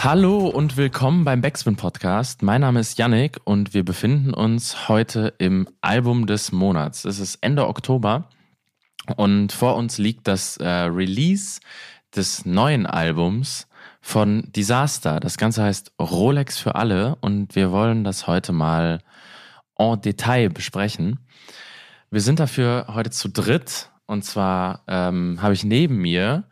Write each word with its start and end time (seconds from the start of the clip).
Hallo 0.00 0.46
und 0.46 0.76
willkommen 0.76 1.24
beim 1.24 1.40
Backspin 1.40 1.74
Podcast. 1.74 2.44
Mein 2.44 2.60
Name 2.60 2.78
ist 2.78 2.98
Yannick 2.98 3.40
und 3.42 3.74
wir 3.74 3.84
befinden 3.84 4.32
uns 4.32 4.88
heute 4.88 5.34
im 5.38 5.68
Album 5.80 6.28
des 6.28 6.52
Monats. 6.52 7.04
Es 7.04 7.18
ist 7.18 7.38
Ende 7.40 7.66
Oktober 7.66 8.28
und 9.16 9.50
vor 9.50 9.74
uns 9.74 9.98
liegt 9.98 10.28
das 10.28 10.56
äh, 10.58 10.68
Release 10.68 11.60
des 12.14 12.46
neuen 12.46 12.86
Albums 12.86 13.66
von 14.00 14.44
Disaster. 14.52 15.18
Das 15.18 15.36
Ganze 15.36 15.64
heißt 15.64 15.92
Rolex 16.00 16.58
für 16.58 16.76
alle 16.76 17.16
und 17.16 17.56
wir 17.56 17.72
wollen 17.72 18.04
das 18.04 18.28
heute 18.28 18.52
mal 18.52 19.00
en 19.76 20.00
Detail 20.00 20.48
besprechen. 20.48 21.18
Wir 22.12 22.20
sind 22.20 22.38
dafür 22.38 22.86
heute 22.94 23.10
zu 23.10 23.28
dritt 23.28 23.90
und 24.06 24.24
zwar 24.24 24.84
ähm, 24.86 25.42
habe 25.42 25.54
ich 25.54 25.64
neben 25.64 25.96
mir 25.96 26.44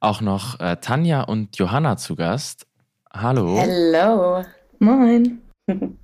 auch 0.00 0.22
noch 0.22 0.58
äh, 0.58 0.78
Tanja 0.80 1.20
und 1.20 1.58
Johanna 1.58 1.98
zu 1.98 2.16
Gast. 2.16 2.66
Hallo. 3.16 3.56
Hello. 3.56 4.44
Moin. 4.80 5.40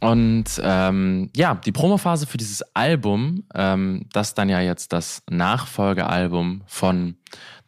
Und 0.00 0.44
ähm, 0.62 1.30
ja, 1.34 1.54
die 1.54 1.72
Promophase 1.72 2.26
für 2.26 2.36
dieses 2.36 2.62
Album, 2.74 3.44
ähm, 3.54 4.06
das 4.12 4.34
dann 4.34 4.50
ja 4.50 4.60
jetzt 4.60 4.92
das 4.92 5.22
Nachfolgealbum 5.30 6.62
von 6.66 7.16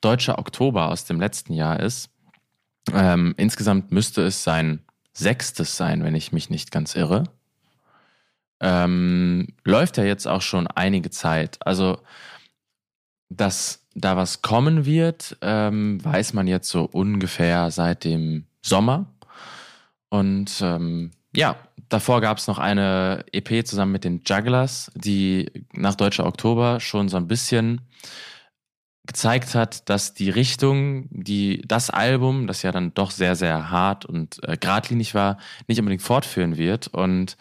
Deutscher 0.03 0.39
Oktober 0.39 0.91
aus 0.91 1.07
dem 1.07 1.19
letzten 1.19 1.55
Jahr 1.55 1.81
ist. 1.81 2.11
Ähm, 2.93 3.34
insgesamt 3.39 3.93
müsste 3.93 4.23
es 4.23 4.45
sein 4.45 4.81
sechstes 5.15 5.77
sein, 5.77 6.05
wenn 6.05 6.15
ich 6.15 6.31
mich 6.31 6.51
nicht 6.51 6.71
ganz 6.71 6.95
irre. 6.95 7.25
Ähm, 8.61 9.49
läuft 9.65 9.97
ja 9.97 10.05
jetzt 10.05 10.29
auch 10.29 10.43
schon 10.43 10.67
einige 10.67 11.09
Zeit. 11.09 11.59
Also, 11.67 11.99
dass 13.31 13.87
da 13.95 14.19
was 14.19 14.43
kommen 14.43 14.84
wird, 14.84 15.39
ähm, 15.41 16.05
weiß 16.05 16.34
man 16.34 16.47
jetzt 16.47 16.69
so 16.69 16.84
ungefähr 16.84 17.71
seit 17.71 18.05
dem 18.05 18.45
Sommer. 18.62 19.06
Und 20.08 20.61
ähm, 20.62 21.12
ja, 21.34 21.56
davor 21.89 22.20
gab 22.20 22.39
es 22.39 22.47
noch 22.47 22.58
eine 22.58 23.25
EP 23.33 23.66
zusammen 23.66 23.92
mit 23.92 24.05
den 24.05 24.22
Jugglers, 24.27 24.91
die 24.94 25.66
nach 25.72 25.94
Deutscher 25.94 26.27
Oktober 26.27 26.81
schon 26.81 27.08
so 27.08 27.16
ein 27.16 27.28
bisschen 27.28 27.83
gezeigt 29.06 29.55
hat, 29.55 29.88
dass 29.88 30.14
die 30.14 30.31
Richtung, 30.31 31.08
die 31.11 31.62
das 31.66 31.91
Album, 31.91 32.47
das 32.47 32.62
ja 32.62 32.70
dann 32.70 32.94
doch 32.94 33.11
sehr, 33.11 33.34
sehr 33.34 33.70
hart 33.70 34.05
und 34.05 34.41
äh, 34.47 34.56
geradlinig 34.56 35.14
war, 35.14 35.38
nicht 35.66 35.78
unbedingt 35.81 36.03
fortführen 36.03 36.58
wird. 36.58 36.88
Und 36.88 37.36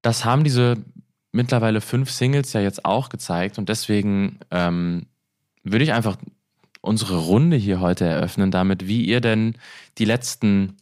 das 0.00 0.24
haben 0.24 0.44
diese 0.44 0.78
mittlerweile 1.30 1.80
fünf 1.80 2.10
Singles 2.10 2.52
ja 2.52 2.60
jetzt 2.60 2.84
auch 2.84 3.10
gezeigt. 3.10 3.58
Und 3.58 3.68
deswegen 3.68 4.40
ähm, 4.50 5.06
würde 5.62 5.84
ich 5.84 5.92
einfach 5.92 6.16
unsere 6.82 7.16
Runde 7.16 7.56
hier 7.56 7.80
heute 7.80 8.04
eröffnen, 8.04 8.50
damit, 8.50 8.86
wie 8.86 9.04
ihr 9.06 9.22
denn 9.22 9.56
die 9.96 10.04
letzten 10.04 10.76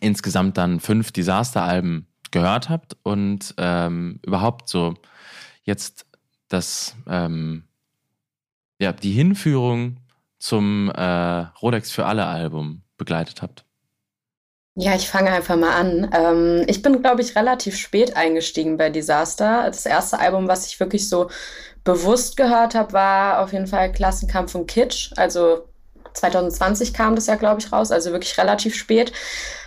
insgesamt 0.00 0.58
dann 0.58 0.80
fünf 0.80 1.12
Disaster-Alben 1.12 2.06
gehört 2.30 2.68
habt 2.68 2.96
und 3.02 3.54
ähm, 3.56 4.20
überhaupt 4.24 4.68
so 4.68 4.94
jetzt 5.62 6.06
das, 6.48 6.94
ähm, 7.08 7.64
ja, 8.78 8.92
die 8.92 9.12
Hinführung 9.12 9.96
zum 10.38 10.90
äh, 10.90 11.02
Rolex 11.62 11.90
für 11.90 12.06
alle 12.06 12.26
Album 12.26 12.82
begleitet 12.96 13.42
habt. 13.42 13.64
Ja, 14.76 14.94
ich 14.94 15.08
fange 15.08 15.30
einfach 15.30 15.56
mal 15.56 15.72
an. 15.72 16.10
Ähm, 16.14 16.64
ich 16.68 16.80
bin, 16.80 17.02
glaube 17.02 17.20
ich, 17.20 17.36
relativ 17.36 17.76
spät 17.76 18.16
eingestiegen 18.16 18.76
bei 18.76 18.88
Disaster. 18.88 19.64
Das 19.66 19.84
erste 19.84 20.18
Album, 20.20 20.48
was 20.48 20.66
ich 20.66 20.78
wirklich 20.80 21.08
so 21.08 21.28
bewusst 21.84 22.36
gehört 22.36 22.74
habe, 22.74 22.92
war 22.92 23.40
auf 23.40 23.52
jeden 23.52 23.66
Fall 23.66 23.92
Klassenkampf 23.92 24.54
und 24.54 24.66
Kitsch. 24.66 25.12
Also 25.16 25.64
2020 26.14 26.92
kam 26.94 27.14
das 27.14 27.26
ja, 27.26 27.36
glaube 27.36 27.60
ich, 27.60 27.72
raus, 27.72 27.90
also 27.90 28.12
wirklich 28.12 28.36
relativ 28.38 28.74
spät. 28.74 29.12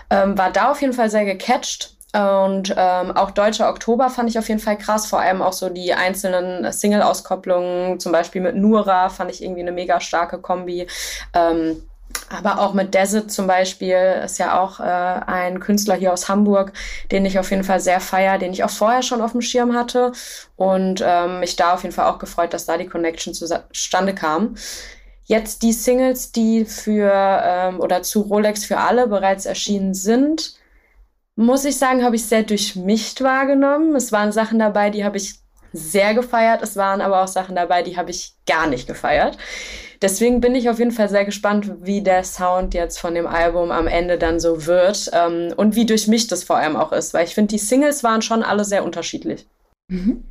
Ähm, 0.09 0.37
war 0.37 0.51
da 0.51 0.71
auf 0.71 0.81
jeden 0.81 0.93
Fall 0.93 1.09
sehr 1.09 1.25
gecatcht. 1.25 1.91
Und 2.15 2.75
ähm, 2.77 3.11
auch 3.17 3.31
Deutscher 3.31 3.69
Oktober 3.69 4.11
fand 4.11 4.29
ich 4.29 4.37
auf 4.37 4.47
jeden 4.47 4.59
Fall 4.59 4.77
krass, 4.77 5.07
vor 5.07 5.19
allem 5.19 5.41
auch 5.41 5.53
so 5.53 5.69
die 5.69 5.95
einzelnen 5.95 6.71
Single-Auskopplungen, 6.71 7.99
zum 7.99 8.11
Beispiel 8.11 8.39
mit 8.39 8.55
Nura 8.55 9.09
fand 9.09 9.31
ich 9.31 9.43
irgendwie 9.43 9.61
eine 9.61 9.71
mega 9.71 9.99
starke 9.99 10.37
Kombi. 10.37 10.85
Ähm, 11.33 11.81
aber 12.29 12.59
auch 12.59 12.73
mit 12.73 12.93
Desert 12.93 13.31
zum 13.31 13.47
Beispiel 13.47 14.21
ist 14.25 14.39
ja 14.39 14.59
auch 14.59 14.79
äh, 14.79 14.83
ein 14.83 15.59
Künstler 15.59 15.95
hier 15.95 16.13
aus 16.13 16.29
Hamburg, 16.29 16.73
den 17.11 17.25
ich 17.25 17.37
auf 17.39 17.51
jeden 17.51 17.63
Fall 17.63 17.79
sehr 17.79 17.99
feier, 17.99 18.37
den 18.37 18.53
ich 18.53 18.63
auch 18.63 18.69
vorher 18.69 19.03
schon 19.03 19.21
auf 19.21 19.33
dem 19.33 19.41
Schirm 19.41 19.75
hatte 19.75 20.11
und 20.55 21.03
ähm, 21.05 21.39
mich 21.39 21.55
da 21.55 21.73
auf 21.73 21.83
jeden 21.83 21.93
Fall 21.93 22.07
auch 22.07 22.19
gefreut, 22.19 22.53
dass 22.53 22.65
da 22.65 22.77
die 22.77 22.87
Connection 22.87 23.33
zustande 23.33 24.15
kam. 24.15 24.55
Jetzt 25.25 25.63
die 25.63 25.73
Singles, 25.73 26.31
die 26.31 26.65
für 26.65 27.11
ähm, 27.13 27.79
oder 27.79 28.03
zu 28.03 28.21
Rolex 28.21 28.65
für 28.65 28.77
alle 28.77 29.07
bereits 29.07 29.45
erschienen 29.45 29.93
sind, 29.93 30.55
muss 31.35 31.65
ich 31.65 31.77
sagen, 31.77 32.03
habe 32.03 32.15
ich 32.15 32.25
sehr 32.25 32.43
durchmischt 32.43 33.21
wahrgenommen. 33.21 33.95
Es 33.95 34.11
waren 34.11 34.31
Sachen 34.31 34.59
dabei, 34.59 34.89
die 34.89 35.03
habe 35.05 35.17
ich 35.17 35.35
sehr 35.71 36.13
gefeiert. 36.13 36.61
Es 36.61 36.75
waren 36.75 37.01
aber 37.01 37.23
auch 37.23 37.27
Sachen 37.27 37.55
dabei, 37.55 37.81
die 37.81 37.97
habe 37.97 38.11
ich 38.11 38.35
gar 38.45 38.67
nicht 38.67 38.87
gefeiert. 38.87 39.37
Deswegen 40.03 40.41
bin 40.41 40.53
ich 40.53 40.69
auf 40.69 40.79
jeden 40.79 40.91
Fall 40.91 41.07
sehr 41.07 41.23
gespannt, 41.23 41.71
wie 41.81 42.01
der 42.01 42.25
Sound 42.25 42.73
jetzt 42.73 42.99
von 42.99 43.15
dem 43.15 43.25
Album 43.25 43.71
am 43.71 43.87
Ende 43.87 44.17
dann 44.17 44.37
so 44.37 44.65
wird 44.65 45.09
ähm, 45.13 45.53
und 45.55 45.77
wie 45.77 45.85
durchmischt 45.85 46.29
es 46.33 46.43
vor 46.43 46.57
allem 46.57 46.75
auch 46.75 46.91
ist, 46.91 47.13
weil 47.13 47.25
ich 47.25 47.33
finde, 47.33 47.51
die 47.51 47.57
Singles 47.57 48.03
waren 48.03 48.21
schon 48.21 48.43
alle 48.43 48.65
sehr 48.65 48.83
unterschiedlich. 48.83 49.47
Mhm. 49.87 50.25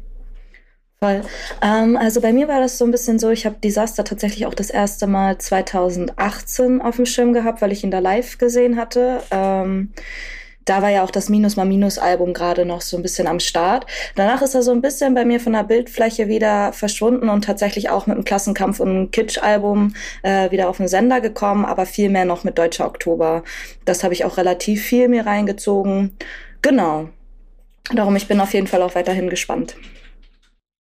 Voll. 1.01 1.23
Ähm, 1.63 1.97
also 1.97 2.21
bei 2.21 2.35
mir 2.35 2.49
war 2.49 2.61
das 2.61 2.77
so 2.77 2.85
ein 2.85 2.91
bisschen 2.91 3.19
so, 3.19 3.31
ich 3.31 3.47
habe 3.47 3.57
Disaster 3.65 4.05
tatsächlich 4.05 4.45
auch 4.45 4.55
das 4.55 4.69
erste 4.69 5.07
Mal 5.07 5.39
2018 5.39 6.83
auf 6.83 6.97
dem 6.97 7.07
Schirm 7.07 7.33
gehabt, 7.33 7.63
weil 7.63 7.73
ich 7.73 7.83
ihn 7.83 7.91
da 7.91 7.99
live 7.99 8.37
gesehen 8.37 8.77
hatte. 8.77 9.23
Ähm, 9.31 9.95
da 10.65 10.83
war 10.83 10.91
ja 10.91 11.03
auch 11.03 11.11
das 11.11 11.29
Minus 11.29 11.57
mal 11.57 11.65
Minus 11.65 11.99
Album 11.99 12.33
gerade 12.33 12.65
noch 12.65 12.81
so 12.81 12.97
ein 12.97 13.03
bisschen 13.03 13.27
am 13.27 13.41
Start. 13.41 13.87
Danach 14.15 14.43
ist 14.43 14.55
er 14.55 14.63
so 14.63 14.73
ein 14.73 14.81
bisschen 14.81 15.15
bei 15.15 15.25
mir 15.25 15.41
von 15.41 15.53
der 15.53 15.65
Bildfläche 15.65 16.29
wieder 16.29 16.73
verschwunden 16.73 17.29
und 17.29 17.45
tatsächlich 17.45 17.91
auch 17.91 18.07
mit 18.07 18.17
einem 18.17 18.25
Klassenkampf 18.25 18.81
und 18.81 18.89
einem 18.89 19.11
Kitsch-Album 19.11 19.95
äh, 20.23 20.51
wieder 20.51 20.69
auf 20.69 20.77
den 20.77 20.89
Sender 20.89 21.21
gekommen, 21.21 21.65
aber 21.65 21.87
viel 21.87 22.11
mehr 22.11 22.25
noch 22.25 22.45
mit 22.45 22.59
Deutscher 22.59 22.87
Oktober. 22.87 23.43
Das 23.85 24.05
habe 24.05 24.15
ich 24.15 24.25
auch 24.25 24.37
relativ 24.37 24.83
viel 24.83 25.09
mir 25.09 25.27
reingezogen. 25.27 26.17
Genau. 26.63 27.09
Darum, 27.93 28.15
ich 28.17 28.29
bin 28.29 28.41
auf 28.41 28.55
jeden 28.55 28.69
Fall 28.69 28.83
auch 28.83 28.95
weiterhin 28.95 29.29
gespannt 29.29 29.77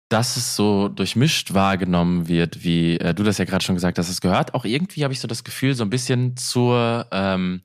dass 0.09 0.37
es 0.37 0.56
so 0.56 0.88
durchmischt 0.88 1.53
wahrgenommen 1.53 2.28
wird, 2.28 2.65
wie 2.65 2.99
äh, 2.99 3.12
du 3.12 3.22
das 3.22 3.38
ja 3.38 3.44
gerade 3.44 3.65
schon 3.65 3.75
gesagt 3.75 3.99
hast, 3.99 4.09
es 4.09 4.21
gehört 4.21 4.55
auch 4.55 4.65
irgendwie, 4.65 5.05
habe 5.05 5.12
ich 5.12 5.21
so 5.21 5.28
das 5.28 5.44
Gefühl, 5.44 5.75
so 5.75 5.84
ein 5.84 5.91
bisschen 5.91 6.37
zur, 6.37 7.06
ähm, 7.12 7.61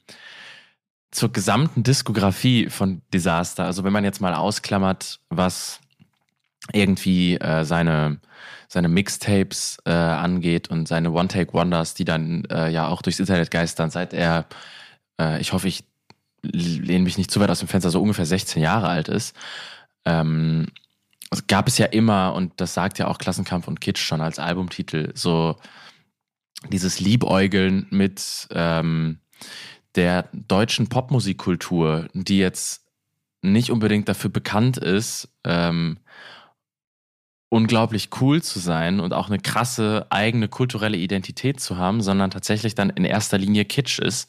zur 1.13 1.31
gesamten 1.31 1.83
Diskografie 1.83 2.69
von 2.69 3.01
Disaster. 3.13 3.65
Also 3.65 3.83
wenn 3.83 3.93
man 3.93 4.03
jetzt 4.03 4.19
mal 4.19 4.33
ausklammert, 4.33 5.19
was 5.29 5.79
irgendwie 6.71 7.35
äh, 7.35 7.65
seine, 7.65 8.19
seine 8.67 8.87
Mixtapes 8.87 9.77
äh, 9.85 9.91
angeht 9.91 10.69
und 10.69 10.87
seine 10.87 11.11
One-Take-Wonders, 11.11 11.93
die 11.93 12.05
dann 12.05 12.45
äh, 12.45 12.69
ja 12.69 12.87
auch 12.87 13.01
durchs 13.03 13.19
Internet 13.19 13.51
geistern, 13.51 13.91
seit 13.91 14.13
er, 14.13 14.45
äh, 15.19 15.39
ich 15.39 15.53
hoffe, 15.53 15.67
ich 15.67 15.83
lehne 16.41 17.03
mich 17.03 17.17
nicht 17.17 17.29
zu 17.29 17.39
weit 17.39 17.49
aus 17.51 17.59
dem 17.59 17.67
Fenster, 17.67 17.91
so 17.91 18.01
ungefähr 18.01 18.25
16 18.25 18.61
Jahre 18.61 18.87
alt 18.87 19.07
ist. 19.07 19.35
Ähm, 20.05 20.67
gab 21.47 21.67
es 21.67 21.77
ja 21.77 21.85
immer, 21.85 22.33
und 22.33 22.53
das 22.57 22.73
sagt 22.73 22.97
ja 22.97 23.07
auch 23.07 23.19
Klassenkampf 23.19 23.67
und 23.67 23.81
Kitsch 23.81 24.03
schon 24.03 24.21
als 24.21 24.39
Albumtitel, 24.39 25.11
so 25.13 25.57
dieses 26.69 26.99
Liebäugeln 26.99 27.85
mit 27.91 28.47
ähm, 28.51 29.19
der 29.95 30.29
deutschen 30.33 30.87
Popmusikkultur, 30.89 32.07
die 32.13 32.39
jetzt 32.39 32.83
nicht 33.41 33.69
unbedingt 33.71 34.07
dafür 34.09 34.29
bekannt 34.29 34.77
ist, 34.77 35.29
ähm, 35.43 35.97
unglaublich 37.49 38.09
cool 38.19 38.41
zu 38.41 38.57
sein 38.57 38.99
und 38.99 39.13
auch 39.13 39.27
eine 39.27 39.37
krasse 39.37 40.07
eigene 40.09 40.47
kulturelle 40.47 40.97
Identität 40.97 41.59
zu 41.59 41.77
haben, 41.77 42.01
sondern 42.01 42.31
tatsächlich 42.31 42.73
dann 42.73 42.89
in 42.89 43.05
erster 43.05 43.37
Linie 43.37 43.65
Kitsch 43.65 43.99
ist. 43.99 44.27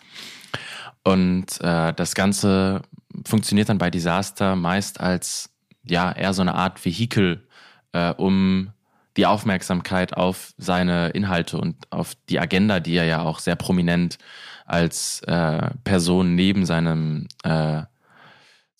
Und 1.05 1.61
äh, 1.63 1.95
das 1.95 2.15
Ganze 2.15 2.83
funktioniert 3.25 3.71
dann 3.71 3.79
bei 3.79 3.91
Disaster 3.91 4.57
meist 4.57 5.01
als 5.01 5.51
ja 5.85 6.13
eher 6.13 6.35
so 6.35 6.43
eine 6.43 6.55
Art 6.55 6.85
Vehikel, 6.85 7.47
äh, 7.93 8.13
um 8.13 8.73
die 9.17 9.27
Aufmerksamkeit 9.27 10.15
auf 10.15 10.53
seine 10.59 11.11
Inhalte 11.11 11.59
und 11.59 11.77
auf 11.91 12.15
die 12.29 12.41
Agenda, 12.41 12.81
die 12.81 12.97
er 12.97 13.05
ja 13.05 13.23
auch 13.23 13.39
sehr 13.39 13.57
prominent 13.57 14.19
als 14.65 15.21
äh, 15.23 15.71
Person 15.85 16.35
neben 16.35 16.67
seinem 16.67 17.27
äh, 17.43 17.83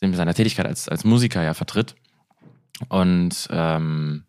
neben 0.01 0.15
seiner 0.15 0.35
Tätigkeit 0.35 0.67
als, 0.67 0.89
als 0.89 1.05
Musiker 1.05 1.43
ja 1.43 1.55
vertritt. 1.55 1.95
Und 2.89 3.49
ähm, 3.51 4.25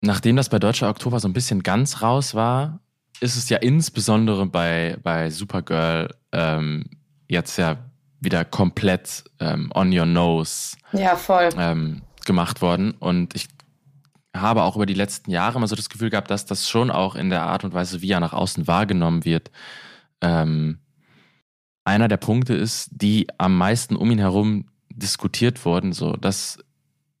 nachdem 0.00 0.36
das 0.36 0.48
bei 0.48 0.58
Deutscher 0.58 0.88
Oktober 0.88 1.20
so 1.20 1.28
ein 1.28 1.32
bisschen 1.32 1.62
ganz 1.62 2.02
raus 2.02 2.34
war, 2.34 2.80
ist 3.20 3.36
es 3.36 3.48
ja 3.48 3.58
insbesondere 3.58 4.46
bei, 4.46 4.98
bei 5.02 5.30
Supergirl 5.30 6.14
ähm, 6.32 6.84
jetzt 7.28 7.56
ja 7.56 7.78
wieder 8.20 8.44
komplett 8.44 9.24
ähm, 9.40 9.70
on 9.74 9.96
your 9.96 10.06
nose 10.06 10.76
ja, 10.92 11.16
voll. 11.16 11.48
Ähm, 11.56 12.02
gemacht 12.24 12.62
worden. 12.62 12.92
Und 12.92 13.34
ich 13.34 13.48
habe 14.34 14.62
auch 14.62 14.76
über 14.76 14.86
die 14.86 14.94
letzten 14.94 15.30
Jahre 15.30 15.58
immer 15.58 15.68
so 15.68 15.76
das 15.76 15.88
Gefühl 15.88 16.10
gehabt, 16.10 16.30
dass 16.30 16.46
das 16.46 16.68
schon 16.68 16.90
auch 16.90 17.14
in 17.14 17.30
der 17.30 17.42
Art 17.42 17.64
und 17.64 17.74
Weise, 17.74 18.02
wie 18.02 18.10
er 18.10 18.20
nach 18.20 18.32
außen 18.32 18.66
wahrgenommen 18.66 19.24
wird, 19.24 19.50
ähm, 20.20 20.78
einer 21.84 22.08
der 22.08 22.16
Punkte 22.16 22.54
ist, 22.54 22.90
die 22.92 23.26
am 23.38 23.56
meisten 23.58 23.96
um 23.96 24.10
ihn 24.10 24.18
herum 24.18 24.66
diskutiert 24.88 25.64
wurden, 25.64 25.92
so 25.92 26.12
dass 26.12 26.58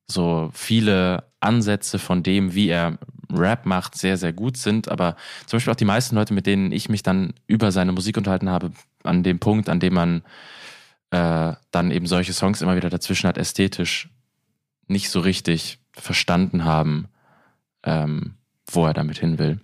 so 0.06 0.50
viele 0.52 1.24
Ansätze 1.40 1.98
von 1.98 2.22
dem, 2.22 2.54
wie 2.54 2.68
er 2.68 2.98
Rap 3.30 3.66
macht, 3.66 3.96
sehr, 3.96 4.16
sehr 4.16 4.32
gut 4.32 4.56
sind. 4.56 4.88
Aber 4.88 5.16
zum 5.46 5.56
Beispiel 5.56 5.72
auch 5.72 5.76
die 5.76 5.84
meisten 5.84 6.14
Leute, 6.14 6.34
mit 6.34 6.46
denen 6.46 6.70
ich 6.70 6.88
mich 6.88 7.02
dann 7.02 7.34
über 7.46 7.72
seine 7.72 7.92
Musik 7.92 8.16
unterhalten 8.16 8.50
habe, 8.50 8.72
an 9.02 9.22
dem 9.22 9.38
Punkt, 9.38 9.68
an 9.68 9.80
dem 9.80 9.94
man 9.94 10.22
äh, 11.10 11.54
dann 11.70 11.90
eben 11.90 12.06
solche 12.06 12.32
Songs 12.32 12.62
immer 12.62 12.76
wieder 12.76 12.90
dazwischen 12.90 13.26
hat, 13.26 13.38
ästhetisch 13.38 14.10
nicht 14.86 15.10
so 15.10 15.20
richtig 15.20 15.78
verstanden 15.92 16.64
haben, 16.64 17.08
ähm, 17.84 18.34
wo 18.70 18.86
er 18.86 18.94
damit 18.94 19.18
hin 19.18 19.38
will. 19.38 19.60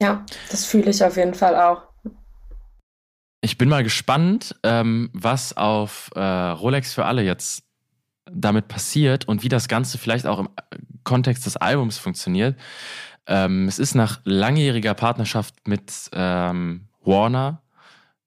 Ja, 0.00 0.24
das 0.50 0.64
fühle 0.64 0.90
ich 0.90 1.04
auf 1.04 1.16
jeden 1.16 1.34
Fall 1.34 1.56
auch. 1.56 1.82
Ich 3.40 3.58
bin 3.58 3.68
mal 3.68 3.82
gespannt, 3.82 4.54
ähm, 4.62 5.10
was 5.12 5.56
auf 5.56 6.10
äh, 6.14 6.20
Rolex 6.20 6.94
für 6.94 7.04
alle 7.04 7.22
jetzt 7.22 7.64
damit 8.30 8.68
passiert 8.68 9.26
und 9.26 9.42
wie 9.42 9.48
das 9.48 9.68
Ganze 9.68 9.98
vielleicht 9.98 10.26
auch 10.26 10.38
im 10.38 10.48
Kontext 11.04 11.44
des 11.46 11.56
Albums 11.56 11.98
funktioniert. 11.98 12.56
Ähm, 13.26 13.68
es 13.68 13.78
ist 13.78 13.94
nach 13.94 14.20
langjähriger 14.24 14.94
Partnerschaft 14.94 15.66
mit 15.66 15.92
ähm, 16.12 16.88
Warner 17.04 17.62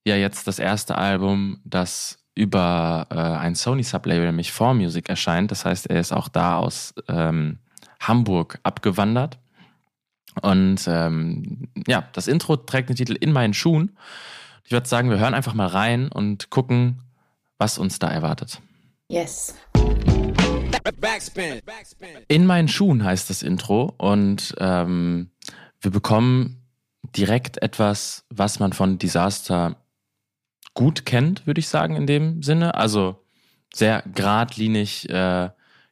ja 0.05 0.15
jetzt 0.15 0.47
das 0.47 0.59
erste 0.59 0.97
Album, 0.97 1.59
das 1.63 2.25
über 2.35 3.07
äh, 3.09 3.15
ein 3.15 3.55
Sony 3.55 3.83
Sublabel, 3.83 4.25
nämlich 4.25 4.51
4Music, 4.51 5.09
erscheint. 5.09 5.51
Das 5.51 5.65
heißt, 5.65 5.89
er 5.89 5.99
ist 5.99 6.11
auch 6.11 6.27
da 6.27 6.57
aus 6.57 6.93
ähm, 7.07 7.59
Hamburg 8.01 8.59
abgewandert. 8.63 9.39
Und 10.41 10.85
ähm, 10.87 11.69
ja, 11.87 12.07
das 12.11 12.27
Intro 12.27 12.57
trägt 12.57 12.89
den 12.89 12.97
Titel 12.97 13.13
In 13.13 13.31
meinen 13.31 13.53
Schuhen. 13.53 13.97
Ich 14.65 14.71
würde 14.71 14.87
sagen, 14.87 15.09
wir 15.09 15.17
hören 15.17 15.33
einfach 15.33 15.53
mal 15.53 15.67
rein 15.67 16.09
und 16.09 16.49
gucken, 16.49 17.01
was 17.57 17.77
uns 17.77 17.99
da 17.99 18.09
erwartet. 18.09 18.61
Yes. 19.07 19.55
In 22.27 22.45
meinen 22.45 22.67
Schuhen 22.67 23.03
heißt 23.03 23.29
das 23.29 23.43
Intro 23.43 23.93
und 23.97 24.55
ähm, 24.59 25.29
wir 25.79 25.91
bekommen 25.91 26.63
direkt 27.15 27.61
etwas, 27.61 28.25
was 28.29 28.59
man 28.59 28.73
von 28.73 28.97
Disaster 28.97 29.77
gut 30.75 31.06
kennt, 31.06 31.48
würde 31.48 31.60
ich 31.60 31.68
sagen, 31.68 31.95
in 31.95 32.06
dem 32.06 32.44
Sinne. 32.44 32.75
Also 32.75 33.25
sehr 33.74 34.04
geradlinig 34.13 35.10
äh, 35.10 35.50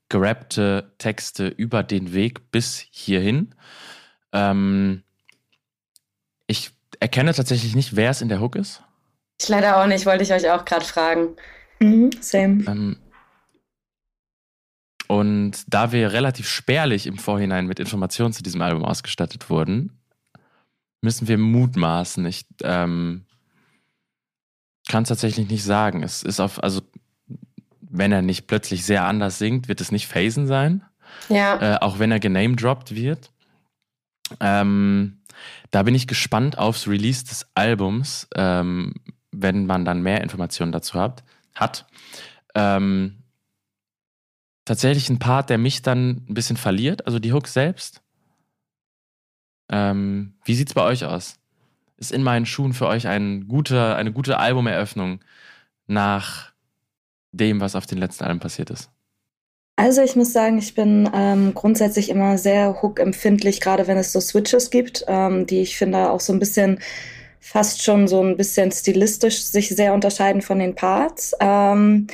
gerappte 0.09 0.93
Texte 0.99 1.47
über 1.47 1.81
den 1.81 2.13
Weg 2.13 2.51
bis 2.51 2.85
hierhin. 2.91 3.55
Ähm, 4.31 5.01
ich 6.45 6.71
erkenne 6.99 7.33
tatsächlich 7.33 7.75
nicht, 7.75 7.95
wer 7.95 8.11
es 8.11 8.21
in 8.21 8.29
der 8.29 8.39
Hook 8.39 8.55
ist. 8.55 8.83
Ich 9.41 9.49
leider 9.49 9.81
auch 9.81 9.87
nicht, 9.87 10.05
wollte 10.05 10.23
ich 10.23 10.31
euch 10.31 10.49
auch 10.51 10.65
gerade 10.65 10.85
fragen. 10.85 11.35
Mhm, 11.79 12.11
same. 12.21 12.63
Ähm, 12.67 12.97
und 15.07 15.63
da 15.67 15.91
wir 15.91 16.13
relativ 16.13 16.47
spärlich 16.47 17.07
im 17.07 17.17
Vorhinein 17.17 17.67
mit 17.67 17.79
Informationen 17.79 18.33
zu 18.33 18.43
diesem 18.43 18.61
Album 18.61 18.85
ausgestattet 18.85 19.49
wurden, 19.49 19.99
müssen 21.01 21.27
wir 21.27 21.37
mutmaßen. 21.37 22.25
Ich 22.25 22.45
ähm, 22.61 23.25
kann 24.87 25.03
es 25.03 25.09
tatsächlich 25.09 25.49
nicht 25.49 25.63
sagen. 25.63 26.03
Es 26.03 26.23
ist 26.23 26.39
auf, 26.39 26.61
also 26.63 26.81
wenn 27.79 28.11
er 28.11 28.21
nicht 28.21 28.47
plötzlich 28.47 28.85
sehr 28.85 29.05
anders 29.05 29.37
singt, 29.37 29.67
wird 29.67 29.81
es 29.81 29.91
nicht 29.91 30.07
Phasen 30.07 30.47
sein. 30.47 30.83
Ja. 31.29 31.75
Äh, 31.75 31.79
auch 31.79 31.99
wenn 31.99 32.11
er 32.11 32.19
genamedropped 32.19 32.95
wird. 32.95 33.31
Ähm, 34.39 35.21
da 35.71 35.83
bin 35.83 35.95
ich 35.95 36.07
gespannt 36.07 36.57
aufs 36.57 36.87
Release 36.87 37.25
des 37.25 37.47
Albums, 37.55 38.27
ähm, 38.35 38.93
wenn 39.31 39.65
man 39.65 39.85
dann 39.85 40.01
mehr 40.01 40.21
Informationen 40.21 40.71
dazu 40.71 40.99
hat. 40.99 41.23
hat. 41.55 41.85
Ähm, 42.55 43.23
tatsächlich 44.65 45.09
ein 45.09 45.19
Part, 45.19 45.49
der 45.49 45.57
mich 45.57 45.81
dann 45.81 46.25
ein 46.29 46.33
bisschen 46.33 46.57
verliert, 46.57 47.05
also 47.05 47.19
die 47.19 47.33
Hook 47.33 47.47
selbst. 47.47 48.01
Ähm, 49.69 50.35
wie 50.45 50.55
sieht's 50.55 50.73
bei 50.73 50.83
euch 50.83 51.05
aus? 51.05 51.39
Ist 52.03 52.11
in 52.11 52.21
meinen 52.21 52.45
Schuhen 52.45 52.73
für 52.73 52.87
euch 52.87 53.07
ein 53.07 53.47
guter, 53.47 53.95
eine 53.95 54.11
gute 54.11 54.37
Albumeröffnung 54.37 55.21
nach 55.87 56.51
dem, 57.31 57.61
was 57.61 57.77
auf 57.77 57.85
den 57.85 57.97
letzten 57.97 58.25
Alben 58.25 58.41
passiert 58.41 58.69
ist? 58.71 58.89
Also 59.77 60.01
ich 60.01 60.17
muss 60.17 60.33
sagen, 60.33 60.57
ich 60.57 60.75
bin 60.75 61.09
ähm, 61.13 61.53
grundsätzlich 61.53 62.09
immer 62.09 62.37
sehr 62.37 62.81
hook-empfindlich, 62.81 63.61
gerade 63.61 63.87
wenn 63.87 63.95
es 63.95 64.11
so 64.11 64.19
Switches 64.19 64.69
gibt, 64.69 65.05
ähm, 65.07 65.47
die 65.47 65.61
ich 65.61 65.77
finde 65.77 66.09
auch 66.09 66.19
so 66.19 66.33
ein 66.33 66.39
bisschen 66.39 66.79
fast 67.39 67.81
schon 67.81 68.09
so 68.09 68.21
ein 68.21 68.35
bisschen 68.35 68.69
stilistisch 68.73 69.41
sich 69.41 69.69
sehr 69.69 69.93
unterscheiden 69.93 70.41
von 70.41 70.59
den 70.59 70.75
Parts. 70.75 71.33
Ähm, 71.39 72.07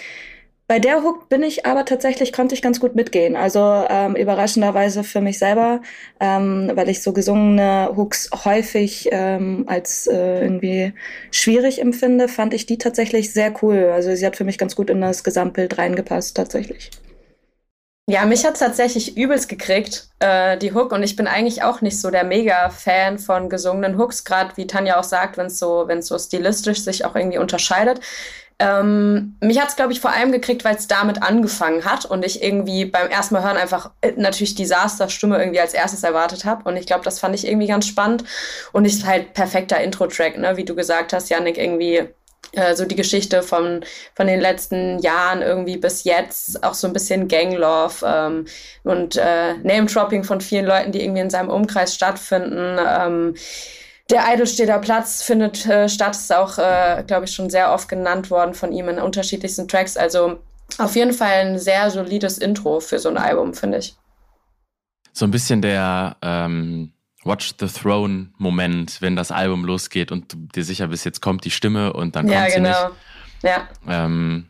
bei 0.70 0.78
der 0.78 1.02
Hook 1.02 1.30
bin 1.30 1.42
ich 1.42 1.66
aber 1.66 1.84
tatsächlich, 1.84 2.32
konnte 2.32 2.54
ich 2.54 2.62
ganz 2.62 2.80
gut 2.80 2.94
mitgehen. 2.94 3.36
Also 3.36 3.60
ähm, 3.90 4.16
überraschenderweise 4.16 5.04
für 5.04 5.20
mich 5.20 5.40
selber, 5.40 5.82
ähm, 6.20 6.70
weil 6.76 6.90
ich 6.90 7.02
so 7.02 7.12
gesungene 7.12 7.92
Hooks 7.98 8.30
häufig 8.46 9.10
ähm, 9.12 9.64
als 9.66 10.06
äh, 10.06 10.44
irgendwie 10.44 10.94
schwierig 11.32 11.82
empfinde, 11.82 12.28
fand 12.28 12.54
ich 12.54 12.68
die 12.68 12.78
tatsächlich 12.78 13.34
sehr 13.34 13.52
cool. 13.64 13.90
Also 13.92 14.14
sie 14.14 14.24
hat 14.24 14.36
für 14.36 14.44
mich 14.44 14.60
ganz 14.60 14.76
gut 14.76 14.92
in 14.92 15.02
das 15.02 15.24
Gesamtbild 15.24 15.80
reingepasst, 15.80 16.38
tatsächlich. 16.38 16.92
Ja, 18.08 18.26
mich 18.26 18.46
hat 18.46 18.60
tatsächlich 18.60 19.18
übelst 19.18 19.50
gekriegt, 19.50 20.10
äh, 20.20 20.56
die 20.60 20.76
Hook. 20.76 20.92
Und 20.92 21.02
ich 21.02 21.16
bin 21.16 21.26
eigentlich 21.26 21.64
auch 21.64 21.82
nicht 21.82 22.00
so 22.00 22.12
der 22.12 22.24
Mega-Fan 22.24 23.18
von 23.18 23.50
gesungenen 23.50 23.98
Hooks, 23.98 24.24
gerade 24.24 24.56
wie 24.56 24.68
Tanja 24.68 25.00
auch 25.00 25.04
sagt, 25.04 25.38
wenn 25.38 25.48
es 25.48 25.58
so, 25.58 25.86
wenn 25.88 25.98
es 25.98 26.08
so 26.08 26.20
stilistisch 26.20 26.82
sich 26.82 27.06
auch 27.06 27.16
irgendwie 27.16 27.40
unterscheidet. 27.40 28.02
Ähm, 28.62 29.38
mich 29.40 29.60
hat 29.60 29.70
es, 29.70 29.78
glaube 29.78 29.94
ich, 29.94 30.02
vor 30.02 30.12
allem 30.12 30.34
gekriegt, 30.34 30.66
weil 30.66 30.76
es 30.76 30.88
damit 30.88 31.24
angefangen 31.24 31.86
hat 31.86 32.04
und 32.04 32.26
ich 32.26 32.44
irgendwie 32.44 32.84
beim 32.84 33.08
ersten 33.08 33.34
Mal 33.34 33.44
hören 33.44 33.56
einfach 33.56 33.92
äh, 34.02 34.12
natürlich 34.18 34.54
Disaster-Stimme 34.56 35.40
irgendwie 35.40 35.62
als 35.62 35.74
erstes 35.74 36.04
erwartet 36.04 36.44
habe. 36.44 36.68
Und 36.68 36.76
ich 36.76 36.86
glaube, 36.86 37.06
das 37.06 37.20
fand 37.20 37.36
ich 37.36 37.48
irgendwie 37.48 37.68
ganz 37.68 37.88
spannend. 37.88 38.26
Und 38.74 38.84
ist 38.84 39.06
halt 39.06 39.34
perfekter 39.34 39.80
Intro-Track, 39.82 40.38
ne? 40.38 40.58
wie 40.58 40.66
du 40.66 40.76
gesagt 40.76 41.14
hast, 41.14 41.30
Yannick, 41.30 41.58
irgendwie 41.58 42.10
äh, 42.52 42.76
so 42.76 42.84
die 42.84 42.96
Geschichte 42.96 43.44
von, 43.44 43.86
von 44.14 44.28
den 44.28 44.42
letzten 44.42 45.00
Jahren 45.00 45.42
irgendwie 45.42 45.78
bis 45.78 46.04
jetzt, 46.04 46.62
auch 46.64 46.74
so 46.74 46.88
ein 46.88 46.94
bisschen 46.94 47.30
Ganglove 47.30 48.04
ähm, 48.06 48.46
und 48.84 49.16
äh, 49.16 49.54
Name-Dropping 49.54 50.26
von 50.26 50.42
vielen 50.42 50.66
Leuten, 50.66 50.92
die 50.92 51.02
irgendwie 51.02 51.22
in 51.22 51.30
seinem 51.30 51.50
Umkreis 51.50 51.96
stattfinden. 51.96 52.78
Ähm, 52.78 53.36
der 54.10 54.28
Eidelstädter 54.28 54.80
Platz 54.80 55.22
findet 55.22 55.66
äh, 55.66 55.88
statt, 55.88 56.16
ist 56.16 56.34
auch, 56.34 56.58
äh, 56.58 57.04
glaube 57.06 57.26
ich, 57.26 57.32
schon 57.32 57.50
sehr 57.50 57.72
oft 57.72 57.88
genannt 57.90 58.32
worden 58.32 58.54
von 58.54 58.72
ihm 58.72 58.90
in 58.90 59.00
unterschiedlichsten 59.00 59.68
Tracks. 59.68 59.98
Also 59.98 60.40
auf 60.78 60.96
jeden 60.96 61.14
Fall 61.14 61.46
ein 61.46 61.60
sehr 61.60 61.90
solides 61.92 62.38
Intro 62.38 62.80
für 62.80 63.00
so 63.00 63.10
ein 63.10 63.18
Album, 63.18 63.54
finde 63.54 63.80
ich. 63.80 63.96
So 65.14 65.26
ein 65.26 65.32
bisschen 65.32 65.62
der 65.62 66.16
ähm, 66.22 66.94
Watch 67.24 67.54
the 67.60 67.68
Throne-Moment, 67.68 69.02
wenn 69.02 69.16
das 69.16 69.32
Album 69.32 69.66
losgeht 69.66 70.12
und 70.12 70.34
du 70.34 70.38
dir 70.56 70.64
sicher 70.64 70.88
bist, 70.88 71.06
jetzt 71.06 71.22
kommt 71.22 71.44
die 71.46 71.52
Stimme 71.52 71.94
und 71.94 72.16
dann 72.16 72.28
ja, 72.28 72.42
kommt 72.44 72.54
genau. 72.56 72.74
sie 72.74 72.86
nicht. 72.86 72.96
Ja, 73.44 73.68
Ähm, 73.88 74.50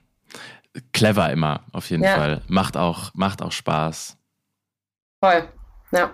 clever 0.94 1.32
immer, 1.32 1.62
auf 1.74 1.90
jeden 1.90 2.04
Ja. 2.04 2.16
Fall. 2.16 2.42
Macht 2.48 2.78
auch, 2.78 3.12
macht 3.14 3.42
auch 3.42 3.52
Spaß. 3.52 4.18
voll. 5.24 5.48
Ja. 5.92 6.12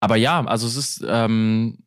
Aber 0.00 0.16
ja, 0.16 0.44
also 0.44 0.66
es 0.66 0.76
ist 0.76 1.04
ähm, 1.06 1.78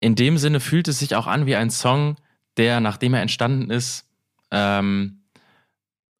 in 0.00 0.14
dem 0.14 0.38
Sinne 0.38 0.60
fühlt 0.60 0.88
es 0.88 0.98
sich 0.98 1.14
auch 1.14 1.26
an 1.26 1.46
wie 1.46 1.56
ein 1.56 1.70
Song, 1.70 2.16
der, 2.56 2.80
nachdem 2.80 3.14
er 3.14 3.22
entstanden 3.22 3.70
ist, 3.70 4.08
ähm, 4.50 5.24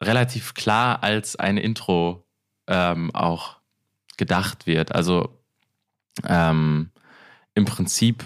relativ 0.01 0.53
klar 0.53 1.03
als 1.03 1.35
ein 1.35 1.57
Intro 1.57 2.27
ähm, 2.67 3.13
auch 3.13 3.57
gedacht 4.17 4.67
wird. 4.67 4.93
Also 4.93 5.41
ähm, 6.25 6.91
im 7.55 7.65
Prinzip 7.65 8.25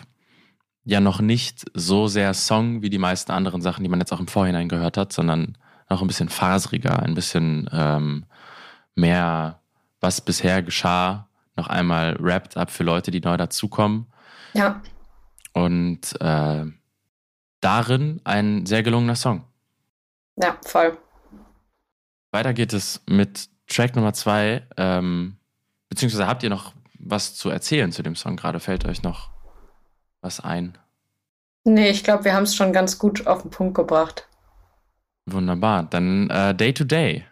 ja 0.84 1.00
noch 1.00 1.22
nicht 1.22 1.65
so 1.74 2.08
sehr 2.08 2.34
Song 2.34 2.81
wie 2.81 2.89
die 2.89 2.98
meisten 2.98 3.31
anderen 3.31 3.62
Sachen, 3.62 3.84
die 3.84 3.89
man 3.89 4.00
jetzt 4.00 4.12
auch 4.12 4.20
im 4.20 4.27
Vorhinein 4.27 4.70
gehört 4.70 4.98
hat, 4.98 5.13
sondern 5.13 5.58
noch 5.89 6.01
ein 6.01 6.08
bisschen 6.08 6.29
faseriger, 6.29 7.03
ein 7.03 7.13
bisschen 7.13 7.70
ähm, 7.72 8.25
mehr, 8.96 9.60
was 10.00 10.22
bisher 10.22 10.63
geschah, 10.63 11.27
noch 11.55 11.67
einmal 11.67 12.17
wrapped 12.20 12.58
up 12.58 12.72
für 12.72 12.84
Leute, 12.84 13.12
die 13.12 13.20
neu 13.20 13.38
dazukommen. 13.38 14.08
Ja. 14.53 14.81
Und 15.53 16.20
äh, 16.22 16.65
darin 17.60 18.22
ein 18.24 18.65
sehr 18.65 18.84
gelungener 18.84 19.15
Song. 19.15 19.43
Ja, 20.38 20.58
voll. 20.65 20.98
Weiter 22.31 22.53
geht 22.53 22.74
es 22.74 23.01
mit 23.08 23.50
Track 23.67 23.96
Nummer 23.96 24.13
zwei. 24.13 24.65
Ähm, 24.77 25.38
beziehungsweise 25.89 26.27
habt 26.27 26.43
ihr 26.43 26.50
noch 26.50 26.74
was 27.00 27.36
zu 27.36 27.50
erzählen 27.50 27.91
zu 27.91 28.03
dem 28.03 28.15
Song 28.15 28.38
gerade? 28.38 28.60
Fällt 28.60 28.86
euch 28.86 29.03
noch 29.03 29.29
was 30.22 30.39
ein? 30.39 30.77
Nee, 31.63 31.89
ich 31.89 32.03
glaube, 32.03 32.25
wir 32.25 32.34
haben 32.34 32.43
es 32.43 32.55
schon 32.55 32.74
ganz 32.74 32.98
gut 32.98 33.27
auf 33.27 33.41
den 33.41 33.51
Punkt 33.51 33.75
gebracht. 33.75 34.27
Wunderbar. 35.25 35.84
Dann 35.84 36.29
äh, 36.29 36.55
Day 36.55 36.74
to 36.74 36.84
Day. 36.84 37.25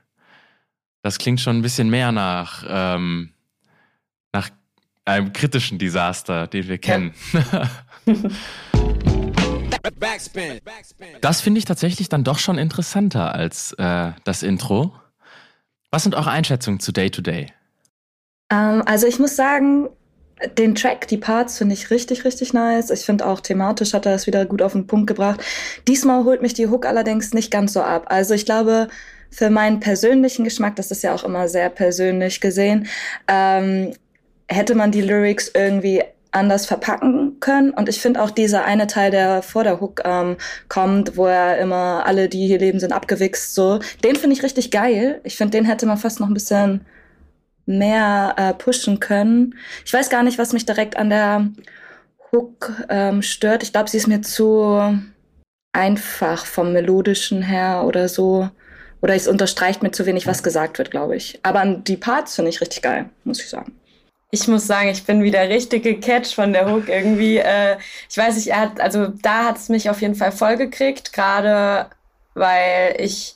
Das 1.02 1.18
klingt 1.18 1.40
schon 1.40 1.58
ein 1.58 1.62
bisschen 1.62 1.90
mehr 1.90 2.12
nach, 2.12 2.64
ähm, 2.68 3.34
nach 3.34 3.39
einem 5.10 5.34
kritischen 5.34 5.78
Desaster, 5.78 6.48
den 6.48 6.68
wir 6.68 6.78
kennen. 6.78 7.14
Ja. 7.34 7.70
Das 11.22 11.42
finde 11.42 11.60
ich 11.60 11.66
tatsächlich 11.66 12.10
dann 12.10 12.24
doch 12.24 12.40
schon 12.40 12.58
interessanter 12.58 13.34
als 13.34 13.74
äh, 13.74 14.12
das 14.24 14.44
Intro. 14.44 14.94
Was 15.92 16.04
sind 16.04 16.16
eure 16.16 16.32
Einschätzungen 16.32 16.80
zu 16.80 16.92
Day 16.92 17.10
to 17.10 17.22
Day? 17.22 17.48
Ähm, 18.52 18.84
also 18.86 19.08
ich 19.08 19.20
muss 19.20 19.36
sagen, 19.36 19.90
den 20.58 20.76
Track, 20.76 21.08
die 21.08 21.18
Parts 21.18 21.58
finde 21.58 21.74
ich 21.74 21.92
richtig, 21.92 22.26
richtig 22.26 22.54
nice. 22.54 22.90
Ich 22.90 23.02
finde 23.02 23.26
auch 23.26 23.42
thematisch 23.42 23.94
hat 23.94 24.06
er 24.06 24.16
es 24.16 24.28
wieder 24.28 24.46
gut 24.46 24.62
auf 24.62 24.74
den 24.74 24.88
Punkt 24.88 25.08
gebracht. 25.08 25.44
Diesmal 25.88 26.24
holt 26.24 26.42
mich 26.42 26.54
die 26.54 26.68
Hook 26.68 26.86
allerdings 26.86 27.34
nicht 27.34 27.52
ganz 27.52 27.74
so 27.74 27.82
ab. 27.82 28.06
Also 28.08 28.34
ich 28.34 28.46
glaube, 28.46 28.88
für 29.32 29.50
meinen 29.50 29.80
persönlichen 29.80 30.44
Geschmack, 30.44 30.76
das 30.76 30.92
ist 30.92 31.04
ja 31.04 31.14
auch 31.14 31.24
immer 31.24 31.48
sehr 31.48 31.70
persönlich 31.70 32.42
gesehen, 32.42 32.88
ähm, 33.28 33.94
hätte 34.50 34.76
man 34.76 34.92
die 34.92 35.02
Lyrics 35.02 35.52
irgendwie 35.54 36.04
anders 36.32 36.66
verpacken 36.66 37.40
können. 37.40 37.72
Und 37.72 37.90
ich 37.90 38.02
finde 38.02 38.22
auch 38.22 38.30
dieser 38.30 38.66
eine 38.66 38.88
Teil, 38.88 39.12
der 39.12 39.42
vor 39.42 39.64
der 39.64 39.82
Hook 39.82 40.02
ähm, 40.06 40.38
kommt, 40.68 41.18
wo 41.18 41.26
er 41.26 41.58
immer 41.58 42.06
alle, 42.06 42.30
die 42.30 42.46
hier 42.46 42.60
leben, 42.60 42.80
sind 42.80 42.94
abgewichst, 42.94 43.56
so, 43.56 43.80
den 44.04 44.16
finde 44.16 44.36
ich 44.36 44.44
richtig 44.44 44.70
geil. 44.72 45.22
Ich 45.24 45.38
finde, 45.38 45.58
den 45.58 45.66
hätte 45.66 45.86
man 45.86 45.98
fast 45.98 46.20
noch 46.20 46.28
ein 46.28 46.34
bisschen 46.34 46.86
mehr 47.66 48.36
äh, 48.38 48.54
pushen 48.54 49.00
können. 49.00 49.56
Ich 49.86 49.94
weiß 49.94 50.10
gar 50.10 50.24
nicht, 50.24 50.38
was 50.38 50.54
mich 50.54 50.66
direkt 50.66 50.98
an 50.98 51.10
der 51.10 51.48
Hook 52.32 52.72
ähm, 52.90 53.22
stört. 53.22 53.64
Ich 53.64 53.72
glaube, 53.72 53.90
sie 53.90 53.98
ist 53.98 54.08
mir 54.08 54.22
zu 54.22 55.00
einfach 55.72 56.46
vom 56.46 56.74
melodischen 56.74 57.42
her 57.42 57.84
oder 57.86 58.10
so. 58.10 58.50
Oder 59.02 59.16
es 59.16 59.28
unterstreicht 59.28 59.82
mir 59.82 59.92
zu 59.92 60.06
wenig, 60.06 60.28
was 60.28 60.44
gesagt 60.44 60.78
wird, 60.78 60.92
glaube 60.92 61.16
ich. 61.16 61.40
Aber 61.44 61.66
die 61.66 61.96
Parts 61.96 62.36
finde 62.36 62.50
ich 62.50 62.60
richtig 62.60 62.82
geil, 62.82 63.10
muss 63.24 63.40
ich 63.40 63.50
sagen. 63.50 63.74
Ich 64.32 64.48
muss 64.48 64.68
sagen, 64.68 64.90
ich 64.90 65.06
bin 65.06 65.24
wieder 65.24 65.50
richtig 65.50 65.84
gecatcht 65.84 66.36
von 66.36 66.54
der 66.54 66.72
Hook 66.72 66.88
irgendwie. 66.88 67.38
Äh, 67.38 67.78
ich 68.10 68.18
weiß 68.18 68.36
nicht, 68.36 68.50
er 68.50 68.62
hat, 68.62 68.80
also 68.80 69.08
da 69.08 69.46
hat 69.46 69.58
es 69.58 69.70
mich 69.70 69.90
auf 69.90 70.02
jeden 70.02 70.16
Fall 70.16 70.32
vollgekriegt, 70.32 71.14
gerade 71.14 71.90
weil 72.36 72.96
ich 73.00 73.36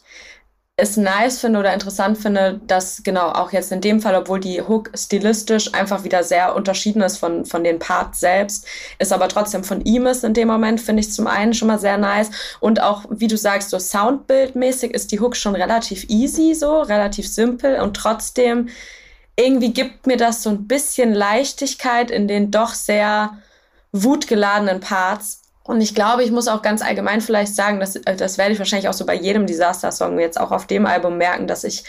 es 0.75 0.97
nice 0.97 1.39
finde 1.39 1.59
oder 1.59 1.73
interessant 1.73 2.17
finde, 2.17 2.59
dass 2.65 3.03
genau 3.03 3.27
auch 3.29 3.51
jetzt 3.51 3.71
in 3.71 3.81
dem 3.81 4.01
Fall, 4.01 4.15
obwohl 4.15 4.39
die 4.39 4.62
Hook 4.62 4.89
stilistisch 4.95 5.71
einfach 5.73 6.03
wieder 6.03 6.23
sehr 6.23 6.55
unterschieden 6.55 7.03
ist 7.03 7.17
von, 7.17 7.45
von 7.45 7.63
den 7.63 7.77
Parts 7.77 8.19
selbst, 8.19 8.65
ist 8.97 9.13
aber 9.13 9.27
trotzdem 9.29 9.63
von 9.63 9.81
ihm 9.81 10.07
ist 10.07 10.23
in 10.23 10.33
dem 10.33 10.47
Moment, 10.47 10.81
finde 10.81 11.01
ich 11.01 11.12
zum 11.12 11.27
einen 11.27 11.53
schon 11.53 11.67
mal 11.67 11.79
sehr 11.79 11.97
nice. 11.97 12.31
Und 12.59 12.81
auch, 12.81 13.05
wie 13.09 13.27
du 13.27 13.38
sagst, 13.38 13.69
so 13.69 13.77
soundbildmäßig 13.77 14.93
ist 14.93 15.12
die 15.12 15.19
Hook 15.19 15.35
schon 15.35 15.55
relativ 15.55 16.05
easy, 16.09 16.55
so 16.55 16.81
relativ 16.81 17.27
simpel 17.27 17.79
und 17.79 17.95
trotzdem 17.95 18.69
irgendwie 19.35 19.73
gibt 19.73 20.07
mir 20.07 20.17
das 20.17 20.43
so 20.43 20.49
ein 20.49 20.67
bisschen 20.67 21.13
Leichtigkeit 21.13 22.11
in 22.11 22.27
den 22.27 22.51
doch 22.51 22.73
sehr 22.73 23.37
wutgeladenen 23.91 24.79
Parts. 24.79 25.41
Und 25.63 25.81
ich 25.81 25.95
glaube, 25.95 26.23
ich 26.23 26.31
muss 26.31 26.47
auch 26.47 26.61
ganz 26.61 26.81
allgemein 26.81 27.21
vielleicht 27.21 27.55
sagen, 27.55 27.79
dass, 27.79 27.95
äh, 27.95 28.15
das 28.15 28.37
werde 28.37 28.53
ich 28.53 28.59
wahrscheinlich 28.59 28.89
auch 28.89 28.93
so 28.93 29.05
bei 29.05 29.15
jedem 29.15 29.47
Disaster-Song 29.47 30.19
jetzt 30.19 30.39
auch 30.39 30.51
auf 30.51 30.67
dem 30.67 30.85
Album 30.85 31.17
merken, 31.17 31.47
dass 31.47 31.63
ich 31.63 31.83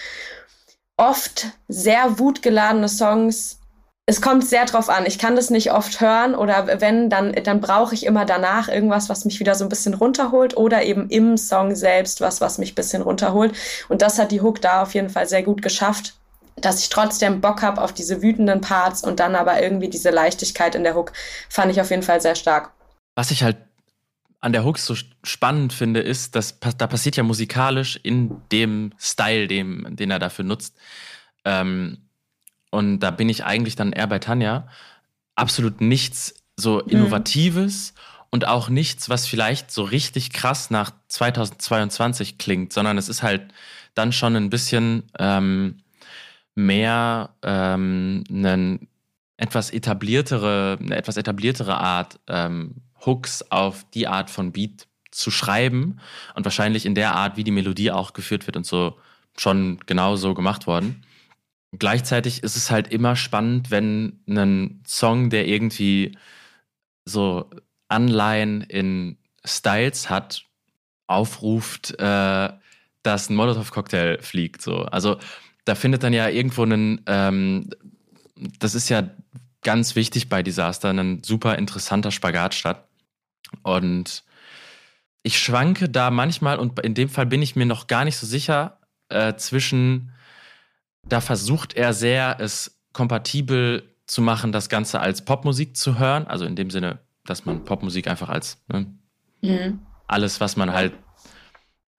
oft 0.96 1.48
sehr 1.68 2.18
wutgeladene 2.18 2.88
Songs 2.88 3.58
es 4.06 4.20
kommt 4.20 4.46
sehr 4.46 4.66
drauf 4.66 4.90
an. 4.90 5.06
Ich 5.06 5.18
kann 5.18 5.34
das 5.34 5.48
nicht 5.48 5.72
oft 5.72 6.00
hören 6.00 6.34
oder 6.34 6.78
wenn, 6.82 7.08
dann, 7.08 7.32
dann 7.32 7.62
brauche 7.62 7.94
ich 7.94 8.04
immer 8.04 8.26
danach 8.26 8.68
irgendwas, 8.68 9.08
was 9.08 9.24
mich 9.24 9.40
wieder 9.40 9.54
so 9.54 9.64
ein 9.64 9.70
bisschen 9.70 9.94
runterholt 9.94 10.58
oder 10.58 10.82
eben 10.82 11.08
im 11.08 11.38
Song 11.38 11.74
selbst 11.74 12.20
was, 12.20 12.42
was 12.42 12.58
mich 12.58 12.72
ein 12.72 12.74
bisschen 12.74 13.00
runterholt. 13.00 13.54
Und 13.88 14.02
das 14.02 14.18
hat 14.18 14.30
die 14.30 14.42
Hook 14.42 14.60
da 14.60 14.82
auf 14.82 14.92
jeden 14.92 15.08
Fall 15.08 15.26
sehr 15.26 15.42
gut 15.42 15.62
geschafft 15.62 16.14
dass 16.56 16.80
ich 16.80 16.88
trotzdem 16.88 17.40
Bock 17.40 17.62
habe 17.62 17.82
auf 17.82 17.92
diese 17.92 18.22
wütenden 18.22 18.60
Parts 18.60 19.02
und 19.02 19.20
dann 19.20 19.34
aber 19.34 19.62
irgendwie 19.62 19.88
diese 19.88 20.10
Leichtigkeit 20.10 20.74
in 20.74 20.84
der 20.84 20.94
Hook 20.94 21.12
fand 21.48 21.72
ich 21.72 21.80
auf 21.80 21.90
jeden 21.90 22.02
Fall 22.02 22.20
sehr 22.20 22.34
stark. 22.34 22.72
Was 23.14 23.30
ich 23.30 23.42
halt 23.42 23.56
an 24.40 24.52
der 24.52 24.64
Hook 24.64 24.78
so 24.78 24.94
spannend 25.22 25.72
finde, 25.72 26.00
ist, 26.00 26.36
dass 26.36 26.58
da 26.60 26.86
passiert 26.86 27.16
ja 27.16 27.22
musikalisch 27.22 27.98
in 28.02 28.42
dem 28.52 28.92
Style, 28.98 29.48
dem, 29.48 29.96
den 29.96 30.10
er 30.10 30.18
dafür 30.18 30.44
nutzt. 30.44 30.76
Ähm, 31.44 31.98
und 32.70 33.00
da 33.00 33.10
bin 33.10 33.28
ich 33.28 33.44
eigentlich 33.44 33.76
dann 33.76 33.92
eher 33.92 34.06
bei 34.06 34.18
Tanja. 34.18 34.68
Absolut 35.34 35.80
nichts 35.80 36.34
so 36.56 36.82
mhm. 36.84 36.90
Innovatives 36.90 37.94
mhm. 37.94 38.26
und 38.30 38.46
auch 38.46 38.68
nichts, 38.68 39.08
was 39.08 39.26
vielleicht 39.26 39.70
so 39.70 39.82
richtig 39.82 40.32
krass 40.32 40.70
nach 40.70 40.92
2022 41.08 42.36
klingt, 42.36 42.72
sondern 42.72 42.98
es 42.98 43.08
ist 43.08 43.22
halt 43.22 43.52
dann 43.94 44.12
schon 44.12 44.36
ein 44.36 44.50
bisschen 44.50 45.04
ähm, 45.18 45.83
mehr 46.54 47.34
ähm, 47.42 48.24
einen 48.28 48.88
etwas 49.36 49.70
etabliertere, 49.70 50.78
eine 50.80 50.96
etwas 50.96 51.16
etabliertere 51.16 51.76
Art 51.76 52.20
ähm, 52.28 52.76
Hooks 53.04 53.50
auf 53.50 53.84
die 53.92 54.06
Art 54.06 54.30
von 54.30 54.52
Beat 54.52 54.86
zu 55.10 55.30
schreiben 55.30 56.00
und 56.34 56.44
wahrscheinlich 56.44 56.86
in 56.86 56.94
der 56.94 57.14
Art, 57.14 57.36
wie 57.36 57.44
die 57.44 57.50
Melodie 57.50 57.90
auch 57.90 58.12
geführt 58.12 58.46
wird 58.46 58.56
und 58.56 58.66
so 58.66 58.98
schon 59.36 59.78
genau 59.86 60.16
so 60.16 60.34
gemacht 60.34 60.66
worden. 60.66 61.04
Gleichzeitig 61.72 62.42
ist 62.42 62.56
es 62.56 62.70
halt 62.70 62.88
immer 62.92 63.16
spannend, 63.16 63.70
wenn 63.70 64.20
ein 64.28 64.82
Song, 64.86 65.30
der 65.30 65.48
irgendwie 65.48 66.16
so 67.04 67.50
Anleihen 67.88 68.62
in 68.62 69.18
Styles 69.44 70.08
hat, 70.08 70.44
aufruft, 71.06 71.98
äh, 71.98 72.48
dass 73.02 73.28
ein 73.28 73.36
Molotow-Cocktail 73.36 74.22
fliegt. 74.22 74.62
So. 74.62 74.82
Also 74.82 75.18
da 75.64 75.74
findet 75.74 76.02
dann 76.02 76.12
ja 76.12 76.28
irgendwo 76.28 76.62
einen, 76.62 77.00
ähm, 77.06 77.70
das 78.58 78.74
ist 78.74 78.88
ja 78.88 79.10
ganz 79.62 79.96
wichtig 79.96 80.28
bei 80.28 80.42
Disaster, 80.42 80.90
ein 80.90 81.22
super 81.22 81.56
interessanter 81.56 82.10
Spagat 82.10 82.54
statt. 82.54 82.86
Und 83.62 84.24
ich 85.22 85.38
schwanke 85.38 85.88
da 85.88 86.10
manchmal, 86.10 86.58
und 86.58 86.78
in 86.80 86.94
dem 86.94 87.08
Fall 87.08 87.26
bin 87.26 87.42
ich 87.42 87.56
mir 87.56 87.66
noch 87.66 87.86
gar 87.86 88.04
nicht 88.04 88.16
so 88.16 88.26
sicher, 88.26 88.78
äh, 89.08 89.34
zwischen, 89.36 90.12
da 91.02 91.20
versucht 91.20 91.74
er 91.74 91.94
sehr, 91.94 92.36
es 92.40 92.78
kompatibel 92.92 93.94
zu 94.06 94.20
machen, 94.20 94.52
das 94.52 94.68
Ganze 94.68 95.00
als 95.00 95.24
Popmusik 95.24 95.76
zu 95.76 95.98
hören. 95.98 96.26
Also 96.26 96.44
in 96.44 96.56
dem 96.56 96.70
Sinne, 96.70 96.98
dass 97.24 97.46
man 97.46 97.64
Popmusik 97.64 98.06
einfach 98.06 98.28
als 98.28 98.62
ne, 98.68 98.86
mhm. 99.40 99.80
alles, 100.06 100.40
was 100.40 100.56
man 100.56 100.72
halt 100.72 100.92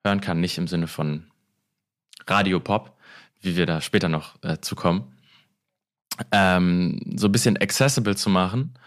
hören 0.05 0.21
kann, 0.21 0.39
nicht 0.39 0.57
im 0.57 0.67
Sinne 0.67 0.87
von 0.87 1.31
Radiopop 2.27 2.94
wie 3.45 3.55
wir 3.55 3.65
da 3.65 3.81
später 3.81 4.09
noch 4.09 4.35
äh, 4.43 4.57
zu 4.59 4.75
kommen, 4.75 5.15
ähm, 6.31 6.99
so 7.15 7.27
ein 7.27 7.31
bisschen 7.31 7.57
accessible 7.57 8.15
zu 8.15 8.29
machen 8.29 8.77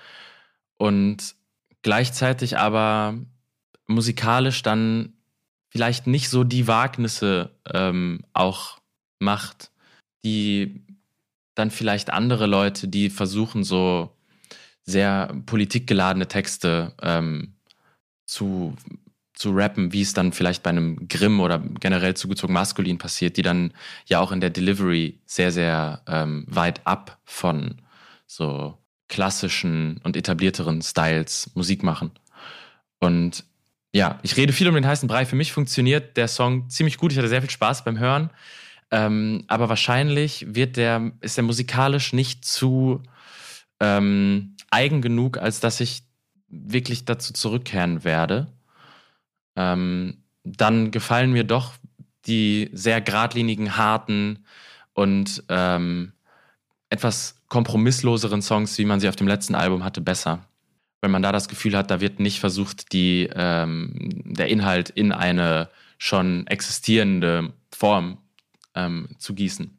und 0.76 1.34
gleichzeitig 1.82 2.58
aber 2.58 3.14
musikalisch 3.86 4.62
dann 4.62 5.14
vielleicht 5.70 6.06
nicht 6.06 6.28
so 6.28 6.44
die 6.44 6.66
Wagnisse 6.66 7.50
ähm, 7.72 8.24
auch 8.32 8.78
macht, 9.20 9.70
die 10.24 10.84
dann 11.54 11.70
vielleicht 11.70 12.10
andere 12.10 12.46
Leute, 12.46 12.88
die 12.88 13.10
versuchen, 13.10 13.64
so 13.64 14.16
sehr 14.84 15.34
politikgeladene 15.46 16.28
Texte 16.28 16.94
ähm, 17.02 17.54
zu 18.26 18.74
zu 19.38 19.52
rappen, 19.52 19.92
wie 19.92 20.02
es 20.02 20.14
dann 20.14 20.33
vielleicht 20.33 20.64
bei 20.64 20.71
einem 20.71 21.07
Grimm 21.07 21.38
oder 21.38 21.61
generell 21.61 22.14
zugezogen 22.14 22.52
maskulin 22.52 22.99
passiert, 22.99 23.37
die 23.37 23.42
dann 23.42 23.73
ja 24.07 24.18
auch 24.18 24.33
in 24.33 24.40
der 24.40 24.50
Delivery 24.50 25.21
sehr, 25.26 25.52
sehr 25.52 26.02
ähm, 26.09 26.45
weit 26.49 26.85
ab 26.85 27.18
von 27.25 27.76
so 28.26 28.76
klassischen 29.09 30.00
und 30.02 30.16
etablierteren 30.16 30.83
Styles 30.83 31.52
Musik 31.54 31.85
machen. 31.85 32.11
Und 32.99 33.45
ja, 33.92 34.18
ich 34.23 34.37
rede 34.37 34.52
viel 34.52 34.68
um 34.68 34.75
den 34.75 34.87
heißen 34.87 35.09
Brei. 35.09 35.25
Für 35.25 35.37
mich 35.37 35.52
funktioniert 35.52 36.16
der 36.16 36.26
Song 36.26 36.68
ziemlich 36.68 36.99
gut. 36.99 37.12
Ich 37.12 37.18
hatte 37.18 37.28
sehr 37.28 37.40
viel 37.40 37.50
Spaß 37.50 37.85
beim 37.85 37.99
Hören. 37.99 38.30
Ähm, 38.90 39.45
aber 39.47 39.68
wahrscheinlich 39.68 40.47
wird 40.49 40.76
der, 40.76 41.12
ist 41.21 41.37
der 41.37 41.45
musikalisch 41.45 42.12
nicht 42.12 42.45
zu 42.45 43.04
ähm, 43.78 44.57
eigen 44.71 45.00
genug, 45.00 45.38
als 45.38 45.61
dass 45.61 45.78
ich 45.78 46.02
wirklich 46.49 47.04
dazu 47.04 47.33
zurückkehren 47.33 48.02
werde 48.02 48.49
ähm, 49.57 50.23
dann 50.45 50.90
gefallen 50.90 51.33
mir 51.33 51.45
doch 51.45 51.75
die 52.26 52.71
sehr 52.73 53.00
geradlinigen, 53.00 53.76
harten 53.76 54.45
und 54.93 55.45
ähm, 55.49 56.12
etwas 56.90 57.37
kompromissloseren 57.49 58.43
Songs, 58.43 58.76
wie 58.78 58.85
man 58.85 59.00
sie 59.00 59.09
auf 59.09 59.17
dem 59.17 59.28
letzten 59.28 59.55
Album 59.55 59.85
hatte, 59.85 60.00
besser. 60.00 60.45
wenn 61.00 61.12
man 61.12 61.23
da 61.23 61.31
das 61.31 61.49
Gefühl 61.49 61.76
hat, 61.76 61.90
da 61.90 62.00
wird 62.00 62.19
nicht 62.19 62.40
versucht, 62.40 62.93
die, 62.93 63.28
ähm, 63.33 63.93
der 64.25 64.49
Inhalt 64.49 64.90
in 64.90 65.12
eine 65.12 65.69
schon 65.97 66.47
existierende 66.49 67.52
Form 67.73 68.19
ähm, 68.75 69.11
zu 69.19 69.35
gießen, 69.35 69.78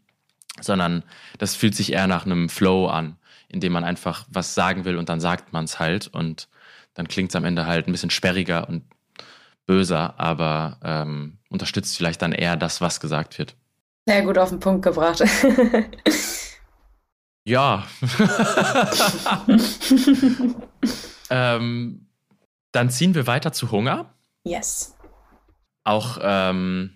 sondern 0.62 1.04
das 1.38 1.56
fühlt 1.56 1.76
sich 1.76 1.92
eher 1.92 2.08
nach 2.08 2.26
einem 2.26 2.48
Flow 2.48 2.88
an, 2.88 3.18
in 3.50 3.60
dem 3.60 3.74
man 3.74 3.84
einfach 3.84 4.26
was 4.30 4.56
sagen 4.56 4.86
will 4.86 4.98
und 4.98 5.10
dann 5.10 5.20
sagt 5.20 5.52
man 5.52 5.66
es 5.66 5.80
halt 5.80 6.08
und 6.08 6.48
dann 6.94 7.08
klingt 7.08 7.32
es 7.32 7.36
am 7.36 7.46
Ende 7.46 7.66
halt 7.66 7.88
ein 7.88 7.92
bisschen 7.92 8.10
sperriger 8.12 8.70
und 8.70 8.84
böser, 9.70 10.20
aber 10.20 10.80
ähm, 10.84 11.38
unterstützt 11.48 11.96
vielleicht 11.96 12.24
dann 12.24 12.32
eher 12.32 12.58
das, 12.58 12.82
was 12.82 13.00
gesagt 13.00 13.38
wird. 13.38 13.56
Sehr 14.08 14.24
gut 14.24 14.40
auf 14.40 14.50
den 14.50 14.60
Punkt 14.60 14.82
gebracht. 14.82 15.20
ja. 17.44 17.86
ähm, 21.30 22.08
dann 22.72 22.90
ziehen 22.90 23.14
wir 23.14 23.28
weiter 23.28 23.52
zu 23.52 23.70
Hunger. 23.70 24.12
Yes. 24.44 24.96
Auch 25.84 26.18
ähm, 26.20 26.96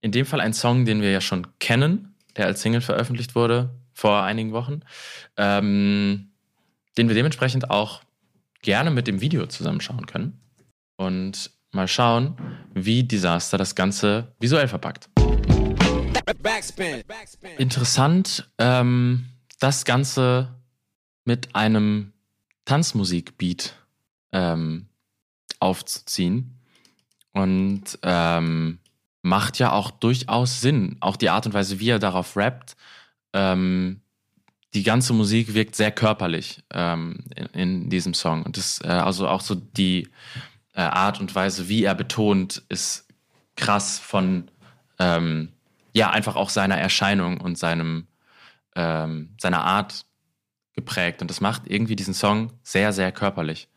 in 0.00 0.10
dem 0.10 0.24
Fall 0.24 0.40
ein 0.40 0.54
Song, 0.54 0.86
den 0.86 1.02
wir 1.02 1.10
ja 1.10 1.20
schon 1.20 1.46
kennen, 1.58 2.14
der 2.38 2.46
als 2.46 2.62
Single 2.62 2.80
veröffentlicht 2.80 3.34
wurde 3.34 3.78
vor 3.92 4.22
einigen 4.22 4.52
Wochen, 4.52 4.80
ähm, 5.36 6.30
den 6.96 7.08
wir 7.08 7.14
dementsprechend 7.14 7.68
auch 7.68 8.00
gerne 8.62 8.90
mit 8.90 9.06
dem 9.06 9.20
Video 9.20 9.44
zusammenschauen 9.44 10.06
können 10.06 10.40
und 10.96 11.50
mal 11.74 11.88
schauen, 11.88 12.36
wie 12.72 13.02
Disaster 13.02 13.58
das 13.58 13.74
Ganze 13.74 14.32
visuell 14.40 14.68
verpackt. 14.68 15.08
Interessant, 17.58 18.48
ähm, 18.58 19.26
das 19.60 19.84
Ganze 19.84 20.54
mit 21.24 21.54
einem 21.54 22.12
Tanzmusikbeat 22.64 23.74
ähm, 24.32 24.86
aufzuziehen. 25.60 26.50
Und 27.32 27.98
ähm, 28.02 28.78
macht 29.22 29.58
ja 29.58 29.72
auch 29.72 29.90
durchaus 29.90 30.60
Sinn. 30.60 30.96
Auch 31.00 31.16
die 31.16 31.30
Art 31.30 31.46
und 31.46 31.54
Weise, 31.54 31.80
wie 31.80 31.88
er 31.88 31.98
darauf 31.98 32.36
rappt. 32.36 32.76
Ähm, 33.32 34.00
die 34.74 34.82
ganze 34.82 35.12
Musik 35.12 35.54
wirkt 35.54 35.74
sehr 35.74 35.90
körperlich 35.90 36.62
ähm, 36.72 37.24
in, 37.34 37.46
in, 37.46 37.90
diesem 37.90 38.12
Song. 38.12 38.42
Und 38.42 38.56
das, 38.56 38.80
äh, 38.84 38.88
also 38.88 39.26
auch 39.28 39.40
so 39.40 39.54
die 39.54 40.08
äh, 40.74 40.82
Art 40.82 41.20
und 41.20 41.34
Weise, 41.34 41.68
wie 41.68 41.84
er 41.84 41.94
betont, 41.94 42.62
ist 42.68 43.08
krass 43.56 43.98
von 43.98 44.50
ähm, 44.98 45.52
ja 45.92 46.10
einfach 46.10 46.36
auch 46.36 46.50
seiner 46.50 46.76
Erscheinung 46.76 47.40
und 47.40 47.56
seinem 47.58 48.08
ähm, 48.76 49.34
seiner 49.38 49.64
Art 49.64 50.04
geprägt. 50.72 51.22
Und 51.22 51.30
das 51.30 51.40
macht 51.40 51.62
irgendwie 51.66 51.96
diesen 51.96 52.14
Song 52.14 52.52
sehr, 52.62 52.92
sehr 52.92 53.12
körperlich. 53.12 53.68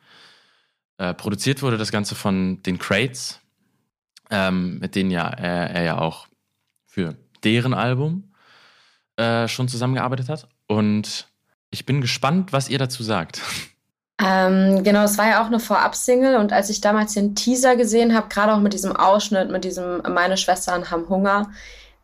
Äh, 0.98 1.14
produziert 1.14 1.62
wurde 1.62 1.78
das 1.78 1.92
Ganze 1.92 2.16
von 2.16 2.62
den 2.64 2.80
Crates, 2.80 3.40
ähm, 4.32 4.80
mit 4.80 4.96
denen 4.96 5.12
ja 5.12 5.28
er, 5.28 5.70
er, 5.70 5.84
ja 5.84 5.98
auch 6.00 6.28
für 6.86 7.16
deren 7.44 7.74
Album 7.74 8.34
äh, 9.16 9.48
schon 9.48 9.68
zusammengearbeitet 9.68 10.30
hat. 10.30 10.50
Und 10.66 11.30
ich 11.70 11.86
bin 11.86 12.02
gespannt, 12.02 12.52
was 12.52 12.70
ihr 12.70 12.80
dazu 12.80 13.04
sagt. 13.04 13.42
Ähm, 14.24 14.84
genau, 14.84 15.04
es 15.04 15.18
war 15.18 15.28
ja 15.28 15.44
auch 15.44 15.48
eine 15.48 15.60
Vorab-Single 15.60 16.38
und 16.38 16.52
als 16.52 16.70
ich 16.70 16.82
damals 16.82 17.14
den 17.14 17.36
Teaser 17.36 17.76
gesehen 17.76 18.16
habe, 18.16 18.30
gerade 18.30 18.54
auch 18.54 18.60
mit 18.60 18.74
diesem 18.74 18.96
Ausschnitt, 18.96 19.52
mit 19.52 19.64
diesem 19.64 20.02
Meine 20.10 20.38
Schwestern 20.38 20.90
haben 20.90 21.08
Hunger, 21.08 21.52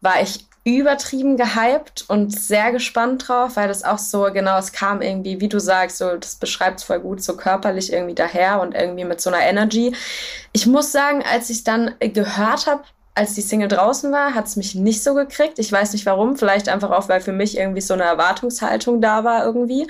war 0.02 0.22
ich 0.22 0.46
übertrieben 0.66 1.36
gehypt 1.36 2.06
und 2.08 2.34
sehr 2.40 2.72
gespannt 2.72 3.28
drauf, 3.28 3.58
weil 3.58 3.68
das 3.68 3.84
auch 3.84 3.98
so, 3.98 4.30
genau, 4.32 4.58
es 4.58 4.72
kam 4.72 5.02
irgendwie, 5.02 5.42
wie 5.42 5.50
du 5.50 5.60
sagst, 5.60 5.98
so, 5.98 6.16
das 6.16 6.36
beschreibt 6.36 6.80
es 6.80 6.86
voll 6.86 7.00
gut, 7.00 7.22
so 7.22 7.36
körperlich 7.36 7.92
irgendwie 7.92 8.16
daher 8.16 8.62
und 8.62 8.74
irgendwie 8.74 9.04
mit 9.04 9.20
so 9.20 9.30
einer 9.30 9.42
Energy. 9.42 9.94
Ich 10.54 10.66
muss 10.66 10.92
sagen, 10.92 11.22
als 11.30 11.50
ich 11.50 11.66
dann 11.66 11.96
gehört 12.00 12.68
habe, 12.68 12.84
als 13.16 13.34
die 13.34 13.42
Single 13.42 13.68
draußen 13.68 14.12
war, 14.12 14.34
hat 14.34 14.48
es 14.48 14.56
mich 14.56 14.74
nicht 14.74 15.04
so 15.04 15.14
gekriegt. 15.16 15.60
Ich 15.60 15.72
weiß 15.72 15.94
nicht 15.94 16.06
warum, 16.06 16.38
vielleicht 16.38 16.70
einfach 16.70 16.92
auch, 16.92 17.10
weil 17.10 17.22
für 17.22 17.34
mich 17.34 17.58
irgendwie 17.58 17.82
so 17.82 17.94
eine 17.94 18.04
Erwartungshaltung 18.04 19.02
da 19.02 19.24
war 19.24 19.46
irgendwie. 19.46 19.88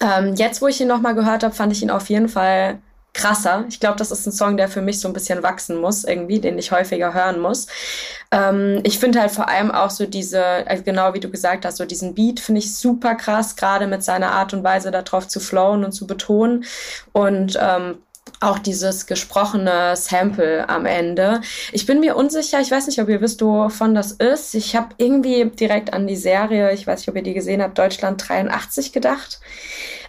Ähm, 0.00 0.34
jetzt, 0.34 0.62
wo 0.62 0.68
ich 0.68 0.80
ihn 0.80 0.88
nochmal 0.88 1.14
gehört 1.14 1.44
habe, 1.44 1.54
fand 1.54 1.72
ich 1.72 1.82
ihn 1.82 1.90
auf 1.90 2.08
jeden 2.08 2.28
Fall 2.28 2.78
krasser. 3.14 3.64
Ich 3.68 3.78
glaube, 3.78 3.96
das 3.96 4.10
ist 4.10 4.26
ein 4.26 4.32
Song, 4.32 4.56
der 4.56 4.68
für 4.68 4.82
mich 4.82 5.00
so 5.00 5.08
ein 5.08 5.14
bisschen 5.14 5.42
wachsen 5.42 5.80
muss, 5.80 6.04
irgendwie, 6.04 6.40
den 6.40 6.58
ich 6.58 6.72
häufiger 6.72 7.14
hören 7.14 7.40
muss. 7.40 7.68
Ähm, 8.32 8.80
ich 8.82 8.98
finde 8.98 9.20
halt 9.20 9.30
vor 9.30 9.48
allem 9.48 9.70
auch 9.70 9.90
so 9.90 10.04
diese, 10.04 10.44
also 10.44 10.82
genau 10.82 11.14
wie 11.14 11.20
du 11.20 11.30
gesagt 11.30 11.64
hast, 11.64 11.76
so 11.76 11.84
diesen 11.84 12.14
Beat 12.14 12.40
finde 12.40 12.58
ich 12.58 12.74
super 12.74 13.14
krass, 13.14 13.54
gerade 13.54 13.86
mit 13.86 14.02
seiner 14.02 14.32
Art 14.32 14.52
und 14.52 14.64
Weise 14.64 14.90
darauf 14.90 15.28
zu 15.28 15.38
flowen 15.38 15.84
und 15.84 15.92
zu 15.92 16.06
betonen. 16.06 16.64
Und 17.12 17.56
ähm, 17.60 17.98
auch 18.44 18.58
dieses 18.58 19.06
gesprochene 19.06 19.96
Sample 19.96 20.68
am 20.68 20.86
Ende. 20.86 21.40
Ich 21.72 21.86
bin 21.86 22.00
mir 22.00 22.16
unsicher, 22.16 22.60
ich 22.60 22.70
weiß 22.70 22.86
nicht, 22.86 23.00
ob 23.00 23.08
ihr 23.08 23.20
wisst, 23.20 23.42
wovon 23.42 23.94
das 23.94 24.12
ist. 24.12 24.54
Ich 24.54 24.76
habe 24.76 24.88
irgendwie 24.98 25.44
direkt 25.46 25.92
an 25.92 26.06
die 26.06 26.16
Serie, 26.16 26.72
ich 26.72 26.86
weiß 26.86 27.00
nicht, 27.00 27.08
ob 27.08 27.16
ihr 27.16 27.22
die 27.22 27.34
gesehen 27.34 27.62
habt, 27.62 27.78
Deutschland 27.78 28.22
83 28.28 28.92
gedacht. 28.92 29.40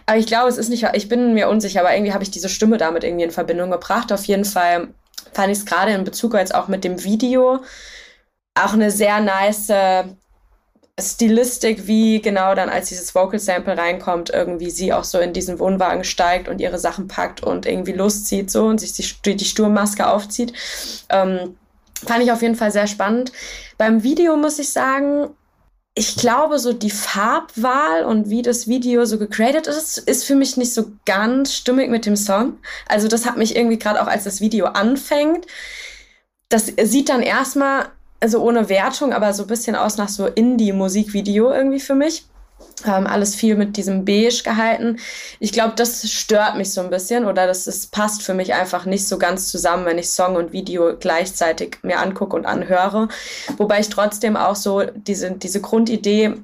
Aber 0.06 0.18
ich 0.18 0.26
glaube, 0.26 0.48
es 0.48 0.56
ist 0.56 0.68
nicht, 0.68 0.86
ich 0.94 1.08
bin 1.08 1.34
mir 1.34 1.48
unsicher, 1.48 1.80
aber 1.80 1.94
irgendwie 1.94 2.12
habe 2.12 2.22
ich 2.22 2.30
diese 2.30 2.48
Stimme 2.48 2.78
damit 2.78 3.02
irgendwie 3.02 3.24
in 3.24 3.30
Verbindung 3.30 3.70
gebracht. 3.70 4.12
Auf 4.12 4.24
jeden 4.24 4.44
Fall 4.44 4.88
fand 5.32 5.52
ich 5.52 5.58
es 5.58 5.66
gerade 5.66 5.92
in 5.92 6.04
Bezug 6.04 6.34
jetzt 6.34 6.54
auch 6.54 6.68
mit 6.68 6.84
dem 6.84 7.02
Video 7.02 7.60
auch 8.54 8.72
eine 8.72 8.90
sehr 8.90 9.20
nice 9.20 9.70
Stilistik, 10.98 11.86
wie 11.86 12.22
genau 12.22 12.54
dann, 12.54 12.70
als 12.70 12.88
dieses 12.88 13.14
Vocal 13.14 13.38
Sample 13.38 13.76
reinkommt, 13.76 14.30
irgendwie 14.30 14.70
sie 14.70 14.94
auch 14.94 15.04
so 15.04 15.18
in 15.18 15.34
diesen 15.34 15.58
Wohnwagen 15.58 16.04
steigt 16.04 16.48
und 16.48 16.58
ihre 16.58 16.78
Sachen 16.78 17.06
packt 17.06 17.42
und 17.42 17.66
irgendwie 17.66 17.92
loszieht 17.92 18.50
so 18.50 18.64
und 18.64 18.78
sich 18.80 18.92
die, 18.94 19.36
die 19.36 19.44
Sturmmaske 19.44 20.06
aufzieht. 20.06 20.54
Ähm, 21.10 21.56
fand 22.04 22.24
ich 22.24 22.32
auf 22.32 22.40
jeden 22.40 22.54
Fall 22.54 22.72
sehr 22.72 22.86
spannend. 22.86 23.32
Beim 23.76 24.02
Video 24.02 24.36
muss 24.36 24.58
ich 24.58 24.70
sagen, 24.70 25.28
ich 25.94 26.16
glaube, 26.16 26.58
so 26.58 26.72
die 26.72 26.90
Farbwahl 26.90 28.04
und 28.04 28.30
wie 28.30 28.42
das 28.42 28.66
Video 28.66 29.04
so 29.04 29.18
gecreated 29.18 29.66
ist, 29.66 29.98
ist 29.98 30.24
für 30.24 30.34
mich 30.34 30.56
nicht 30.56 30.72
so 30.72 30.92
ganz 31.04 31.54
stimmig 31.54 31.90
mit 31.90 32.06
dem 32.06 32.16
Song. 32.16 32.58
Also 32.86 33.08
das 33.08 33.26
hat 33.26 33.36
mich 33.36 33.54
irgendwie 33.54 33.78
gerade 33.78 34.02
auch, 34.02 34.06
als 34.06 34.24
das 34.24 34.40
Video 34.40 34.66
anfängt, 34.66 35.46
das 36.48 36.72
sieht 36.84 37.08
dann 37.08 37.22
erstmal 37.22 37.86
also 38.20 38.42
ohne 38.42 38.68
Wertung, 38.68 39.12
aber 39.12 39.32
so 39.32 39.44
ein 39.44 39.48
bisschen 39.48 39.76
aus 39.76 39.96
nach 39.96 40.08
so 40.08 40.26
Indie-Musikvideo 40.26 41.50
irgendwie 41.52 41.80
für 41.80 41.94
mich. 41.94 42.26
Ähm, 42.86 43.06
alles 43.06 43.34
viel 43.34 43.56
mit 43.56 43.76
diesem 43.76 44.04
Beige 44.04 44.42
gehalten. 44.42 44.98
Ich 45.40 45.52
glaube, 45.52 45.74
das 45.76 46.10
stört 46.10 46.56
mich 46.56 46.72
so 46.72 46.80
ein 46.80 46.90
bisschen 46.90 47.24
oder 47.24 47.46
das 47.46 47.66
ist, 47.66 47.90
passt 47.90 48.22
für 48.22 48.34
mich 48.34 48.54
einfach 48.54 48.86
nicht 48.86 49.06
so 49.08 49.18
ganz 49.18 49.50
zusammen, 49.50 49.86
wenn 49.86 49.98
ich 49.98 50.10
Song 50.10 50.36
und 50.36 50.52
Video 50.52 50.96
gleichzeitig 50.98 51.78
mir 51.82 52.00
angucke 52.00 52.36
und 52.36 52.46
anhöre. 52.46 53.08
Wobei 53.56 53.80
ich 53.80 53.88
trotzdem 53.88 54.36
auch 54.36 54.56
so 54.56 54.82
diese, 54.94 55.32
diese 55.32 55.60
Grundidee 55.60 56.34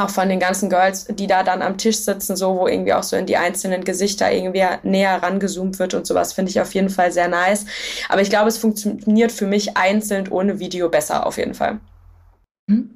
auch 0.00 0.10
von 0.10 0.28
den 0.28 0.40
ganzen 0.40 0.68
Girls, 0.70 1.06
die 1.10 1.26
da 1.26 1.42
dann 1.42 1.62
am 1.62 1.78
Tisch 1.78 1.98
sitzen, 1.98 2.36
so 2.36 2.56
wo 2.56 2.66
irgendwie 2.66 2.92
auch 2.92 3.02
so 3.02 3.16
in 3.16 3.26
die 3.26 3.36
einzelnen 3.36 3.84
Gesichter 3.84 4.32
irgendwie 4.32 4.64
näher 4.82 5.22
rangezoomt 5.22 5.78
wird 5.78 5.94
und 5.94 6.06
sowas, 6.06 6.32
finde 6.32 6.50
ich 6.50 6.60
auf 6.60 6.74
jeden 6.74 6.90
Fall 6.90 7.12
sehr 7.12 7.28
nice. 7.28 7.66
Aber 8.08 8.22
ich 8.22 8.30
glaube, 8.30 8.48
es 8.48 8.58
funktioniert 8.58 9.32
für 9.32 9.46
mich 9.46 9.76
einzeln 9.76 10.28
ohne 10.28 10.58
Video 10.58 10.88
besser 10.88 11.26
auf 11.26 11.36
jeden 11.38 11.54
Fall. 11.54 11.78
Mhm. 12.66 12.90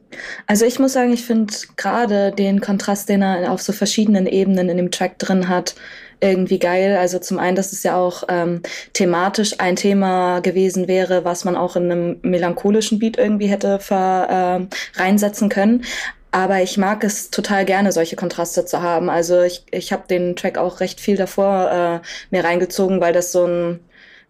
Also 0.47 0.64
ich 0.64 0.79
muss 0.79 0.93
sagen, 0.93 1.12
ich 1.12 1.25
finde 1.25 1.53
gerade 1.77 2.33
den 2.33 2.61
Kontrast, 2.61 3.09
den 3.09 3.23
er 3.23 3.51
auf 3.51 3.62
so 3.62 3.73
verschiedenen 3.73 4.27
Ebenen 4.27 4.69
in 4.69 4.77
dem 4.77 4.90
Track 4.90 5.19
drin 5.19 5.49
hat, 5.49 5.75
irgendwie 6.21 6.59
geil. 6.59 6.97
Also 6.97 7.19
zum 7.19 7.38
einen, 7.38 7.57
dass 7.57 7.73
es 7.73 7.83
ja 7.83 7.97
auch 7.97 8.25
ähm, 8.29 8.62
thematisch 8.93 9.61
ein 9.61 9.77
Thema 9.77 10.40
gewesen 10.40 10.88
wäre, 10.88 11.25
was 11.25 11.45
man 11.45 11.57
auch 11.57 11.77
in 11.77 11.90
einem 11.90 12.17
melancholischen 12.23 12.99
Beat 12.99 13.19
irgendwie 13.19 13.49
hätte 13.49 13.79
ver, 13.79 14.69
äh, 14.71 15.01
reinsetzen 15.01 15.49
können. 15.49 15.85
Aber 16.35 16.61
ich 16.62 16.79
mag 16.79 17.05
es 17.05 17.31
total 17.31 17.64
gerne, 17.64 17.92
solche 17.92 18.16
Kontraste 18.16 18.64
zu 18.64 18.83
haben. 18.83 19.09
Also 19.09 19.42
ich, 19.42 19.62
ich 19.70 19.92
habe 19.92 20.09
den 20.09 20.35
Track 20.35 20.59
auch 20.59 20.81
recht 20.81 20.99
viel 20.99 21.16
davor 21.16 22.03
äh, 22.03 22.35
mir 22.35 22.42
reingezogen, 22.42 23.01
weil 23.01 23.12
das 23.12 23.31
so 23.31 23.47
ein, 23.47 23.79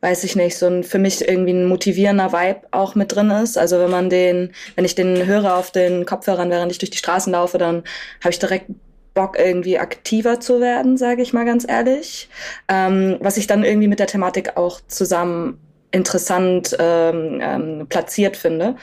weiß 0.02 0.22
ich 0.24 0.36
nicht, 0.36 0.58
so 0.58 0.66
ein 0.66 0.84
für 0.84 0.98
mich 0.98 1.26
irgendwie 1.26 1.54
ein 1.54 1.64
motivierender 1.64 2.30
Vibe 2.30 2.60
auch 2.72 2.94
mit 2.94 3.14
drin 3.14 3.30
ist. 3.30 3.56
Also 3.56 3.78
wenn 3.78 3.90
man 3.90 4.10
den, 4.10 4.52
wenn 4.74 4.84
ich 4.84 4.94
den 4.94 5.24
höre 5.24 5.56
auf 5.56 5.70
den 5.70 6.04
Kopfhörern, 6.04 6.50
während 6.50 6.70
ich 6.72 6.78
durch 6.78 6.90
die 6.90 6.98
Straßen 6.98 7.32
laufe, 7.32 7.56
dann 7.56 7.84
habe 8.20 8.32
ich 8.32 8.38
direkt 8.38 8.66
Bock, 9.14 9.38
irgendwie 9.38 9.78
aktiver 9.78 10.40
zu 10.40 10.60
werden, 10.60 10.98
sage 10.98 11.22
ich 11.22 11.32
mal 11.32 11.46
ganz 11.46 11.64
ehrlich. 11.66 12.28
Ähm, 12.68 13.16
was 13.20 13.38
ich 13.38 13.46
dann 13.46 13.64
irgendwie 13.64 13.88
mit 13.88 13.98
der 13.98 14.08
Thematik 14.08 14.58
auch 14.58 14.82
zusammen 14.88 15.58
interessant 15.90 16.76
ähm, 16.78 17.40
ähm, 17.40 17.86
platziert 17.88 18.36
finde. 18.36 18.76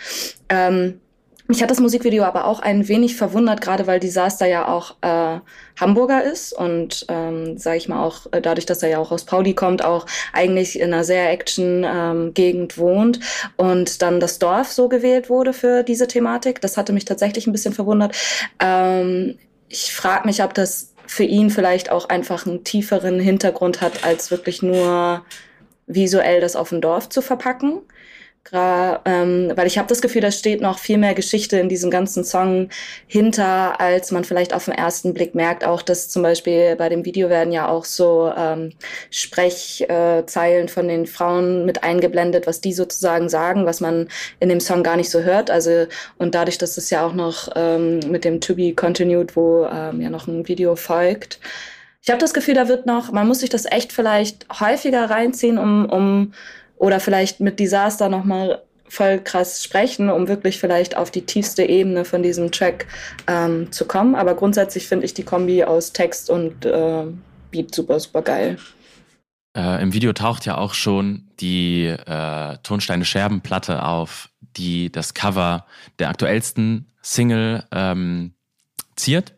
Ähm, 0.49 1.00
mich 1.51 1.61
hat 1.61 1.69
das 1.69 1.79
Musikvideo 1.79 2.23
aber 2.23 2.45
auch 2.45 2.61
ein 2.61 2.87
wenig 2.87 3.15
verwundert, 3.15 3.61
gerade 3.61 3.85
weil 3.85 3.99
Disaster 3.99 4.47
ja 4.47 4.67
auch 4.67 4.95
äh, 5.01 5.39
Hamburger 5.79 6.23
ist 6.23 6.53
und, 6.53 7.05
ähm, 7.09 7.57
sage 7.57 7.77
ich 7.77 7.87
mal, 7.87 8.03
auch 8.03 8.25
äh, 8.31 8.41
dadurch, 8.41 8.65
dass 8.65 8.81
er 8.81 8.89
ja 8.89 8.97
auch 8.97 9.11
aus 9.11 9.25
Pauli 9.25 9.53
kommt, 9.53 9.83
auch 9.83 10.05
eigentlich 10.33 10.79
in 10.79 10.93
einer 10.93 11.03
sehr 11.03 11.29
Action-Gegend 11.29 12.73
ähm, 12.73 12.81
wohnt 12.81 13.19
und 13.57 14.01
dann 14.01 14.19
das 14.19 14.39
Dorf 14.39 14.71
so 14.71 14.87
gewählt 14.89 15.29
wurde 15.29 15.53
für 15.53 15.83
diese 15.83 16.07
Thematik. 16.07 16.61
Das 16.61 16.77
hatte 16.77 16.93
mich 16.93 17.05
tatsächlich 17.05 17.47
ein 17.47 17.51
bisschen 17.51 17.73
verwundert. 17.73 18.15
Ähm, 18.59 19.37
ich 19.67 19.93
frage 19.93 20.27
mich, 20.27 20.41
ob 20.43 20.53
das 20.53 20.93
für 21.05 21.23
ihn 21.25 21.49
vielleicht 21.49 21.91
auch 21.91 22.07
einfach 22.07 22.45
einen 22.45 22.63
tieferen 22.63 23.19
Hintergrund 23.19 23.81
hat, 23.81 24.05
als 24.05 24.31
wirklich 24.31 24.61
nur 24.61 25.25
visuell 25.85 26.39
das 26.39 26.55
auf 26.55 26.69
dem 26.69 26.79
Dorf 26.79 27.09
zu 27.09 27.21
verpacken. 27.21 27.81
Ähm, 28.53 29.51
weil 29.55 29.67
ich 29.67 29.77
habe 29.77 29.87
das 29.87 30.01
Gefühl, 30.01 30.21
da 30.21 30.31
steht 30.31 30.61
noch 30.61 30.77
viel 30.77 30.97
mehr 30.97 31.13
Geschichte 31.13 31.57
in 31.57 31.69
diesem 31.69 31.89
ganzen 31.89 32.23
Song 32.23 32.69
hinter, 33.07 33.79
als 33.79 34.11
man 34.11 34.23
vielleicht 34.23 34.53
auf 34.53 34.65
den 34.65 34.73
ersten 34.73 35.13
Blick 35.13 35.35
merkt. 35.35 35.63
Auch 35.63 35.81
dass 35.81 36.09
zum 36.09 36.23
Beispiel 36.23 36.75
bei 36.75 36.89
dem 36.89 37.05
Video 37.05 37.29
werden 37.29 37.53
ja 37.53 37.69
auch 37.69 37.85
so 37.85 38.31
ähm, 38.35 38.71
Sprechzeilen 39.09 40.65
äh, 40.65 40.69
von 40.69 40.87
den 40.87 41.05
Frauen 41.05 41.65
mit 41.65 41.83
eingeblendet, 41.83 42.47
was 42.47 42.61
die 42.61 42.73
sozusagen 42.73 43.29
sagen, 43.29 43.65
was 43.65 43.79
man 43.79 44.09
in 44.39 44.49
dem 44.49 44.59
Song 44.59 44.83
gar 44.83 44.97
nicht 44.97 45.09
so 45.09 45.21
hört. 45.21 45.49
Also 45.49 45.87
und 46.17 46.35
dadurch, 46.35 46.57
dass 46.57 46.77
es 46.77 46.89
ja 46.89 47.05
auch 47.05 47.13
noch 47.13 47.49
ähm, 47.55 47.99
mit 48.09 48.25
dem 48.25 48.41
To 48.41 48.55
Be 48.55 48.73
Continued, 48.73 49.35
wo 49.35 49.65
ähm, 49.65 50.01
ja 50.01 50.09
noch 50.09 50.27
ein 50.27 50.47
Video 50.47 50.75
folgt. 50.75 51.39
Ich 52.03 52.09
habe 52.09 52.19
das 52.19 52.33
Gefühl, 52.33 52.55
da 52.55 52.67
wird 52.67 52.87
noch, 52.87 53.11
man 53.11 53.27
muss 53.27 53.41
sich 53.41 53.51
das 53.51 53.65
echt 53.65 53.93
vielleicht 53.93 54.47
häufiger 54.59 55.09
reinziehen, 55.09 55.59
um, 55.59 55.85
um 55.85 56.33
oder 56.81 56.99
vielleicht 56.99 57.39
mit 57.39 57.59
Disaster 57.59 58.09
nochmal 58.09 58.63
voll 58.89 59.19
krass 59.19 59.63
sprechen, 59.63 60.09
um 60.09 60.27
wirklich 60.27 60.59
vielleicht 60.59 60.97
auf 60.97 61.11
die 61.11 61.21
tiefste 61.21 61.63
Ebene 61.63 62.05
von 62.05 62.23
diesem 62.23 62.51
Track 62.51 62.87
ähm, 63.27 63.71
zu 63.71 63.85
kommen. 63.85 64.15
Aber 64.15 64.33
grundsätzlich 64.33 64.87
finde 64.87 65.05
ich 65.05 65.13
die 65.13 65.23
Kombi 65.23 65.63
aus 65.63 65.93
Text 65.93 66.31
und 66.31 66.65
äh, 66.65 67.03
Beat 67.51 67.75
super, 67.75 67.99
super 67.99 68.23
geil. 68.23 68.57
Äh, 69.55 69.81
Im 69.83 69.93
Video 69.93 70.11
taucht 70.11 70.45
ja 70.47 70.57
auch 70.57 70.73
schon 70.73 71.27
die 71.39 71.85
äh, 71.85 72.57
Tonsteine 72.63 73.05
Scherbenplatte 73.05 73.85
auf, 73.85 74.29
die 74.57 74.91
das 74.91 75.13
Cover 75.13 75.67
der 75.99 76.09
aktuellsten 76.09 76.87
Single 77.03 77.63
ähm, 77.71 78.33
ziert. 78.95 79.33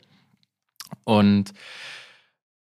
Und 1.04 1.54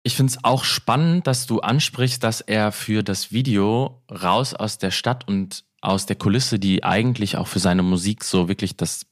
ich 0.02 0.16
finde 0.16 0.32
es 0.32 0.44
auch 0.44 0.64
spannend, 0.64 1.26
dass 1.26 1.46
du 1.46 1.60
ansprichst, 1.60 2.22
dass 2.22 2.40
er 2.40 2.72
für 2.72 3.02
das 3.02 3.32
Video 3.32 4.02
raus 4.10 4.54
aus 4.54 4.78
der 4.78 4.90
Stadt 4.90 5.28
und 5.28 5.64
aus 5.82 6.06
der 6.06 6.16
Kulisse, 6.16 6.58
die 6.58 6.84
eigentlich 6.84 7.36
auch 7.36 7.46
für 7.46 7.58
seine 7.58 7.82
Musik 7.82 8.24
so 8.24 8.48
wirklich 8.48 8.76
das 8.76 9.06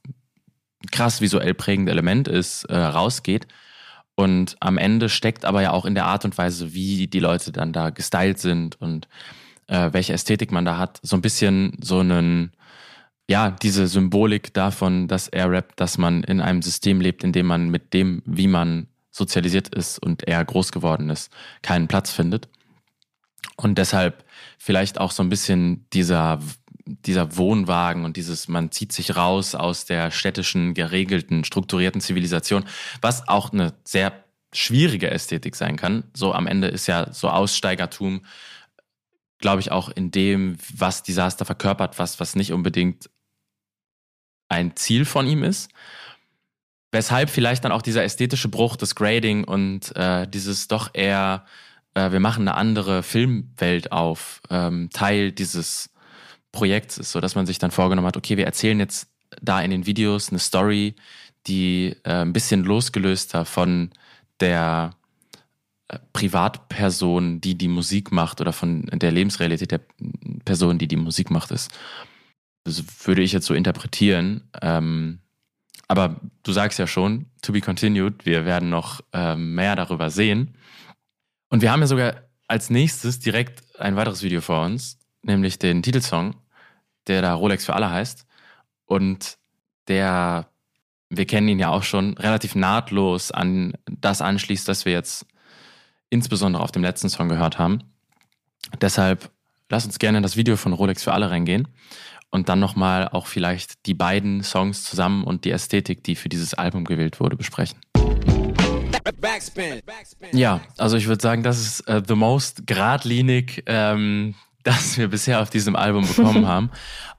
krass 0.90 1.20
visuell 1.20 1.54
prägende 1.54 1.92
Element 1.92 2.28
ist, 2.28 2.64
äh, 2.64 2.76
rausgeht. 2.76 3.46
Und 4.14 4.56
am 4.60 4.78
Ende 4.78 5.08
steckt 5.08 5.44
aber 5.44 5.62
ja 5.62 5.72
auch 5.72 5.84
in 5.84 5.94
der 5.94 6.06
Art 6.06 6.24
und 6.24 6.36
Weise, 6.38 6.72
wie 6.72 7.06
die 7.06 7.20
Leute 7.20 7.52
dann 7.52 7.72
da 7.72 7.90
gestylt 7.90 8.38
sind 8.38 8.80
und 8.80 9.08
äh, 9.68 9.92
welche 9.92 10.12
Ästhetik 10.12 10.50
man 10.50 10.64
da 10.64 10.78
hat, 10.78 10.98
so 11.02 11.16
ein 11.16 11.22
bisschen 11.22 11.76
so 11.80 12.00
einen, 12.00 12.52
ja, 13.28 13.50
diese 13.50 13.86
Symbolik 13.86 14.54
davon, 14.54 15.06
dass 15.06 15.28
er 15.28 15.50
rappt, 15.50 15.78
dass 15.78 15.98
man 15.98 16.24
in 16.24 16.40
einem 16.40 16.62
System 16.62 17.00
lebt, 17.00 17.22
in 17.22 17.32
dem 17.32 17.46
man 17.46 17.68
mit 17.68 17.92
dem, 17.92 18.22
wie 18.24 18.48
man 18.48 18.88
sozialisiert 19.18 19.68
ist 19.74 19.98
und 19.98 20.26
eher 20.26 20.44
groß 20.44 20.72
geworden 20.72 21.10
ist, 21.10 21.30
keinen 21.62 21.88
Platz 21.88 22.10
findet. 22.10 22.48
Und 23.56 23.76
deshalb 23.76 24.24
vielleicht 24.56 24.98
auch 24.98 25.10
so 25.10 25.22
ein 25.22 25.28
bisschen 25.28 25.86
dieser, 25.92 26.40
dieser 26.86 27.36
Wohnwagen 27.36 28.04
und 28.04 28.16
dieses, 28.16 28.48
man 28.48 28.70
zieht 28.70 28.92
sich 28.92 29.16
raus 29.16 29.54
aus 29.54 29.84
der 29.84 30.10
städtischen, 30.10 30.74
geregelten, 30.74 31.44
strukturierten 31.44 32.00
Zivilisation, 32.00 32.64
was 33.02 33.28
auch 33.28 33.52
eine 33.52 33.74
sehr 33.84 34.24
schwierige 34.54 35.10
Ästhetik 35.10 35.56
sein 35.56 35.76
kann. 35.76 36.04
So 36.14 36.32
am 36.32 36.46
Ende 36.46 36.68
ist 36.68 36.86
ja 36.86 37.12
so 37.12 37.28
Aussteigertum, 37.28 38.24
glaube 39.38 39.60
ich, 39.60 39.70
auch 39.70 39.88
in 39.88 40.10
dem, 40.10 40.56
was 40.74 41.02
Desaster 41.02 41.44
verkörpert, 41.44 41.98
was, 41.98 42.18
was 42.20 42.34
nicht 42.34 42.52
unbedingt 42.52 43.10
ein 44.48 44.74
Ziel 44.76 45.04
von 45.04 45.26
ihm 45.26 45.44
ist. 45.44 45.70
Weshalb 46.90 47.28
vielleicht 47.28 47.64
dann 47.64 47.72
auch 47.72 47.82
dieser 47.82 48.02
ästhetische 48.02 48.48
Bruch, 48.48 48.76
das 48.76 48.94
Grading 48.94 49.44
und 49.44 49.94
äh, 49.94 50.26
dieses 50.26 50.68
doch 50.68 50.90
eher, 50.94 51.44
äh, 51.94 52.10
wir 52.12 52.20
machen 52.20 52.48
eine 52.48 52.56
andere 52.56 53.02
Filmwelt 53.02 53.92
auf, 53.92 54.40
ähm, 54.48 54.88
Teil 54.92 55.32
dieses 55.32 55.90
Projekts 56.50 56.96
ist, 56.96 57.12
so 57.12 57.20
dass 57.20 57.34
man 57.34 57.46
sich 57.46 57.58
dann 57.58 57.70
vorgenommen 57.70 58.06
hat, 58.06 58.16
okay, 58.16 58.38
wir 58.38 58.46
erzählen 58.46 58.80
jetzt 58.80 59.10
da 59.42 59.60
in 59.60 59.70
den 59.70 59.84
Videos 59.84 60.30
eine 60.30 60.38
Story, 60.38 60.94
die 61.46 61.94
äh, 62.04 62.22
ein 62.22 62.32
bisschen 62.32 62.64
losgelöster 62.64 63.44
von 63.44 63.90
der 64.40 64.94
äh, 65.88 65.98
Privatperson, 66.12 67.40
die 67.40 67.56
die 67.56 67.68
Musik 67.68 68.12
macht 68.12 68.40
oder 68.40 68.52
von 68.52 68.86
der 68.86 69.12
Lebensrealität 69.12 69.72
der 69.72 69.80
Person, 70.44 70.78
die 70.78 70.88
die 70.88 70.96
Musik 70.96 71.30
macht, 71.30 71.50
ist. 71.50 71.70
Das 72.64 72.82
würde 73.06 73.22
ich 73.22 73.32
jetzt 73.32 73.46
so 73.46 73.54
interpretieren. 73.54 74.48
Ähm, 74.60 75.20
aber 75.88 76.20
du 76.42 76.52
sagst 76.52 76.78
ja 76.78 76.86
schon, 76.86 77.26
to 77.40 77.52
be 77.52 77.62
continued, 77.62 78.26
wir 78.26 78.44
werden 78.44 78.68
noch 78.68 79.00
ähm, 79.12 79.54
mehr 79.54 79.74
darüber 79.74 80.10
sehen. 80.10 80.54
Und 81.48 81.62
wir 81.62 81.72
haben 81.72 81.80
ja 81.80 81.86
sogar 81.86 82.22
als 82.46 82.68
nächstes 82.68 83.18
direkt 83.18 83.62
ein 83.80 83.96
weiteres 83.96 84.22
Video 84.22 84.42
vor 84.42 84.64
uns, 84.64 84.98
nämlich 85.22 85.58
den 85.58 85.82
Titelsong, 85.82 86.34
der 87.06 87.22
da 87.22 87.32
Rolex 87.32 87.64
für 87.64 87.74
alle 87.74 87.90
heißt. 87.90 88.26
Und 88.84 89.38
der, 89.88 90.50
wir 91.08 91.26
kennen 91.26 91.48
ihn 91.48 91.58
ja 91.58 91.70
auch 91.70 91.82
schon, 91.82 92.18
relativ 92.18 92.54
nahtlos 92.54 93.30
an 93.30 93.72
das 93.86 94.20
anschließt, 94.20 94.68
das 94.68 94.84
wir 94.84 94.92
jetzt 94.92 95.26
insbesondere 96.10 96.62
auf 96.62 96.72
dem 96.72 96.82
letzten 96.82 97.08
Song 97.08 97.30
gehört 97.30 97.58
haben. 97.58 97.82
Deshalb 98.82 99.30
lass 99.70 99.86
uns 99.86 99.98
gerne 99.98 100.18
in 100.18 100.22
das 100.22 100.36
Video 100.36 100.56
von 100.56 100.74
Rolex 100.74 101.02
für 101.02 101.14
alle 101.14 101.30
reingehen 101.30 101.68
und 102.30 102.48
dann 102.48 102.60
nochmal 102.60 103.08
auch 103.08 103.26
vielleicht 103.26 103.86
die 103.86 103.94
beiden 103.94 104.42
Songs 104.42 104.84
zusammen 104.84 105.24
und 105.24 105.44
die 105.44 105.50
Ästhetik, 105.50 106.04
die 106.04 106.14
für 106.14 106.28
dieses 106.28 106.54
Album 106.54 106.84
gewählt 106.84 107.20
wurde, 107.20 107.36
besprechen. 107.36 107.78
Ja, 110.32 110.60
also 110.76 110.96
ich 110.96 111.06
würde 111.06 111.22
sagen, 111.22 111.42
das 111.42 111.60
ist 111.60 111.88
uh, 111.88 112.02
the 112.06 112.14
most 112.14 112.66
geradlinig, 112.66 113.62
ähm, 113.66 114.34
das 114.62 114.98
wir 114.98 115.08
bisher 115.08 115.40
auf 115.40 115.50
diesem 115.50 115.76
Album 115.76 116.06
bekommen 116.06 116.46
haben. 116.46 116.70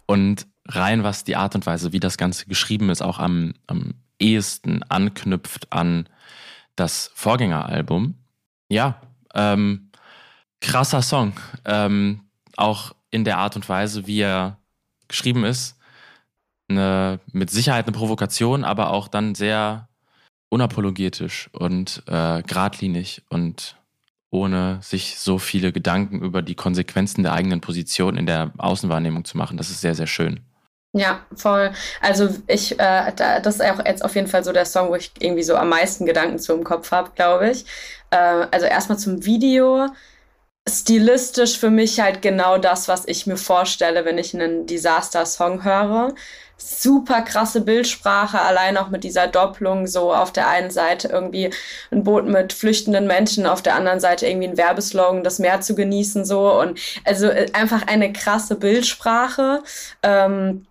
Und 0.06 0.48
rein, 0.68 1.04
was 1.04 1.24
die 1.24 1.36
Art 1.36 1.56
und 1.56 1.66
Weise, 1.66 1.92
wie 1.92 2.00
das 2.00 2.18
Ganze 2.18 2.46
geschrieben 2.46 2.90
ist, 2.90 3.02
auch 3.02 3.20
am, 3.20 3.54
am 3.68 3.96
ehesten 4.20 4.84
anknüpft 4.84 5.72
an 5.72 6.08
das 6.76 7.12
Vorgängeralbum. 7.16 8.16
Ja, 8.70 9.02
ähm, 9.34 9.92
krasser 10.62 11.02
Song. 11.02 11.34
Ähm, 11.66 12.22
auch 12.56 12.94
in 13.12 13.24
der 13.24 13.38
Art 13.38 13.56
und 13.56 13.68
Weise, 13.68 14.06
wie 14.06 14.22
er 14.22 14.59
geschrieben 15.10 15.44
ist. 15.44 15.76
Eine, 16.70 17.20
mit 17.34 17.50
Sicherheit 17.50 17.86
eine 17.86 17.98
Provokation, 17.98 18.64
aber 18.64 18.92
auch 18.92 19.10
dann 19.10 19.36
sehr 19.36 19.90
unapologetisch 20.50 21.50
und 21.54 22.04
äh, 22.08 22.42
geradlinig 22.44 23.24
und 23.30 23.76
ohne 24.32 24.80
sich 24.82 25.20
so 25.20 25.40
viele 25.40 25.72
Gedanken 25.72 26.22
über 26.22 26.42
die 26.42 26.56
Konsequenzen 26.56 27.24
der 27.24 27.34
eigenen 27.34 27.62
Position 27.62 28.18
in 28.18 28.26
der 28.26 28.52
Außenwahrnehmung 28.58 29.26
zu 29.26 29.38
machen. 29.38 29.58
Das 29.58 29.70
ist 29.70 29.82
sehr, 29.82 29.96
sehr 29.96 30.08
schön. 30.08 30.42
Ja, 30.94 31.22
voll. 31.36 31.72
Also 32.02 32.30
ich, 32.48 32.80
äh, 32.80 33.14
das 33.16 33.56
ist 33.56 33.62
auch 33.62 33.86
jetzt 33.86 34.04
auf 34.04 34.16
jeden 34.16 34.28
Fall 34.28 34.44
so 34.44 34.52
der 34.52 34.66
Song, 34.66 34.90
wo 34.90 34.96
ich 34.96 35.12
irgendwie 35.20 35.44
so 35.44 35.56
am 35.56 35.70
meisten 35.70 36.06
Gedanken 36.06 36.40
zu 36.40 36.54
im 36.54 36.64
Kopf 36.64 36.92
habe, 36.92 37.12
glaube 37.16 37.52
ich. 37.52 37.66
Äh, 38.10 38.18
also 38.18 38.66
erstmal 38.66 38.98
zum 38.98 39.24
Video 39.24 39.88
stilistisch 40.68 41.58
für 41.58 41.70
mich 41.70 42.00
halt 42.00 42.22
genau 42.22 42.58
das, 42.58 42.88
was 42.88 43.04
ich 43.08 43.28
mir 43.28 43.38
vorstelle, 43.38 44.06
wenn 44.06 44.18
ich 44.18 44.34
einen 44.34 44.66
Disaster-Song 44.66 45.64
höre. 45.64 46.14
Super 46.58 47.22
krasse 47.22 47.62
Bildsprache, 47.62 48.42
allein 48.42 48.76
auch 48.78 48.90
mit 48.90 49.06
dieser 49.06 49.28
Doppelung, 49.28 49.88
so 49.88 50.14
auf 50.14 50.34
der 50.34 50.50
einen 50.50 50.72
Seite 50.72 51.08
irgendwie 51.08 51.52
ein 51.90 52.04
Boot 52.04 52.26
mit 52.26 52.52
flüchtenden 52.52 53.08
Menschen, 53.08 53.46
auf 53.46 53.62
der 53.62 53.76
anderen 53.76 54.02
Seite 54.02 54.28
irgendwie 54.28 54.50
ein 54.50 54.58
Werbeslogan, 54.58 55.24
das 55.24 55.40
Meer 55.40 55.62
zu 55.62 55.74
genießen, 55.74 56.26
so 56.26 56.52
und 56.60 56.78
also 57.06 57.28
äh, 57.28 57.48
einfach 57.54 57.88
eine 57.88 58.12
krasse 58.12 58.56
Bildsprache. 58.56 59.64
Ähm, 60.04 60.66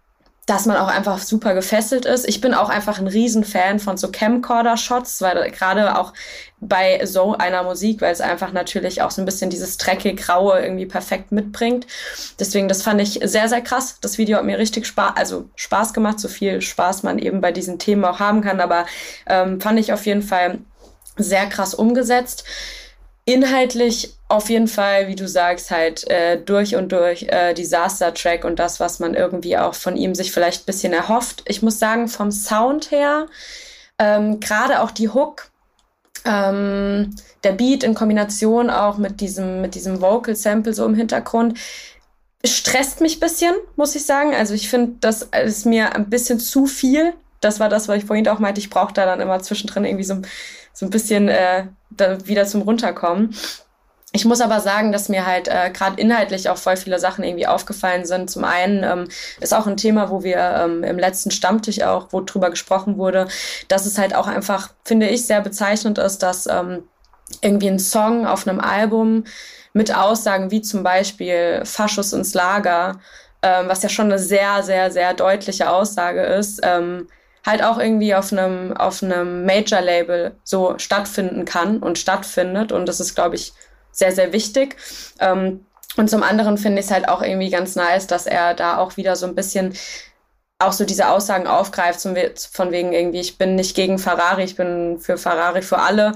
dass 0.49 0.65
man 0.65 0.79
auch 0.79 0.89
einfach 0.89 1.19
super 1.19 1.53
gefesselt 1.53 2.07
ist. 2.07 2.27
Ich 2.27 2.41
bin 2.41 2.55
auch 2.55 2.71
einfach 2.71 2.99
ein 2.99 3.07
Riesenfan 3.07 3.79
von 3.79 3.99
so 3.99 4.11
Camcorder-Shots, 4.11 5.21
weil 5.21 5.51
gerade 5.51 5.99
auch 5.99 6.15
bei 6.59 7.05
so 7.05 7.37
einer 7.37 7.63
Musik, 7.65 8.01
weil 8.01 8.15
es 8.15 8.23
einfach 8.23 8.53
natürlich 8.53 9.03
auch 9.03 9.11
so 9.11 9.21
ein 9.21 9.27
bisschen 9.27 9.51
dieses 9.51 9.77
dreckig 9.77 10.17
graue 10.17 10.59
irgendwie 10.59 10.87
perfekt 10.87 11.33
mitbringt. 11.33 11.87
Deswegen, 12.41 12.67
das 12.67 12.83
fand 12.83 12.99
ich 13.03 13.21
sehr, 13.23 13.51
sehr 13.51 13.61
krass. 13.61 13.99
Das 14.01 14.17
Video 14.17 14.39
hat 14.39 14.45
mir 14.47 14.59
richtig 14.59 14.87
Spaß, 14.87 15.13
also 15.17 15.51
Spaß 15.55 15.93
gemacht, 15.93 16.19
so 16.19 16.29
viel 16.29 16.63
Spaß 16.63 17.03
man 17.03 17.19
eben 17.19 17.43
bei 17.43 17.53
diesen 17.53 17.79
Themen 17.79 18.07
auch 18.07 18.19
haben 18.19 18.41
kann, 18.41 18.63
aber 18.63 18.87
ähm, 19.27 19.61
fand 19.61 19.79
ich 19.79 19.93
auf 19.93 20.07
jeden 20.07 20.23
Fall 20.23 20.61
sehr 21.19 21.45
krass 21.47 21.75
umgesetzt. 21.75 22.45
Inhaltlich 23.29 24.14
auf 24.29 24.49
jeden 24.49 24.69
Fall, 24.69 25.09
wie 25.09 25.14
du 25.14 25.29
sagst, 25.29 25.71
halt 25.71 26.09
äh, 26.09 26.41
durch 26.41 26.77
und 26.77 26.93
durch 26.93 27.25
äh, 27.25 27.53
Disaster-Track 27.53 28.43
und 28.43 28.59
das, 28.59 28.81
was 28.81 29.01
man 29.01 29.12
irgendwie 29.12 29.59
auch 29.59 29.75
von 29.75 29.99
ihm 29.99 30.14
sich 30.14 30.33
vielleicht 30.33 30.62
ein 30.62 30.64
bisschen 30.64 30.95
erhofft. 30.95 31.43
Ich 31.47 31.61
muss 31.61 31.79
sagen, 31.79 32.09
vom 32.09 32.33
Sound 32.33 32.91
her, 32.91 33.27
ähm, 33.99 34.41
gerade 34.41 34.81
auch 34.81 34.91
die 34.91 35.11
Hook, 35.11 35.51
ähm, 36.25 37.17
der 37.45 37.53
Beat 37.53 37.83
in 37.85 37.93
Kombination 37.93 38.71
auch 38.71 38.97
mit 38.97 39.21
diesem, 39.21 39.61
mit 39.61 39.75
diesem 39.75 40.01
Vocal-Sample 40.01 40.73
so 40.73 40.87
im 40.87 40.95
Hintergrund, 40.95 41.59
stresst 42.43 43.03
mich 43.03 43.19
ein 43.19 43.21
bisschen, 43.21 43.55
muss 43.77 43.95
ich 43.95 44.07
sagen. 44.07 44.35
Also 44.35 44.55
ich 44.55 44.71
finde, 44.71 44.95
das 45.01 45.29
ist 45.45 45.67
mir 45.67 45.95
ein 45.95 46.09
bisschen 46.09 46.41
zu 46.41 46.64
viel 46.64 47.12
das 47.41 47.61
war 47.61 47.69
das, 47.69 47.88
was 47.88 47.99
ich 47.99 48.05
vorhin 48.05 48.27
auch 48.29 48.38
meinte, 48.38 48.61
ich 48.61 48.71
brauche 48.71 48.93
da 48.93 49.07
dann 49.07 49.21
immer 49.21 49.41
zwischendrin 49.41 49.85
irgendwie 49.85 50.05
so, 50.05 50.21
so 50.79 50.87
ein 50.87 50.91
bisschen 50.91 51.29
äh, 51.29 51.64
wieder 52.25 52.47
zum 52.47 52.62
Runterkommen. 52.62 53.35
Ich 54.12 54.25
muss 54.25 54.41
aber 54.41 54.61
sagen, 54.61 54.93
dass 54.93 55.09
mir 55.09 55.27
halt 55.27 55.49
äh, 55.49 55.71
gerade 55.71 56.01
inhaltlich 56.01 56.49
auch 56.49 56.57
voll 56.57 56.77
viele 56.77 57.01
Sachen 57.01 57.25
irgendwie 57.25 57.49
aufgefallen 57.49 58.07
sind. 58.07 58.31
Zum 58.31 58.45
einen 58.45 58.85
ähm, 58.85 59.09
ist 59.41 59.53
auch 59.53 59.67
ein 59.67 59.77
Thema, 59.77 60.09
wo 60.09 60.23
wir 60.23 60.38
ähm, 60.38 60.85
im 60.85 60.97
letzten 60.97 61.33
Stammtisch 61.33 61.83
auch, 61.83 62.07
wo 62.12 62.21
drüber 62.21 62.49
gesprochen 62.51 62.97
wurde, 62.97 63.27
dass 63.67 63.87
es 63.87 63.99
halt 63.99 64.14
auch 64.14 64.29
einfach, 64.29 64.71
finde 64.85 65.09
ich, 65.09 65.27
sehr 65.27 65.41
bezeichnend 65.41 65.99
ist, 65.99 66.23
dass 66.23 66.47
ähm, 66.47 66.85
irgendwie 67.43 67.71
ein 67.71 67.81
Song 67.81 68.25
auf 68.25 68.47
einem 68.47 68.61
Album 68.61 69.25
mit 69.73 69.93
Aussagen 69.95 70.53
wie 70.53 70.62
zum 70.62 70.85
Beispiel 70.85 71.62
Faschus 71.64 72.12
ins 72.12 72.35
Lager, 72.35 73.01
ähm, 73.43 73.67
was 73.67 73.83
ja 73.83 73.88
schon 73.88 74.07
eine 74.07 74.21
sehr, 74.21 74.62
sehr, 74.62 74.93
sehr 74.93 75.12
deutliche 75.12 75.71
Aussage 75.71 76.23
ist, 76.23 76.61
ähm, 76.62 77.09
halt 77.49 77.63
auch 77.65 77.79
irgendwie 77.79 78.15
auf 78.15 78.33
einem, 78.33 78.77
auf 78.77 79.03
einem 79.03 79.45
Major-Label 79.45 80.37
so 80.45 80.79
stattfinden 80.79 81.45
kann 81.45 81.79
und 81.79 81.99
stattfindet. 81.99 82.71
Und 82.73 82.87
das 82.87 83.01
ist, 83.01 83.15
glaube 83.15 83.37
ich, 83.37 83.53
sehr, 83.91 84.13
sehr 84.13 84.33
wichtig. 84.33 84.77
Ähm, 85.19 85.65
und 85.97 86.09
zum 86.09 86.23
anderen 86.23 86.59
finde 86.59 86.81
ich 86.81 86.87
es 86.87 86.93
halt 86.93 87.09
auch 87.09 87.23
irgendwie 87.23 87.51
ganz 87.51 87.75
nice, 87.75 88.07
dass 88.07 88.27
er 88.27 88.55
da 88.55 88.77
auch 88.77 88.97
wieder 88.97 89.17
so 89.17 89.27
ein 89.27 89.35
bisschen 89.35 89.75
auch 90.61 90.73
so 90.73 90.85
diese 90.85 91.09
Aussagen 91.09 91.47
aufgreift, 91.47 92.01
von 92.01 92.73
wegen 92.73 92.93
irgendwie, 92.93 93.21
ich 93.21 93.39
bin 93.39 93.55
nicht 93.55 93.77
gegen 93.77 93.99
Ferrari, 93.99 94.43
ich 94.45 94.57
bin 94.57 94.99
für 94.99 95.17
Ferrari 95.17 95.63
für 95.63 95.79
alle, 95.79 96.15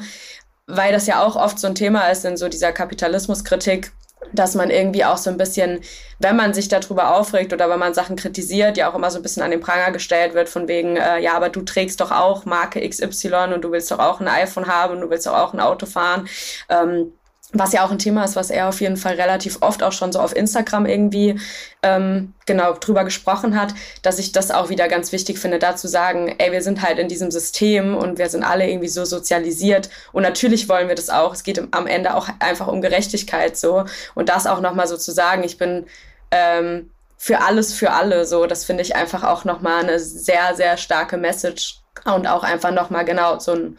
weil 0.67 0.93
das 0.93 1.07
ja 1.07 1.23
auch 1.23 1.37
oft 1.37 1.59
so 1.59 1.69
ein 1.69 1.77
Thema 1.77 2.09
ist 2.09 2.25
in 2.25 2.37
so 2.37 2.49
dieser 2.49 2.73
Kapitalismuskritik, 2.73 3.93
dass 4.33 4.55
man 4.55 4.71
irgendwie 4.71 5.05
auch 5.05 5.17
so 5.17 5.31
ein 5.31 5.37
bisschen, 5.37 5.81
wenn 6.19 6.37
man 6.37 6.55
sich 6.55 6.69
darüber 6.69 7.17
aufregt 7.17 7.53
oder 7.53 7.69
wenn 7.69 7.79
man 7.79 7.95
Sachen 7.95 8.17
kritisiert, 8.17 8.77
ja 8.77 8.91
auch 8.91 8.95
immer 8.95 9.11
so 9.11 9.19
ein 9.19 9.23
bisschen 9.23 9.43
an 9.43 9.51
den 9.51 9.61
Pranger 9.61 9.93
gestellt 9.93 10.35
wird, 10.35 10.49
von 10.49 10.69
wegen, 10.69 10.97
äh, 10.97 11.21
ja, 11.21 11.35
aber 11.35 11.49
du 11.49 11.63
trägst 11.63 12.01
doch 12.01 12.11
auch 12.11 12.45
Marke 12.45 12.87
XY 12.89 13.55
und 13.55 13.63
du 13.63 13.73
willst 13.73 13.91
doch 13.91 13.99
auch 13.99 14.21
ein 14.21 14.29
iPhone 14.29 14.67
haben 14.67 14.95
und 14.95 15.01
du 15.03 15.11
willst 15.11 15.27
doch 15.27 15.35
auch 15.35 15.53
ein 15.53 15.61
Auto 15.61 15.87
fahren. 15.87 16.29
Ähm, 16.69 17.13
was 17.53 17.73
ja 17.73 17.85
auch 17.85 17.91
ein 17.91 17.99
Thema 17.99 18.25
ist, 18.25 18.35
was 18.35 18.51
er 18.51 18.69
auf 18.69 18.81
jeden 18.81 18.97
Fall 18.97 19.15
relativ 19.15 19.59
oft 19.61 19.83
auch 19.83 19.93
schon 19.93 20.11
so 20.11 20.21
auf 20.21 20.35
Instagram 20.35 20.87
irgendwie 20.87 21.39
ähm, 21.83 22.33
genau 22.47 22.73
drüber 22.73 23.05
gesprochen 23.05 23.61
hat, 23.61 23.75
dass 24.03 24.19
ich 24.19 24.33
das 24.33 24.51
auch 24.51 24.71
wieder 24.71 24.89
ganz 24.89 25.13
wichtig 25.13 25.39
finde, 25.39 25.59
da 25.59 25.77
zu 25.77 25.87
sagen, 25.87 26.35
ey, 26.39 26.51
wir 26.51 26.63
sind 26.63 26.83
halt 26.83 26.99
in 26.99 27.09
diesem 27.09 27.31
System 27.31 27.95
und 27.95 28.19
wir 28.19 28.31
sind 28.31 28.43
alle 28.43 28.69
irgendwie 28.69 28.89
so 28.89 29.05
sozialisiert. 29.05 29.91
Und 30.13 30.23
natürlich 30.23 30.69
wollen 30.69 30.89
wir 30.89 30.95
das 30.95 31.11
auch. 31.11 31.35
Es 31.35 31.43
geht 31.43 31.63
am 31.73 31.87
Ende 31.87 32.15
auch 32.15 32.29
einfach 32.39 32.69
um 32.69 32.81
Gerechtigkeit 32.81 33.57
so. 33.57 33.85
Und 34.15 34.29
das 34.29 34.47
auch 34.47 34.61
nochmal 34.61 34.87
so 34.87 34.97
zu 34.97 35.13
sagen, 35.13 35.45
ich 35.45 35.59
bin 35.59 35.87
ähm, 36.31 36.91
für 37.19 37.41
alles 37.43 37.75
für 37.75 37.93
alle 37.93 38.25
so, 38.25 38.47
das 38.47 38.65
finde 38.65 38.83
ich 38.83 38.97
einfach 38.97 39.23
auch 39.23 39.45
nochmal 39.45 39.85
eine 39.85 40.01
sehr, 40.01 40.57
sehr 40.57 40.77
starke 40.77 41.17
Message 41.17 41.81
und 42.05 42.27
auch 42.27 42.43
einfach 42.43 42.73
nochmal 42.73 43.05
genau 43.05 43.39
so 43.39 43.53
ein 43.53 43.79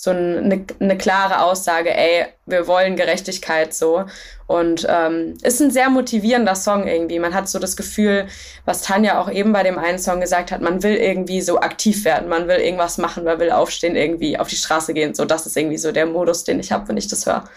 so 0.00 0.10
eine, 0.10 0.64
eine 0.78 0.96
klare 0.96 1.42
Aussage, 1.42 1.92
ey, 1.92 2.26
wir 2.46 2.68
wollen 2.68 2.94
Gerechtigkeit 2.94 3.74
so. 3.74 4.04
Und 4.46 4.86
ähm, 4.88 5.36
ist 5.42 5.60
ein 5.60 5.72
sehr 5.72 5.90
motivierender 5.90 6.54
Song 6.54 6.86
irgendwie. 6.86 7.18
Man 7.18 7.34
hat 7.34 7.48
so 7.48 7.58
das 7.58 7.76
Gefühl, 7.76 8.28
was 8.64 8.82
Tanja 8.82 9.20
auch 9.20 9.28
eben 9.28 9.52
bei 9.52 9.64
dem 9.64 9.76
einen 9.76 9.98
Song 9.98 10.20
gesagt 10.20 10.52
hat, 10.52 10.60
man 10.60 10.84
will 10.84 10.94
irgendwie 10.94 11.40
so 11.40 11.58
aktiv 11.58 12.04
werden, 12.04 12.28
man 12.28 12.46
will 12.46 12.58
irgendwas 12.58 12.96
machen, 12.96 13.24
man 13.24 13.40
will 13.40 13.50
aufstehen, 13.50 13.96
irgendwie 13.96 14.38
auf 14.38 14.46
die 14.46 14.54
Straße 14.54 14.94
gehen. 14.94 15.16
So, 15.16 15.24
das 15.24 15.46
ist 15.46 15.56
irgendwie 15.56 15.78
so 15.78 15.90
der 15.90 16.06
Modus, 16.06 16.44
den 16.44 16.60
ich 16.60 16.70
habe, 16.70 16.86
wenn 16.86 16.96
ich 16.96 17.08
das 17.08 17.26
höre. 17.26 17.48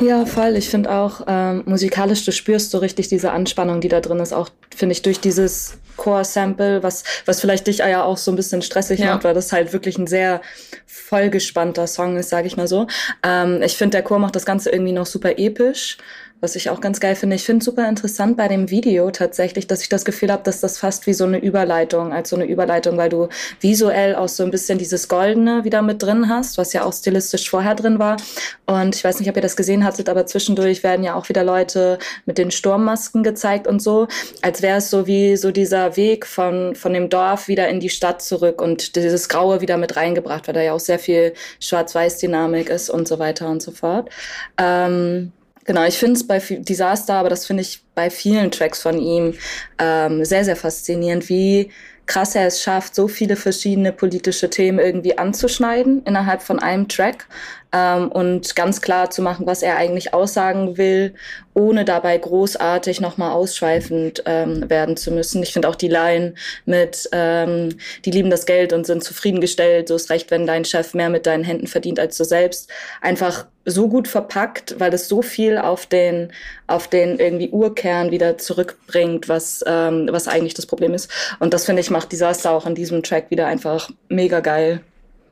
Ja, 0.00 0.26
voll. 0.26 0.56
Ich 0.56 0.68
finde 0.68 0.90
auch 0.90 1.22
ähm, 1.26 1.62
musikalisch, 1.66 2.24
du 2.24 2.32
spürst 2.32 2.70
so 2.70 2.78
richtig 2.78 3.08
diese 3.08 3.32
Anspannung, 3.32 3.80
die 3.80 3.88
da 3.88 4.00
drin 4.00 4.18
ist, 4.20 4.32
auch, 4.32 4.48
finde 4.74 4.92
ich, 4.92 5.02
durch 5.02 5.20
dieses 5.20 5.78
Core-Sample, 5.96 6.82
was, 6.82 7.04
was 7.26 7.40
vielleicht 7.40 7.66
dich 7.66 7.78
ja 7.78 8.02
auch 8.02 8.16
so 8.16 8.32
ein 8.32 8.36
bisschen 8.36 8.62
stressig 8.62 9.00
ja. 9.00 9.14
macht, 9.14 9.24
weil 9.24 9.34
das 9.34 9.52
halt 9.52 9.72
wirklich 9.72 9.98
ein 9.98 10.06
sehr 10.06 10.40
vollgespannter 10.86 11.86
Song 11.86 12.16
ist, 12.16 12.30
sage 12.30 12.46
ich 12.46 12.56
mal 12.56 12.66
so. 12.66 12.86
Ähm, 13.22 13.62
ich 13.62 13.76
finde, 13.76 13.96
der 13.96 14.02
Chor 14.02 14.18
macht 14.18 14.36
das 14.36 14.46
Ganze 14.46 14.70
irgendwie 14.70 14.92
noch 14.92 15.06
super 15.06 15.38
episch 15.38 15.98
was 16.40 16.56
ich 16.56 16.68
auch 16.70 16.80
ganz 16.80 17.00
geil 17.00 17.14
finde. 17.14 17.36
Ich 17.36 17.44
finde 17.44 17.64
super 17.64 17.88
interessant 17.88 18.36
bei 18.36 18.48
dem 18.48 18.70
Video 18.70 19.10
tatsächlich, 19.10 19.66
dass 19.66 19.80
ich 19.80 19.88
das 19.88 20.04
Gefühl 20.04 20.30
habe, 20.30 20.42
dass 20.42 20.60
das 20.60 20.78
fast 20.78 21.06
wie 21.06 21.14
so 21.14 21.24
eine 21.24 21.38
Überleitung, 21.38 22.12
als 22.12 22.30
so 22.30 22.36
eine 22.36 22.44
Überleitung, 22.44 22.96
weil 22.98 23.08
du 23.08 23.28
visuell 23.60 24.14
auch 24.14 24.28
so 24.28 24.42
ein 24.42 24.50
bisschen 24.50 24.76
dieses 24.78 25.08
Goldene 25.08 25.64
wieder 25.64 25.80
mit 25.80 26.02
drin 26.02 26.28
hast, 26.28 26.58
was 26.58 26.72
ja 26.72 26.84
auch 26.84 26.92
stilistisch 26.92 27.48
vorher 27.48 27.74
drin 27.74 27.98
war. 27.98 28.18
Und 28.66 28.94
ich 28.94 29.02
weiß 29.02 29.20
nicht, 29.20 29.28
ob 29.30 29.36
ihr 29.36 29.42
das 29.42 29.56
gesehen 29.56 29.84
hattet, 29.84 30.08
aber 30.08 30.26
zwischendurch 30.26 30.82
werden 30.82 31.04
ja 31.04 31.14
auch 31.14 31.28
wieder 31.28 31.44
Leute 31.44 31.98
mit 32.26 32.36
den 32.36 32.50
Sturmmasken 32.50 33.22
gezeigt 33.22 33.66
und 33.66 33.80
so, 33.80 34.06
als 34.42 34.60
wäre 34.60 34.78
es 34.78 34.90
so 34.90 35.06
wie 35.06 35.36
so 35.36 35.50
dieser 35.50 35.96
Weg 35.96 36.26
von, 36.26 36.74
von 36.74 36.92
dem 36.92 37.08
Dorf 37.08 37.48
wieder 37.48 37.68
in 37.68 37.80
die 37.80 37.90
Stadt 37.90 38.20
zurück 38.20 38.60
und 38.60 38.96
dieses 38.96 39.28
Graue 39.28 39.60
wieder 39.60 39.78
mit 39.78 39.96
reingebracht, 39.96 40.46
weil 40.46 40.54
da 40.54 40.62
ja 40.62 40.72
auch 40.74 40.80
sehr 40.80 40.98
viel 40.98 41.32
Schwarz-Weiß-Dynamik 41.60 42.68
ist 42.68 42.90
und 42.90 43.08
so 43.08 43.18
weiter 43.18 43.48
und 43.48 43.62
so 43.62 43.70
fort. 43.70 44.10
Ähm, 44.58 45.32
Genau, 45.64 45.84
ich 45.84 45.98
finde 45.98 46.14
es 46.14 46.26
bei 46.26 46.38
Disaster, 46.38 47.14
aber 47.14 47.30
das 47.30 47.46
finde 47.46 47.62
ich 47.62 47.82
bei 47.94 48.10
vielen 48.10 48.50
Tracks 48.50 48.82
von 48.82 48.98
ihm 48.98 49.34
ähm, 49.78 50.24
sehr, 50.24 50.44
sehr 50.44 50.56
faszinierend, 50.56 51.28
wie 51.28 51.70
krass 52.06 52.34
er 52.34 52.46
es 52.46 52.62
schafft, 52.62 52.94
so 52.94 53.08
viele 53.08 53.36
verschiedene 53.36 53.92
politische 53.92 54.50
Themen 54.50 54.78
irgendwie 54.78 55.16
anzuschneiden 55.16 56.02
innerhalb 56.04 56.42
von 56.42 56.58
einem 56.58 56.88
Track 56.88 57.26
ähm, 57.74 58.08
und 58.12 58.54
ganz 58.54 58.80
klar 58.80 59.10
zu 59.10 59.20
machen, 59.20 59.46
was 59.46 59.62
er 59.62 59.76
eigentlich 59.76 60.14
aussagen 60.14 60.78
will, 60.78 61.14
ohne 61.54 61.84
dabei 61.84 62.16
großartig 62.16 63.00
nochmal 63.00 63.32
ausschweifend 63.32 64.22
ähm, 64.26 64.70
werden 64.70 64.96
zu 64.96 65.10
müssen. 65.10 65.42
Ich 65.42 65.52
finde 65.52 65.68
auch 65.68 65.74
die 65.74 65.88
Line 65.88 66.34
mit, 66.66 67.08
ähm, 67.12 67.76
die 68.04 68.12
lieben 68.12 68.30
das 68.30 68.46
Geld 68.46 68.72
und 68.72 68.86
sind 68.86 69.02
zufriedengestellt, 69.02 69.88
so 69.88 69.96
ist 69.96 70.08
recht, 70.10 70.30
wenn 70.30 70.46
dein 70.46 70.64
Chef 70.64 70.94
mehr 70.94 71.10
mit 71.10 71.26
deinen 71.26 71.42
Händen 71.42 71.66
verdient 71.66 71.98
als 71.98 72.16
du 72.16 72.24
selbst, 72.24 72.70
einfach 73.00 73.46
so 73.64 73.88
gut 73.88 74.06
verpackt, 74.06 74.78
weil 74.78 74.94
es 74.94 75.08
so 75.08 75.22
viel 75.22 75.58
auf 75.58 75.86
den, 75.86 76.32
auf 76.68 76.86
den 76.86 77.18
irgendwie 77.18 77.48
Urkern 77.50 78.12
wieder 78.12 78.38
zurückbringt, 78.38 79.28
was, 79.28 79.64
ähm, 79.66 80.08
was 80.12 80.28
eigentlich 80.28 80.54
das 80.54 80.66
Problem 80.66 80.94
ist. 80.94 81.10
Und 81.40 81.52
das 81.54 81.64
finde 81.64 81.80
ich 81.80 81.90
macht 81.90 82.12
Disaster 82.12 82.52
auch 82.52 82.66
in 82.66 82.74
diesem 82.76 83.02
Track 83.02 83.30
wieder 83.30 83.46
einfach 83.46 83.90
mega 84.08 84.40
geil. 84.40 84.80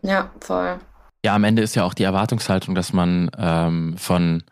Ja, 0.02 0.32
voll. 0.40 0.80
Ja, 1.24 1.34
am 1.36 1.44
Ende 1.44 1.62
ist 1.62 1.76
ja 1.76 1.84
auch 1.84 1.94
die 1.94 2.02
Erwartungshaltung, 2.02 2.74
dass 2.74 2.92
man 2.92 3.30
ähm, 3.38 3.96
von 3.96 4.42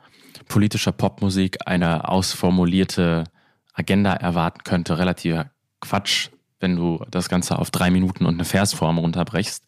politischer 0.47 0.93
Popmusik 0.93 1.67
eine 1.67 2.09
ausformulierte 2.09 3.25
Agenda 3.73 4.13
erwarten 4.13 4.63
könnte, 4.63 4.99
relativ 4.99 5.45
Quatsch, 5.81 6.29
wenn 6.61 6.77
du 6.77 7.05
das 7.11 7.29
Ganze 7.29 7.59
auf 7.59 7.71
drei 7.71 7.91
Minuten 7.91 8.25
und 8.25 8.35
eine 8.35 8.45
Versform 8.45 8.99
runterbrechst. 8.99 9.65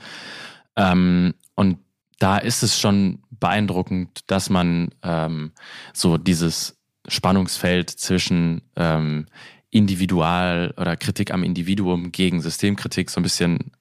Ähm, 0.77 1.35
und 1.57 1.79
da 2.19 2.39
ist 2.39 2.63
es 2.63 2.79
schon 2.79 3.23
beeindruckend, 3.31 4.31
dass 4.31 4.49
man 4.49 4.91
ähm, 5.03 5.53
so 5.93 6.19
dieses 6.19 6.79
Spannungsfeld 7.09 7.91
zwischen 7.91 8.63
ähm, 8.77 9.27
Individual 9.71 10.73
oder 10.77 10.97
Kritik 10.97 11.33
am 11.33 11.43
Individuum 11.43 12.13
gegen 12.13 12.41
Systemkritik 12.41 13.11
so 13.11 13.19
ein 13.19 13.25
bisschen 13.25 13.73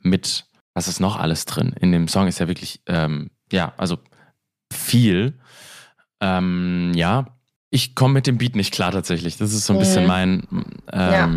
mit 0.00 0.46
was 0.74 0.88
ist 0.88 1.00
noch 1.00 1.18
alles 1.18 1.44
drin? 1.44 1.74
In 1.80 1.92
dem 1.92 2.08
Song 2.08 2.26
ist 2.26 2.38
ja 2.38 2.48
wirklich, 2.48 2.80
ähm, 2.86 3.30
ja, 3.52 3.72
also 3.76 3.98
viel. 4.72 5.38
Ähm, 6.20 6.92
ja, 6.94 7.26
ich 7.70 7.94
komme 7.94 8.14
mit 8.14 8.26
dem 8.26 8.38
Beat 8.38 8.56
nicht 8.56 8.72
klar 8.72 8.92
tatsächlich. 8.92 9.36
Das 9.36 9.52
ist 9.52 9.66
so 9.66 9.72
ein 9.72 9.76
mhm. 9.76 9.80
bisschen 9.80 10.06
mein, 10.06 10.46
ähm, 10.92 11.12
ja. 11.12 11.30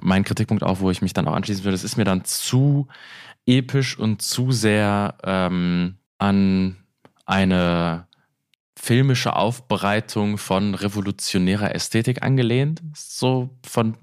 mein 0.00 0.24
Kritikpunkt 0.24 0.62
auch, 0.62 0.80
wo 0.80 0.90
ich 0.90 1.02
mich 1.02 1.12
dann 1.12 1.28
auch 1.28 1.34
anschließen 1.34 1.64
würde. 1.64 1.74
Das 1.74 1.84
ist 1.84 1.96
mir 1.96 2.04
dann 2.04 2.24
zu 2.24 2.88
episch 3.46 3.98
und 3.98 4.22
zu 4.22 4.52
sehr 4.52 5.14
ähm, 5.24 5.96
an 6.18 6.76
eine 7.24 8.06
filmische 8.78 9.34
Aufbereitung 9.34 10.38
von 10.38 10.74
revolutionärer 10.74 11.74
Ästhetik 11.74 12.22
angelehnt, 12.22 12.82
so 12.94 13.50
von 13.66 13.96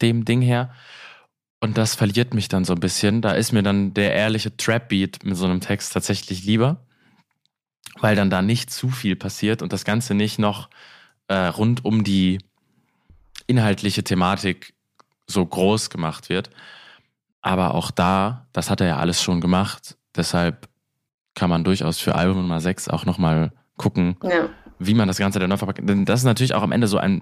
dem 0.00 0.24
Ding 0.24 0.40
her. 0.40 0.72
Und 1.62 1.78
das 1.78 1.94
verliert 1.94 2.34
mich 2.34 2.48
dann 2.48 2.64
so 2.64 2.72
ein 2.72 2.80
bisschen. 2.80 3.22
Da 3.22 3.34
ist 3.34 3.52
mir 3.52 3.62
dann 3.62 3.94
der 3.94 4.12
ehrliche 4.14 4.56
Trap-Beat 4.56 5.24
mit 5.24 5.36
so 5.36 5.44
einem 5.44 5.60
Text 5.60 5.92
tatsächlich 5.92 6.44
lieber, 6.44 6.84
weil 8.00 8.16
dann 8.16 8.30
da 8.30 8.42
nicht 8.42 8.70
zu 8.70 8.88
viel 8.88 9.14
passiert 9.14 9.62
und 9.62 9.72
das 9.72 9.84
Ganze 9.84 10.14
nicht 10.14 10.40
noch 10.40 10.70
äh, 11.28 11.36
rund 11.36 11.84
um 11.84 12.02
die 12.02 12.38
inhaltliche 13.46 14.02
Thematik 14.02 14.74
so 15.28 15.46
groß 15.46 15.88
gemacht 15.88 16.30
wird. 16.30 16.50
Aber 17.42 17.74
auch 17.74 17.92
da, 17.92 18.48
das 18.52 18.68
hat 18.68 18.80
er 18.80 18.88
ja 18.88 18.96
alles 18.96 19.22
schon 19.22 19.40
gemacht. 19.40 19.96
Deshalb 20.16 20.68
kann 21.36 21.48
man 21.48 21.62
durchaus 21.62 21.98
für 21.98 22.16
Album 22.16 22.38
Nummer 22.38 22.60
6 22.60 22.88
auch 22.88 23.04
nochmal 23.04 23.52
gucken, 23.76 24.16
ja. 24.24 24.48
wie 24.80 24.94
man 24.94 25.06
das 25.06 25.18
Ganze 25.18 25.38
dann 25.38 25.50
neu 25.50 25.58
verpackt. 25.58 25.88
Denn 25.88 26.06
das 26.06 26.20
ist 26.20 26.26
natürlich 26.26 26.54
auch 26.54 26.62
am 26.64 26.72
Ende 26.72 26.88
so 26.88 26.98
ein 26.98 27.20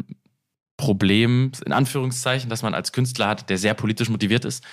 Problem, 0.81 1.53
in 1.67 1.75
Anführungszeichen, 1.75 2.49
dass 2.49 2.63
man 2.63 2.73
als 2.73 2.93
Künstler 2.93 3.29
hat, 3.29 3.51
der 3.51 3.59
sehr 3.59 3.75
politisch 3.75 4.09
motiviert 4.09 4.47
ist. 4.47 4.65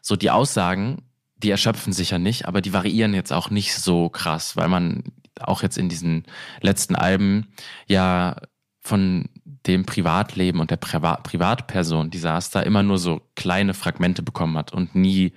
So 0.00 0.16
die 0.16 0.30
Aussagen, 0.30 1.02
die 1.36 1.50
erschöpfen 1.50 1.92
sich 1.92 2.10
ja 2.10 2.18
nicht, 2.18 2.48
aber 2.48 2.62
die 2.62 2.72
variieren 2.72 3.12
jetzt 3.12 3.30
auch 3.30 3.50
nicht 3.50 3.74
so 3.74 4.08
krass, 4.08 4.56
weil 4.56 4.68
man 4.68 5.04
auch 5.38 5.62
jetzt 5.62 5.76
in 5.76 5.90
diesen 5.90 6.24
letzten 6.62 6.96
Alben 6.96 7.48
ja 7.86 8.36
von 8.80 9.28
dem 9.44 9.84
Privatleben 9.84 10.60
und 10.60 10.70
der 10.70 10.78
Priva 10.78 11.16
Privatperson 11.16 12.10
Disaster 12.10 12.64
immer 12.64 12.82
nur 12.82 12.96
so 12.96 13.20
kleine 13.36 13.74
Fragmente 13.74 14.22
bekommen 14.22 14.56
hat 14.56 14.72
und 14.72 14.94
nie 14.94 15.34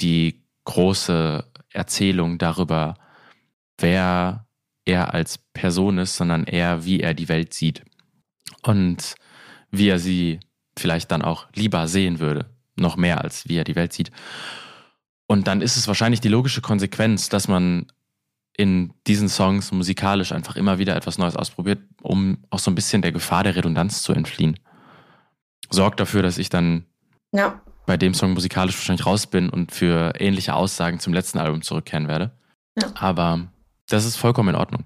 die 0.00 0.44
große 0.66 1.44
Erzählung 1.70 2.38
darüber, 2.38 2.94
wer 3.78 4.46
er 4.84 5.14
als 5.14 5.38
Person 5.38 5.98
ist, 5.98 6.16
sondern 6.16 6.44
eher, 6.44 6.84
wie 6.84 7.00
er 7.00 7.12
die 7.14 7.28
Welt 7.28 7.54
sieht. 7.54 7.82
Und 8.62 9.16
wie 9.78 9.88
er 9.88 9.98
sie 9.98 10.40
vielleicht 10.76 11.10
dann 11.10 11.22
auch 11.22 11.46
lieber 11.54 11.86
sehen 11.88 12.18
würde. 12.18 12.46
Noch 12.76 12.96
mehr 12.96 13.22
als 13.22 13.48
wie 13.48 13.56
er 13.56 13.64
die 13.64 13.76
Welt 13.76 13.92
sieht. 13.92 14.10
Und 15.26 15.46
dann 15.46 15.60
ist 15.60 15.76
es 15.76 15.88
wahrscheinlich 15.88 16.20
die 16.20 16.28
logische 16.28 16.60
Konsequenz, 16.60 17.28
dass 17.28 17.48
man 17.48 17.86
in 18.56 18.92
diesen 19.06 19.28
Songs 19.28 19.72
musikalisch 19.72 20.32
einfach 20.32 20.56
immer 20.56 20.78
wieder 20.78 20.94
etwas 20.94 21.18
Neues 21.18 21.36
ausprobiert, 21.36 21.80
um 22.02 22.38
auch 22.50 22.58
so 22.58 22.70
ein 22.70 22.74
bisschen 22.74 23.02
der 23.02 23.12
Gefahr 23.12 23.42
der 23.42 23.56
Redundanz 23.56 24.02
zu 24.02 24.12
entfliehen. 24.12 24.58
Sorgt 25.70 25.98
dafür, 25.98 26.22
dass 26.22 26.38
ich 26.38 26.50
dann 26.50 26.84
ja. 27.32 27.60
bei 27.86 27.96
dem 27.96 28.14
Song 28.14 28.34
musikalisch 28.34 28.76
wahrscheinlich 28.76 29.06
raus 29.06 29.26
bin 29.26 29.48
und 29.48 29.72
für 29.72 30.12
ähnliche 30.20 30.54
Aussagen 30.54 31.00
zum 31.00 31.12
letzten 31.12 31.38
Album 31.38 31.62
zurückkehren 31.62 32.06
werde. 32.06 32.32
Ja. 32.80 32.88
Aber 32.94 33.48
das 33.88 34.04
ist 34.04 34.16
vollkommen 34.16 34.50
in 34.50 34.54
Ordnung. 34.60 34.84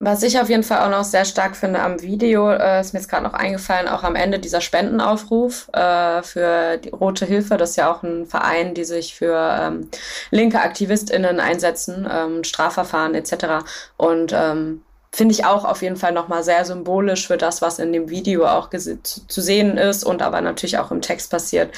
Was 0.00 0.22
ich 0.22 0.38
auf 0.38 0.48
jeden 0.48 0.62
Fall 0.62 0.86
auch 0.86 0.96
noch 0.96 1.02
sehr 1.02 1.24
stark 1.24 1.56
finde 1.56 1.80
am 1.80 2.00
Video, 2.00 2.50
äh, 2.52 2.80
ist 2.80 2.92
mir 2.94 3.00
jetzt 3.00 3.08
gerade 3.08 3.24
noch 3.24 3.34
eingefallen, 3.34 3.88
auch 3.88 4.04
am 4.04 4.14
Ende 4.14 4.38
dieser 4.38 4.60
Spendenaufruf 4.60 5.68
äh, 5.72 6.22
für 6.22 6.76
die 6.76 6.90
Rote 6.90 7.26
Hilfe. 7.26 7.56
Das 7.56 7.70
ist 7.70 7.76
ja 7.76 7.92
auch 7.92 8.04
ein 8.04 8.24
Verein, 8.26 8.74
die 8.74 8.84
sich 8.84 9.16
für 9.16 9.58
ähm, 9.60 9.90
linke 10.30 10.60
AktivistInnen 10.60 11.40
einsetzen, 11.40 12.08
ähm, 12.08 12.44
Strafverfahren 12.44 13.16
etc. 13.16 13.64
Und 13.96 14.32
ähm, 14.32 14.82
finde 15.10 15.34
ich 15.34 15.44
auch 15.44 15.64
auf 15.64 15.82
jeden 15.82 15.96
Fall 15.96 16.12
nochmal 16.12 16.44
sehr 16.44 16.64
symbolisch 16.64 17.26
für 17.26 17.36
das, 17.36 17.60
was 17.60 17.80
in 17.80 17.92
dem 17.92 18.08
Video 18.08 18.46
auch 18.46 18.70
zu, 18.70 19.02
zu, 19.02 19.40
sehen 19.40 19.76
ist 19.78 20.04
und 20.04 20.22
aber 20.22 20.40
natürlich 20.40 20.78
auch 20.78 20.92
im 20.92 21.02
Text 21.02 21.28
passiert. 21.28 21.74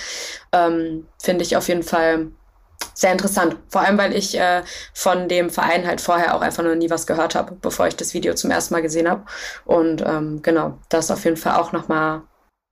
Ähm, 0.53 1.07
finde 1.19 1.43
ich 1.43 1.57
auf 1.57 1.69
jeden 1.69 1.85
Fall 1.85 2.27
sehr 2.95 3.13
interessant. 3.13 3.57
Vor 3.69 3.81
allem, 3.81 3.99
weil 3.99 4.15
ich 4.15 4.39
äh, 4.39 4.63
von 4.93 5.29
dem 5.29 5.51
Verein 5.51 5.87
halt 5.87 6.01
vorher 6.01 6.35
auch 6.35 6.43
einfach 6.43 6.63
noch 6.63 6.75
nie 6.75 6.91
was 6.91 7.07
gehört 7.07 7.35
habe, 7.35 7.57
bevor 7.61 7.87
ich 7.87 7.97
das 7.97 8.15
Video 8.15 8.35
zum 8.35 8.51
ersten 8.51 8.75
Mal 8.75 8.83
gesehen 8.83 9.09
habe. 9.09 9.25
Und 9.65 10.03
ähm, 10.03 10.43
genau, 10.43 10.79
das 10.89 11.07
ist 11.07 11.11
auf 11.11 11.25
jeden 11.25 11.37
Fall 11.37 11.57
auch 11.57 11.73
nochmal 11.73 12.23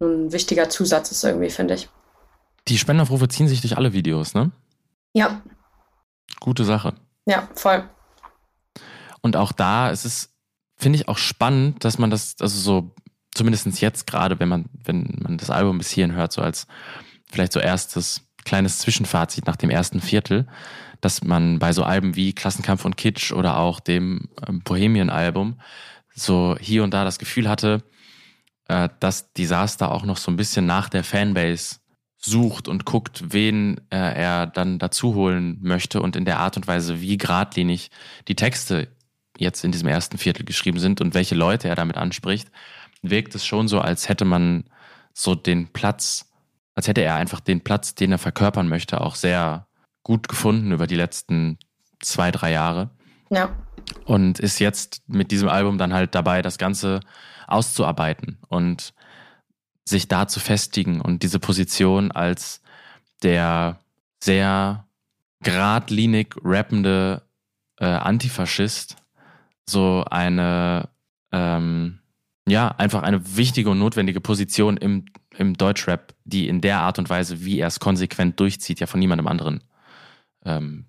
ein 0.01 0.33
wichtiger 0.33 0.69
Zusatz 0.69 1.11
ist 1.11 1.25
irgendwie, 1.25 1.51
finde 1.51 1.75
ich. 1.75 1.89
Die 2.69 2.79
Spendenaufrufe 2.79 3.29
ziehen 3.29 3.49
sich 3.49 3.61
durch 3.61 3.77
alle 3.77 3.93
Videos, 3.93 4.35
ne? 4.35 4.53
Ja. 5.15 5.41
Gute 6.41 6.65
Sache. 6.65 6.95
Ja, 7.27 7.49
voll. 7.55 7.89
Und 9.23 9.37
auch 9.37 9.53
da 9.53 9.91
ist 9.91 10.05
es, 10.05 10.31
finde 10.77 10.99
ich, 10.99 11.09
auch 11.09 11.19
spannend, 11.19 11.85
dass 11.85 11.99
man 11.99 12.11
das, 12.11 12.37
also 12.41 12.59
so, 12.59 12.95
zumindest 13.35 13.81
jetzt 13.81 14.07
gerade, 14.07 14.39
wenn 14.39 14.49
man, 14.49 14.67
wenn 14.85 15.19
man 15.21 15.39
das 15.39 15.51
Album 15.51 15.79
bis 15.79 15.91
hierhin 15.91 16.15
hört, 16.15 16.33
so 16.33 16.43
als 16.43 16.67
vielleicht 17.31 17.53
so 17.53 17.61
erstes 17.61 18.28
kleines 18.49 18.79
Zwischenfazit 18.79 19.47
nach 19.47 19.57
dem 19.57 19.69
ersten 19.69 20.01
Viertel, 20.01 20.47
dass 21.03 21.23
man 21.23 21.59
bei 21.59 21.73
so 21.73 21.85
Alben 21.85 22.17
wie 22.17 22.33
Klassenkampf 22.33 22.87
und 22.87 22.97
Kitsch 22.97 23.31
oder 23.31 23.59
auch 23.59 23.79
dem 23.79 24.31
ähm, 24.47 24.63
Bohemian-Album 24.63 25.61
so 26.15 26.57
hier 26.59 26.83
und 26.83 26.95
da 26.95 27.05
das 27.05 27.19
Gefühl 27.19 27.47
hatte, 27.47 27.85
äh, 28.69 28.89
dass 29.01 29.35
Disaster 29.35 29.93
auch 29.93 30.05
noch 30.05 30.17
so 30.17 30.31
ein 30.31 30.37
bisschen 30.37 30.65
nach 30.65 30.89
der 30.89 31.05
Fanbase 31.05 31.77
sucht 32.17 32.69
und 32.69 32.87
guckt, 32.87 33.23
wen 33.33 33.77
äh, 33.91 33.97
er 33.97 34.47
dann 34.47 34.79
dazu 34.79 35.15
holen 35.15 35.59
möchte 35.61 36.01
und 36.01 36.17
in 36.17 36.25
der 36.25 36.39
Art 36.41 36.57
und 36.57 36.67
Weise, 36.67 37.03
wie 37.03 37.19
geradlinig 37.19 37.91
die 38.29 38.35
Texte 38.35 38.89
jetzt 39.37 39.63
in 39.63 39.73
diesem 39.73 39.89
ersten 39.89 40.17
Viertel 40.17 40.45
geschrieben 40.45 40.79
sind 40.79 41.03
und 41.03 41.13
welche 41.13 41.35
Leute 41.35 41.69
er 41.69 41.77
damit 41.77 41.99
anspricht, 41.99 42.49
wirkt 43.03 43.35
es 43.35 43.45
schon 43.45 43.69
so, 43.69 43.79
als 43.79 44.09
hätte 44.09 44.25
man 44.25 44.65
so 45.13 45.35
den 45.35 45.69
Platz 45.69 46.28
als 46.79 46.87
hätte 46.87 47.01
er 47.01 47.17
einfach 47.17 47.41
den 47.41 47.61
Platz, 47.61 47.97
den 47.97 48.13
er 48.13 48.19
verkörpern 48.19 48.69
möchte, 48.69 49.01
auch 49.01 49.17
sehr 49.17 49.67
gut 50.05 50.29
gefunden 50.29 50.71
über 50.71 50.87
die 50.87 50.95
letzten 50.95 51.59
zwei, 51.99 52.31
drei 52.31 52.53
Jahre. 52.53 52.91
Ja. 53.31 53.51
Und 54.05 54.39
ist 54.39 54.61
jetzt 54.61 55.03
mit 55.09 55.33
diesem 55.33 55.49
Album 55.49 55.77
dann 55.77 55.93
halt 55.93 56.15
dabei, 56.15 56.41
das 56.41 56.57
Ganze 56.57 57.01
auszuarbeiten 57.49 58.39
und 58.47 58.95
sich 59.85 60.07
da 60.07 60.29
zu 60.29 60.39
festigen 60.39 61.01
und 61.01 61.25
diese 61.25 61.41
Position 61.41 62.13
als 62.13 62.63
der 63.25 63.81
sehr 64.23 64.87
geradlinig 65.43 66.37
rappende 66.45 67.23
äh, 67.81 67.87
Antifaschist 67.87 68.95
so 69.69 70.05
eine 70.09 70.89
ähm, 71.33 71.99
ja, 72.49 72.69
einfach 72.69 73.03
eine 73.03 73.37
wichtige 73.37 73.71
und 73.71 73.79
notwendige 73.79 74.21
Position 74.21 74.77
im, 74.77 75.07
im 75.39 75.57
Deutschrap, 75.57 76.15
die 76.25 76.49
in 76.49 76.61
der 76.61 76.81
Art 76.81 76.99
und 76.99 77.09
Weise, 77.09 77.45
wie 77.45 77.61
er 77.61 77.69
es 77.69 77.79
konsequent 77.79 78.41
durchzieht, 78.41 78.81
ja 78.81 78.87
von 78.87 78.99
niemandem 78.99 79.29
anderen 79.29 79.63
ähm, 80.45 80.87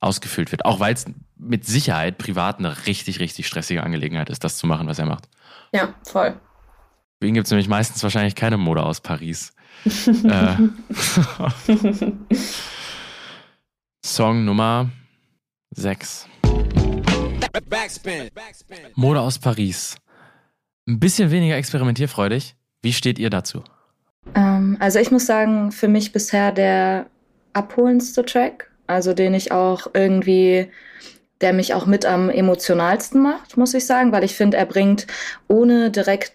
ausgefüllt 0.00 0.50
wird. 0.50 0.64
Auch 0.64 0.80
weil 0.80 0.94
es 0.94 1.04
mit 1.36 1.66
Sicherheit 1.66 2.16
privat 2.16 2.58
eine 2.58 2.86
richtig, 2.86 3.20
richtig 3.20 3.46
stressige 3.46 3.82
Angelegenheit 3.82 4.30
ist, 4.30 4.44
das 4.44 4.56
zu 4.56 4.66
machen, 4.66 4.88
was 4.88 4.98
er 4.98 5.06
macht. 5.06 5.28
Ja, 5.72 5.94
voll. 6.04 6.40
Für 7.20 7.28
ihn 7.28 7.34
gibt 7.34 7.46
es 7.46 7.50
nämlich 7.50 7.68
meistens 7.68 8.02
wahrscheinlich 8.02 8.34
keine 8.34 8.56
Mode 8.56 8.82
aus 8.82 9.00
Paris. 9.00 9.52
äh, 10.24 10.56
Song 14.04 14.44
Nummer 14.44 14.90
6. 15.72 16.28
Mode 18.94 19.20
aus 19.20 19.38
Paris. 19.38 19.96
Ein 20.88 20.98
bisschen 20.98 21.30
weniger 21.30 21.56
experimentierfreudig. 21.56 22.54
Wie 22.86 22.92
steht 22.92 23.18
ihr 23.18 23.30
dazu? 23.30 23.64
Ähm, 24.36 24.76
also 24.78 25.00
ich 25.00 25.10
muss 25.10 25.26
sagen, 25.26 25.72
für 25.72 25.88
mich 25.88 26.12
bisher 26.12 26.52
der 26.52 27.06
abholendste 27.52 28.24
Track, 28.24 28.70
also 28.86 29.12
den 29.12 29.34
ich 29.34 29.50
auch 29.50 29.88
irgendwie, 29.92 30.70
der 31.40 31.52
mich 31.52 31.74
auch 31.74 31.86
mit 31.86 32.06
am 32.06 32.30
emotionalsten 32.30 33.20
macht, 33.20 33.56
muss 33.56 33.74
ich 33.74 33.86
sagen, 33.86 34.12
weil 34.12 34.22
ich 34.22 34.36
finde, 34.36 34.56
er 34.56 34.66
bringt 34.66 35.08
ohne 35.48 35.90
direkt 35.90 36.34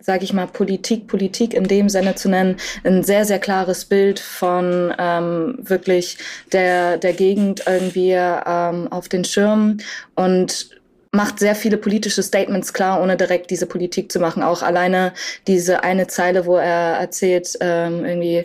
sage 0.00 0.24
ich 0.24 0.32
mal, 0.32 0.46
Politik, 0.46 1.06
Politik 1.06 1.54
in 1.54 1.64
dem 1.64 1.88
Sinne 1.88 2.14
zu 2.14 2.28
nennen, 2.28 2.56
ein 2.82 3.02
sehr, 3.02 3.24
sehr 3.24 3.38
klares 3.38 3.86
Bild 3.86 4.20
von 4.20 4.92
ähm, 4.98 5.58
wirklich 5.60 6.18
der, 6.52 6.98
der 6.98 7.12
Gegend 7.14 7.62
irgendwie 7.66 8.12
ähm, 8.12 8.88
auf 8.90 9.08
den 9.08 9.24
Schirm. 9.24 9.78
Und 10.14 10.70
macht 11.14 11.38
sehr 11.38 11.54
viele 11.54 11.76
politische 11.76 12.22
Statements 12.22 12.72
klar, 12.72 13.02
ohne 13.02 13.16
direkt 13.16 13.50
diese 13.50 13.66
Politik 13.66 14.10
zu 14.10 14.18
machen. 14.20 14.42
Auch 14.42 14.62
alleine 14.62 15.12
diese 15.46 15.84
eine 15.84 16.06
Zeile, 16.06 16.44
wo 16.46 16.56
er 16.56 16.98
erzählt, 16.98 17.56
ähm, 17.60 18.04
irgendwie, 18.04 18.44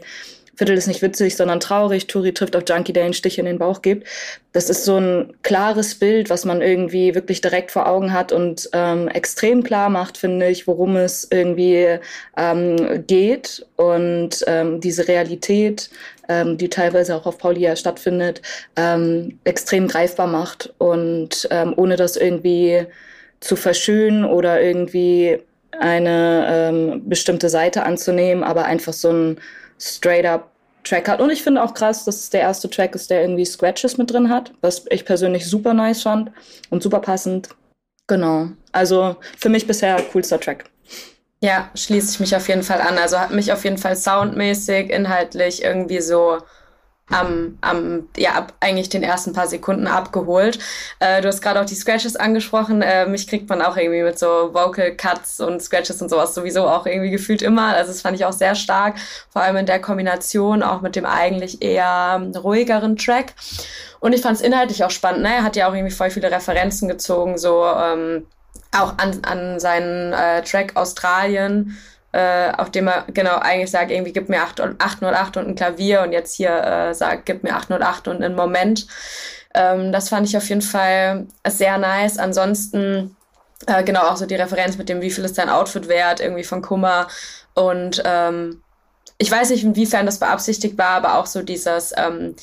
Viertel 0.55 0.77
ist 0.77 0.87
nicht 0.87 1.01
witzig, 1.01 1.37
sondern 1.37 1.61
traurig. 1.61 2.07
Turi 2.07 2.33
trifft 2.33 2.55
auf 2.55 2.63
Junkie, 2.67 2.91
der 2.91 3.05
einen 3.05 3.13
Stich 3.13 3.39
in 3.39 3.45
den 3.45 3.59
Bauch 3.59 3.81
gibt. 3.81 4.05
Das 4.51 4.69
ist 4.69 4.83
so 4.83 4.97
ein 4.97 5.33
klares 5.41 5.95
Bild, 5.95 6.29
was 6.29 6.43
man 6.43 6.61
irgendwie 6.61 7.15
wirklich 7.15 7.39
direkt 7.39 7.71
vor 7.71 7.87
Augen 7.87 8.11
hat 8.11 8.33
und 8.33 8.69
ähm, 8.73 9.07
extrem 9.07 9.63
klar 9.63 9.89
macht, 9.89 10.17
finde 10.17 10.49
ich, 10.49 10.67
worum 10.67 10.97
es 10.97 11.27
irgendwie 11.31 11.99
ähm, 12.35 13.05
geht 13.07 13.65
und 13.77 14.43
ähm, 14.47 14.81
diese 14.81 15.07
Realität, 15.07 15.89
ähm, 16.29 16.57
die 16.57 16.69
teilweise 16.69 17.15
auch 17.15 17.25
auf 17.25 17.37
Paulia 17.37 17.75
stattfindet, 17.75 18.41
ähm, 18.77 19.39
extrem 19.43 19.87
greifbar 19.87 20.27
macht 20.27 20.73
und 20.77 21.47
ähm, 21.51 21.73
ohne 21.75 21.97
das 21.97 22.15
irgendwie 22.15 22.85
zu 23.41 23.55
verschönen 23.55 24.23
oder 24.23 24.61
irgendwie 24.61 25.39
eine 25.77 26.47
ähm, 26.49 27.09
bestimmte 27.09 27.49
Seite 27.49 27.83
anzunehmen, 27.83 28.43
aber 28.43 28.65
einfach 28.65 28.93
so 28.93 29.11
ein 29.11 29.39
straight 29.79 30.25
up 30.25 30.51
Track 30.83 31.09
hat. 31.09 31.21
Und 31.21 31.29
ich 31.29 31.43
finde 31.43 31.61
auch 31.61 31.73
krass, 31.73 32.05
dass 32.05 32.15
es 32.15 32.29
der 32.29 32.41
erste 32.41 32.69
Track 32.69 32.95
ist, 32.95 33.09
der 33.09 33.21
irgendwie 33.21 33.45
Scratches 33.45 33.97
mit 33.97 34.11
drin 34.11 34.29
hat, 34.29 34.53
was 34.61 34.85
ich 34.89 35.05
persönlich 35.05 35.45
super 35.45 35.73
nice 35.73 36.03
fand 36.03 36.31
und 36.69 36.81
super 36.81 36.99
passend. 36.99 37.49
Genau. 38.07 38.47
Also 38.71 39.15
für 39.37 39.49
mich 39.49 39.67
bisher 39.67 40.01
coolster 40.11 40.39
Track. 40.39 40.65
Ja, 41.41 41.69
schließe 41.73 42.13
ich 42.13 42.19
mich 42.19 42.35
auf 42.35 42.47
jeden 42.49 42.63
Fall 42.63 42.81
an. 42.81 42.97
Also 42.97 43.17
hat 43.17 43.31
mich 43.31 43.53
auf 43.53 43.63
jeden 43.63 43.77
Fall 43.77 43.95
soundmäßig, 43.95 44.89
inhaltlich 44.89 45.63
irgendwie 45.63 46.01
so 46.01 46.39
am, 47.09 47.57
am 47.61 48.09
ja, 48.17 48.33
ab 48.33 48.53
eigentlich 48.59 48.89
den 48.89 49.03
ersten 49.03 49.33
paar 49.33 49.47
Sekunden 49.47 49.87
abgeholt. 49.87 50.59
Äh, 50.99 51.21
du 51.21 51.27
hast 51.27 51.41
gerade 51.41 51.61
auch 51.61 51.65
die 51.65 51.75
Scratches 51.75 52.15
angesprochen. 52.15 52.81
Äh, 52.81 53.07
mich 53.07 53.27
kriegt 53.27 53.49
man 53.49 53.61
auch 53.61 53.77
irgendwie 53.77 54.03
mit 54.03 54.19
so 54.19 54.53
Vocal 54.53 54.95
Cuts 54.95 55.39
und 55.39 55.61
Scratches 55.61 56.01
und 56.01 56.09
sowas 56.09 56.35
sowieso 56.35 56.67
auch 56.67 56.85
irgendwie 56.85 57.09
gefühlt 57.09 57.41
immer. 57.41 57.75
Also 57.75 57.91
das 57.91 58.01
fand 58.01 58.17
ich 58.17 58.25
auch 58.25 58.33
sehr 58.33 58.55
stark, 58.55 58.95
vor 59.29 59.41
allem 59.41 59.57
in 59.57 59.65
der 59.65 59.79
Kombination 59.81 60.61
auch 60.61 60.81
mit 60.81 60.95
dem 60.95 61.05
eigentlich 61.05 61.61
eher 61.61 62.21
ruhigeren 62.35 62.97
Track. 62.97 63.33
Und 63.99 64.13
ich 64.13 64.21
fand 64.21 64.37
es 64.37 64.43
inhaltlich 64.43 64.83
auch 64.83 64.91
spannend. 64.91 65.23
Ne? 65.23 65.35
Er 65.35 65.43
hat 65.43 65.55
ja 65.55 65.69
auch 65.69 65.73
irgendwie 65.73 65.93
voll 65.95 66.09
viele 66.09 66.31
Referenzen 66.31 66.87
gezogen, 66.87 67.37
so 67.37 67.65
ähm, 67.65 68.25
auch 68.71 68.97
an, 68.97 69.19
an 69.23 69.59
seinen 69.59 70.13
äh, 70.13 70.43
Track 70.43 70.75
Australien 70.75 71.77
äh, 72.11 72.51
auf 72.53 72.71
dem 72.71 72.87
er 72.87 73.05
genau 73.13 73.37
eigentlich 73.37 73.69
sagt, 73.69 73.91
irgendwie 73.91 74.13
gib 74.13 74.29
mir 74.29 74.41
8, 74.41 74.61
808 74.79 75.37
und 75.37 75.47
ein 75.47 75.55
Klavier 75.55 76.01
und 76.01 76.11
jetzt 76.11 76.35
hier 76.35 76.49
äh, 76.49 76.93
sagt, 76.95 77.27
gib 77.27 77.43
mir 77.43 77.55
808 77.55 78.07
und 78.07 78.23
einen 78.23 78.35
Moment. 78.35 78.87
Ähm, 79.53 79.91
das 79.91 80.09
fand 80.09 80.27
ich 80.27 80.35
auf 80.35 80.49
jeden 80.49 80.63
Fall 80.63 81.27
sehr 81.47 81.77
nice. 81.77 82.17
Ansonsten 82.17 83.15
Äh, 83.67 83.83
genau, 83.83 84.03
auch 84.03 84.17
so 84.17 84.25
die 84.25 84.35
Referenz 84.35 84.77
mit 84.77 84.89
dem, 84.89 85.01
wie 85.01 85.11
viel 85.11 85.25
ist 85.25 85.37
dein 85.37 85.49
Outfit 85.49 85.87
wert, 85.87 86.21
irgendwie 86.21 86.43
von 86.43 86.61
Kummer. 86.61 87.07
Und 87.55 88.01
ähm, 88.05 88.61
ich 89.17 89.29
weiß 89.29 89.49
nicht, 89.49 89.63
inwiefern 89.63 90.05
das 90.05 90.19
beabsichtigt 90.19 90.77
war, 90.77 90.91
aber 90.91 91.15
auch 91.17 91.25
so 91.25 91.41
dieses, 91.41 91.93
ähm, 91.97 92.35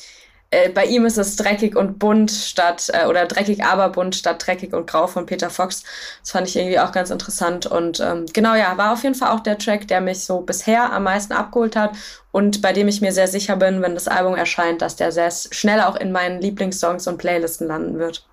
äh, 0.49 0.69
bei 0.69 0.85
ihm 0.85 1.05
ist 1.05 1.17
es 1.17 1.35
dreckig 1.35 1.75
und 1.75 1.99
bunt 1.99 2.31
statt, 2.31 2.89
äh, 2.93 3.05
oder 3.05 3.25
dreckig 3.25 3.63
aber 3.65 3.89
bunt 3.89 4.15
statt 4.15 4.45
dreckig 4.45 4.73
und 4.73 4.87
grau 4.87 5.07
von 5.07 5.25
Peter 5.25 5.49
Fox. 5.49 5.83
Das 6.21 6.31
fand 6.31 6.47
ich 6.47 6.55
irgendwie 6.55 6.79
auch 6.79 6.91
ganz 6.91 7.09
interessant. 7.09 7.65
Und 7.65 7.99
ähm, 7.99 8.25
genau, 8.31 8.55
ja, 8.55 8.77
war 8.77 8.93
auf 8.93 9.03
jeden 9.03 9.15
Fall 9.15 9.31
auch 9.31 9.41
der 9.41 9.57
Track, 9.57 9.87
der 9.87 9.99
mich 9.99 10.23
so 10.23 10.41
bisher 10.41 10.93
am 10.93 11.03
meisten 11.03 11.33
abgeholt 11.33 11.75
hat 11.75 11.97
und 12.31 12.61
bei 12.61 12.71
dem 12.71 12.87
ich 12.87 13.01
mir 13.01 13.11
sehr 13.11 13.27
sicher 13.27 13.57
bin, 13.57 13.81
wenn 13.81 13.93
das 13.93 14.07
Album 14.07 14.35
erscheint, 14.35 14.81
dass 14.81 14.95
der 14.95 15.11
sehr 15.11 15.31
schnell 15.31 15.81
auch 15.81 15.95
in 15.95 16.11
meinen 16.11 16.41
Lieblingssongs 16.41 17.07
und 17.07 17.17
Playlisten 17.17 17.67
landen 17.67 17.99
wird. 17.99 18.25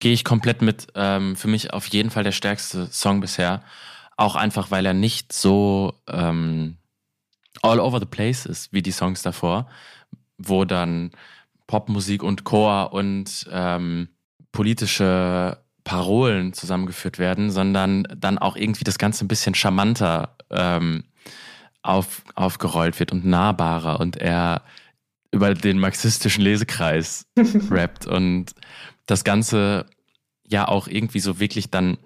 Gehe 0.00 0.12
ich 0.12 0.24
komplett 0.24 0.62
mit. 0.62 0.88
Ähm, 0.94 1.36
für 1.36 1.48
mich 1.48 1.72
auf 1.72 1.86
jeden 1.86 2.10
Fall 2.10 2.24
der 2.24 2.32
stärkste 2.32 2.88
Song 2.90 3.20
bisher. 3.20 3.62
Auch 4.16 4.36
einfach, 4.36 4.70
weil 4.70 4.84
er 4.84 4.94
nicht 4.94 5.32
so 5.32 5.94
ähm, 6.08 6.76
all 7.62 7.80
over 7.80 7.98
the 7.98 8.06
place 8.06 8.44
ist 8.44 8.72
wie 8.72 8.82
die 8.82 8.90
Songs 8.90 9.22
davor, 9.22 9.68
wo 10.36 10.64
dann 10.64 11.12
Popmusik 11.72 12.22
und 12.22 12.44
Chor 12.44 12.92
und 12.92 13.48
ähm, 13.50 14.08
politische 14.52 15.56
Parolen 15.84 16.52
zusammengeführt 16.52 17.18
werden, 17.18 17.50
sondern 17.50 18.06
dann 18.14 18.36
auch 18.36 18.56
irgendwie 18.56 18.84
das 18.84 18.98
Ganze 18.98 19.24
ein 19.24 19.28
bisschen 19.28 19.54
charmanter 19.54 20.36
ähm, 20.50 21.04
auf, 21.80 22.24
aufgerollt 22.34 23.00
wird 23.00 23.10
und 23.10 23.24
nahbarer 23.24 24.00
und 24.00 24.18
er 24.18 24.60
über 25.30 25.54
den 25.54 25.78
marxistischen 25.78 26.44
Lesekreis 26.44 27.24
rappt 27.70 28.06
und 28.06 28.54
das 29.06 29.24
Ganze 29.24 29.86
ja 30.46 30.68
auch 30.68 30.88
irgendwie 30.88 31.20
so 31.20 31.40
wirklich 31.40 31.70
dann 31.70 31.96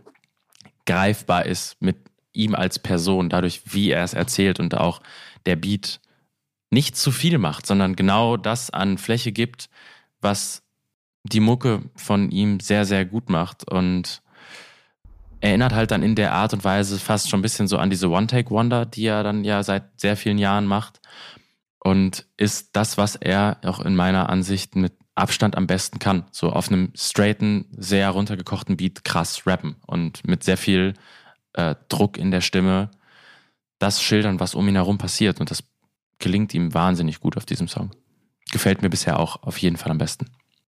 greifbar 0.86 1.44
ist 1.44 1.82
mit 1.82 1.96
ihm 2.32 2.54
als 2.54 2.78
Person, 2.78 3.30
dadurch, 3.30 3.62
wie 3.74 3.90
er 3.90 4.04
es 4.04 4.14
erzählt 4.14 4.60
und 4.60 4.76
auch 4.76 5.02
der 5.44 5.56
Beat 5.56 5.98
nicht 6.70 6.96
zu 6.96 7.10
viel 7.10 7.38
macht, 7.38 7.66
sondern 7.66 7.96
genau 7.96 8.36
das 8.36 8.70
an 8.70 8.98
Fläche 8.98 9.32
gibt, 9.32 9.68
was 10.20 10.62
die 11.22 11.40
Mucke 11.40 11.82
von 11.96 12.30
ihm 12.30 12.60
sehr, 12.60 12.84
sehr 12.84 13.04
gut 13.04 13.30
macht 13.30 13.70
und 13.70 14.22
erinnert 15.40 15.74
halt 15.74 15.90
dann 15.90 16.02
in 16.02 16.14
der 16.14 16.32
Art 16.32 16.52
und 16.52 16.64
Weise 16.64 16.98
fast 16.98 17.28
schon 17.28 17.40
ein 17.40 17.42
bisschen 17.42 17.68
so 17.68 17.78
an 17.78 17.90
diese 17.90 18.08
One-Take-Wonder, 18.08 18.86
die 18.86 19.06
er 19.06 19.22
dann 19.22 19.44
ja 19.44 19.62
seit 19.62 20.00
sehr 20.00 20.16
vielen 20.16 20.38
Jahren 20.38 20.66
macht 20.66 21.00
und 21.80 22.26
ist 22.36 22.70
das, 22.74 22.98
was 22.98 23.16
er 23.16 23.58
auch 23.64 23.80
in 23.80 23.94
meiner 23.94 24.28
Ansicht 24.28 24.76
mit 24.76 24.94
Abstand 25.14 25.56
am 25.56 25.66
besten 25.66 25.98
kann. 25.98 26.24
So 26.30 26.50
auf 26.50 26.68
einem 26.68 26.92
straighten, 26.94 27.66
sehr 27.70 28.10
runtergekochten 28.10 28.76
Beat 28.76 29.04
krass 29.04 29.46
rappen 29.46 29.76
und 29.86 30.26
mit 30.26 30.44
sehr 30.44 30.56
viel 30.56 30.94
äh, 31.54 31.74
Druck 31.88 32.18
in 32.18 32.30
der 32.30 32.40
Stimme 32.40 32.90
das 33.78 34.02
schildern, 34.02 34.40
was 34.40 34.54
um 34.54 34.68
ihn 34.68 34.74
herum 34.74 34.98
passiert 34.98 35.38
und 35.40 35.50
das 35.50 35.62
gelingt 36.18 36.54
ihm 36.54 36.74
wahnsinnig 36.74 37.20
gut 37.20 37.36
auf 37.36 37.46
diesem 37.46 37.68
Song. 37.68 37.90
Gefällt 38.52 38.82
mir 38.82 38.90
bisher 38.90 39.18
auch 39.18 39.42
auf 39.42 39.58
jeden 39.58 39.76
Fall 39.76 39.90
am 39.90 39.98
besten. 39.98 40.26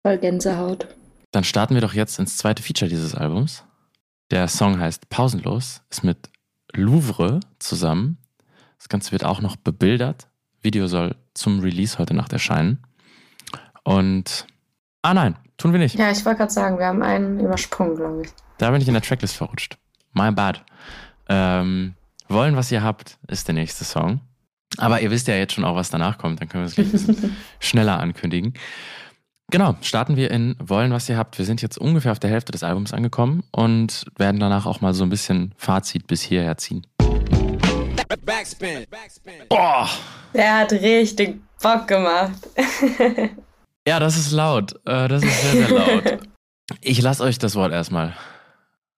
Voll 0.02 0.18
Gänsehaut. 0.18 0.88
Dann 1.30 1.44
starten 1.44 1.74
wir 1.74 1.80
doch 1.80 1.94
jetzt 1.94 2.18
ins 2.18 2.36
zweite 2.36 2.62
Feature 2.62 2.88
dieses 2.88 3.14
Albums. 3.14 3.64
Der 4.30 4.48
Song 4.48 4.78
heißt 4.78 5.08
Pausenlos, 5.08 5.82
ist 5.90 6.04
mit 6.04 6.30
Louvre 6.72 7.40
zusammen. 7.58 8.18
Das 8.78 8.88
Ganze 8.88 9.12
wird 9.12 9.24
auch 9.24 9.40
noch 9.40 9.56
bebildert. 9.56 10.28
Video 10.62 10.86
soll 10.86 11.16
zum 11.34 11.60
Release 11.60 11.98
heute 11.98 12.14
Nacht 12.14 12.32
erscheinen. 12.32 12.82
Und. 13.84 14.46
Ah 15.02 15.14
nein, 15.14 15.36
tun 15.56 15.72
wir 15.72 15.78
nicht. 15.78 15.98
Ja, 15.98 16.10
ich 16.10 16.24
wollte 16.24 16.38
gerade 16.38 16.52
sagen, 16.52 16.78
wir 16.78 16.86
haben 16.86 17.02
einen 17.02 17.40
übersprungen, 17.40 17.96
glaube 17.96 18.22
ich. 18.22 18.30
Da 18.58 18.70
bin 18.70 18.82
ich 18.82 18.88
in 18.88 18.94
der 18.94 19.02
Tracklist 19.02 19.36
verrutscht. 19.36 19.78
My 20.12 20.30
bad. 20.30 20.64
Ähm, 21.28 21.94
Wollen, 22.30 22.54
was 22.54 22.70
ihr 22.70 22.84
habt, 22.84 23.18
ist 23.26 23.48
der 23.48 23.54
nächste 23.54 23.84
Song. 23.84 24.20
Aber 24.78 25.00
ihr 25.00 25.10
wisst 25.10 25.28
ja 25.28 25.34
jetzt 25.34 25.54
schon 25.54 25.64
auch, 25.64 25.76
was 25.76 25.90
danach 25.90 26.18
kommt. 26.18 26.40
Dann 26.40 26.48
können 26.48 26.64
wir 26.64 26.68
es 26.68 26.74
gleich 26.74 26.86
ein 26.86 26.92
bisschen 26.92 27.36
schneller 27.60 27.98
ankündigen. 27.98 28.54
Genau, 29.50 29.76
starten 29.80 30.16
wir 30.16 30.30
in 30.30 30.54
Wollen, 30.60 30.92
was 30.92 31.08
ihr 31.08 31.16
habt. 31.16 31.36
Wir 31.38 31.44
sind 31.44 31.60
jetzt 31.60 31.76
ungefähr 31.76 32.12
auf 32.12 32.20
der 32.20 32.30
Hälfte 32.30 32.52
des 32.52 32.62
Albums 32.62 32.92
angekommen 32.92 33.42
und 33.50 34.06
werden 34.16 34.38
danach 34.38 34.64
auch 34.64 34.80
mal 34.80 34.94
so 34.94 35.02
ein 35.02 35.10
bisschen 35.10 35.52
Fazit 35.56 36.06
bis 36.06 36.22
hierher 36.22 36.56
ziehen. 36.56 36.86
Backspin. 38.24 38.86
Boah. 39.48 39.88
Der 40.34 40.58
hat 40.58 40.72
richtig 40.72 41.40
Bock 41.60 41.88
gemacht. 41.88 42.48
ja, 43.86 43.98
das 43.98 44.16
ist 44.16 44.30
laut. 44.30 44.74
Äh, 44.86 45.08
das 45.08 45.24
ist 45.24 45.42
sehr, 45.42 45.66
sehr 45.66 45.78
laut. 45.78 46.18
Ich 46.80 47.02
lasse 47.02 47.24
euch 47.24 47.36
das 47.36 47.56
Wort 47.56 47.72
erstmal. 47.72 48.14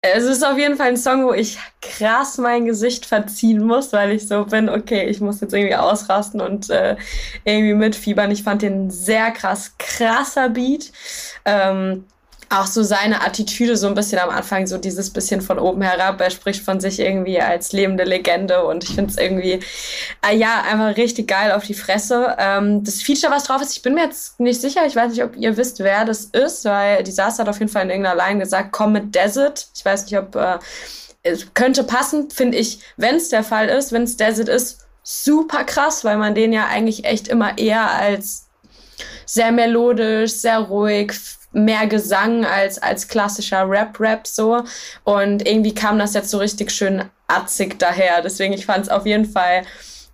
Es 0.04 0.24
ist 0.24 0.44
auf 0.44 0.58
jeden 0.58 0.76
Fall 0.76 0.88
ein 0.88 0.96
Song, 0.96 1.24
wo 1.24 1.32
ich 1.32 1.58
krass 1.80 2.36
mein 2.36 2.64
Gesicht 2.64 3.06
verziehen 3.06 3.62
muss, 3.62 3.92
weil 3.92 4.10
ich 4.10 4.26
so 4.26 4.44
bin, 4.46 4.68
okay, 4.68 5.04
ich 5.04 5.20
muss 5.20 5.40
jetzt 5.40 5.54
irgendwie 5.54 5.76
ausrasten 5.76 6.40
und 6.40 6.70
äh, 6.70 6.96
irgendwie 7.44 7.74
mitfiebern. 7.74 8.32
Ich 8.32 8.42
fand 8.42 8.62
den 8.62 8.90
sehr 8.90 9.30
krass, 9.30 9.76
krasser 9.78 10.48
Beat. 10.48 10.90
Ähm, 11.44 12.04
auch 12.52 12.66
so 12.66 12.82
seine 12.82 13.22
Attitüde 13.22 13.76
so 13.76 13.86
ein 13.86 13.94
bisschen 13.94 14.18
am 14.18 14.30
Anfang, 14.30 14.66
so 14.66 14.78
dieses 14.78 15.10
bisschen 15.10 15.40
von 15.40 15.58
oben 15.58 15.82
herab. 15.82 16.20
Er 16.20 16.30
spricht 16.30 16.64
von 16.64 16.80
sich 16.80 17.00
irgendwie 17.00 17.40
als 17.40 17.72
lebende 17.72 18.04
Legende 18.04 18.64
und 18.64 18.84
ich 18.84 18.94
finde 18.94 19.10
es 19.10 19.16
irgendwie, 19.16 19.60
äh, 20.26 20.36
ja, 20.36 20.62
einfach 20.62 20.96
richtig 20.96 21.28
geil 21.28 21.52
auf 21.52 21.64
die 21.64 21.74
Fresse. 21.74 22.36
Ähm, 22.38 22.84
das 22.84 23.02
Feature, 23.02 23.32
was 23.32 23.44
drauf 23.44 23.62
ist, 23.62 23.76
ich 23.76 23.82
bin 23.82 23.94
mir 23.94 24.04
jetzt 24.04 24.38
nicht 24.38 24.60
sicher. 24.60 24.86
Ich 24.86 24.96
weiß 24.96 25.10
nicht, 25.10 25.24
ob 25.24 25.36
ihr 25.36 25.56
wisst, 25.56 25.80
wer 25.80 26.04
das 26.04 26.24
ist, 26.26 26.64
weil 26.64 27.02
die 27.02 27.12
Saß 27.12 27.38
hat 27.38 27.48
auf 27.48 27.58
jeden 27.58 27.70
Fall 27.70 27.84
in 27.84 27.90
irgendeiner 27.90 28.16
Line 28.16 28.40
gesagt, 28.40 28.72
komm 28.72 28.92
mit 28.92 29.14
Desert. 29.14 29.68
Ich 29.74 29.84
weiß 29.84 30.04
nicht, 30.04 30.18
ob 30.18 30.36
äh, 30.36 30.58
es 31.22 31.54
könnte 31.54 31.84
passen, 31.84 32.30
finde 32.30 32.58
ich, 32.58 32.80
wenn 32.96 33.16
es 33.16 33.28
der 33.28 33.44
Fall 33.44 33.68
ist, 33.68 33.92
wenn 33.92 34.02
es 34.02 34.16
Desert 34.16 34.48
ist, 34.48 34.80
super 35.02 35.64
krass, 35.64 36.04
weil 36.04 36.16
man 36.16 36.34
den 36.34 36.52
ja 36.52 36.66
eigentlich 36.66 37.04
echt 37.04 37.28
immer 37.28 37.58
eher 37.58 37.90
als 37.90 38.48
sehr 39.26 39.52
melodisch, 39.52 40.32
sehr 40.32 40.58
ruhig, 40.58 41.12
mehr 41.52 41.86
Gesang 41.86 42.44
als, 42.44 42.80
als 42.80 43.08
klassischer 43.08 43.68
Rap-Rap 43.68 44.26
so. 44.26 44.64
Und 45.04 45.46
irgendwie 45.46 45.74
kam 45.74 45.98
das 45.98 46.14
jetzt 46.14 46.30
so 46.30 46.38
richtig 46.38 46.70
schön 46.70 47.04
atzig 47.28 47.78
daher. 47.78 48.22
Deswegen, 48.22 48.52
ich 48.52 48.66
fand 48.66 48.84
es 48.84 48.88
auf 48.88 49.06
jeden 49.06 49.26
Fall 49.26 49.62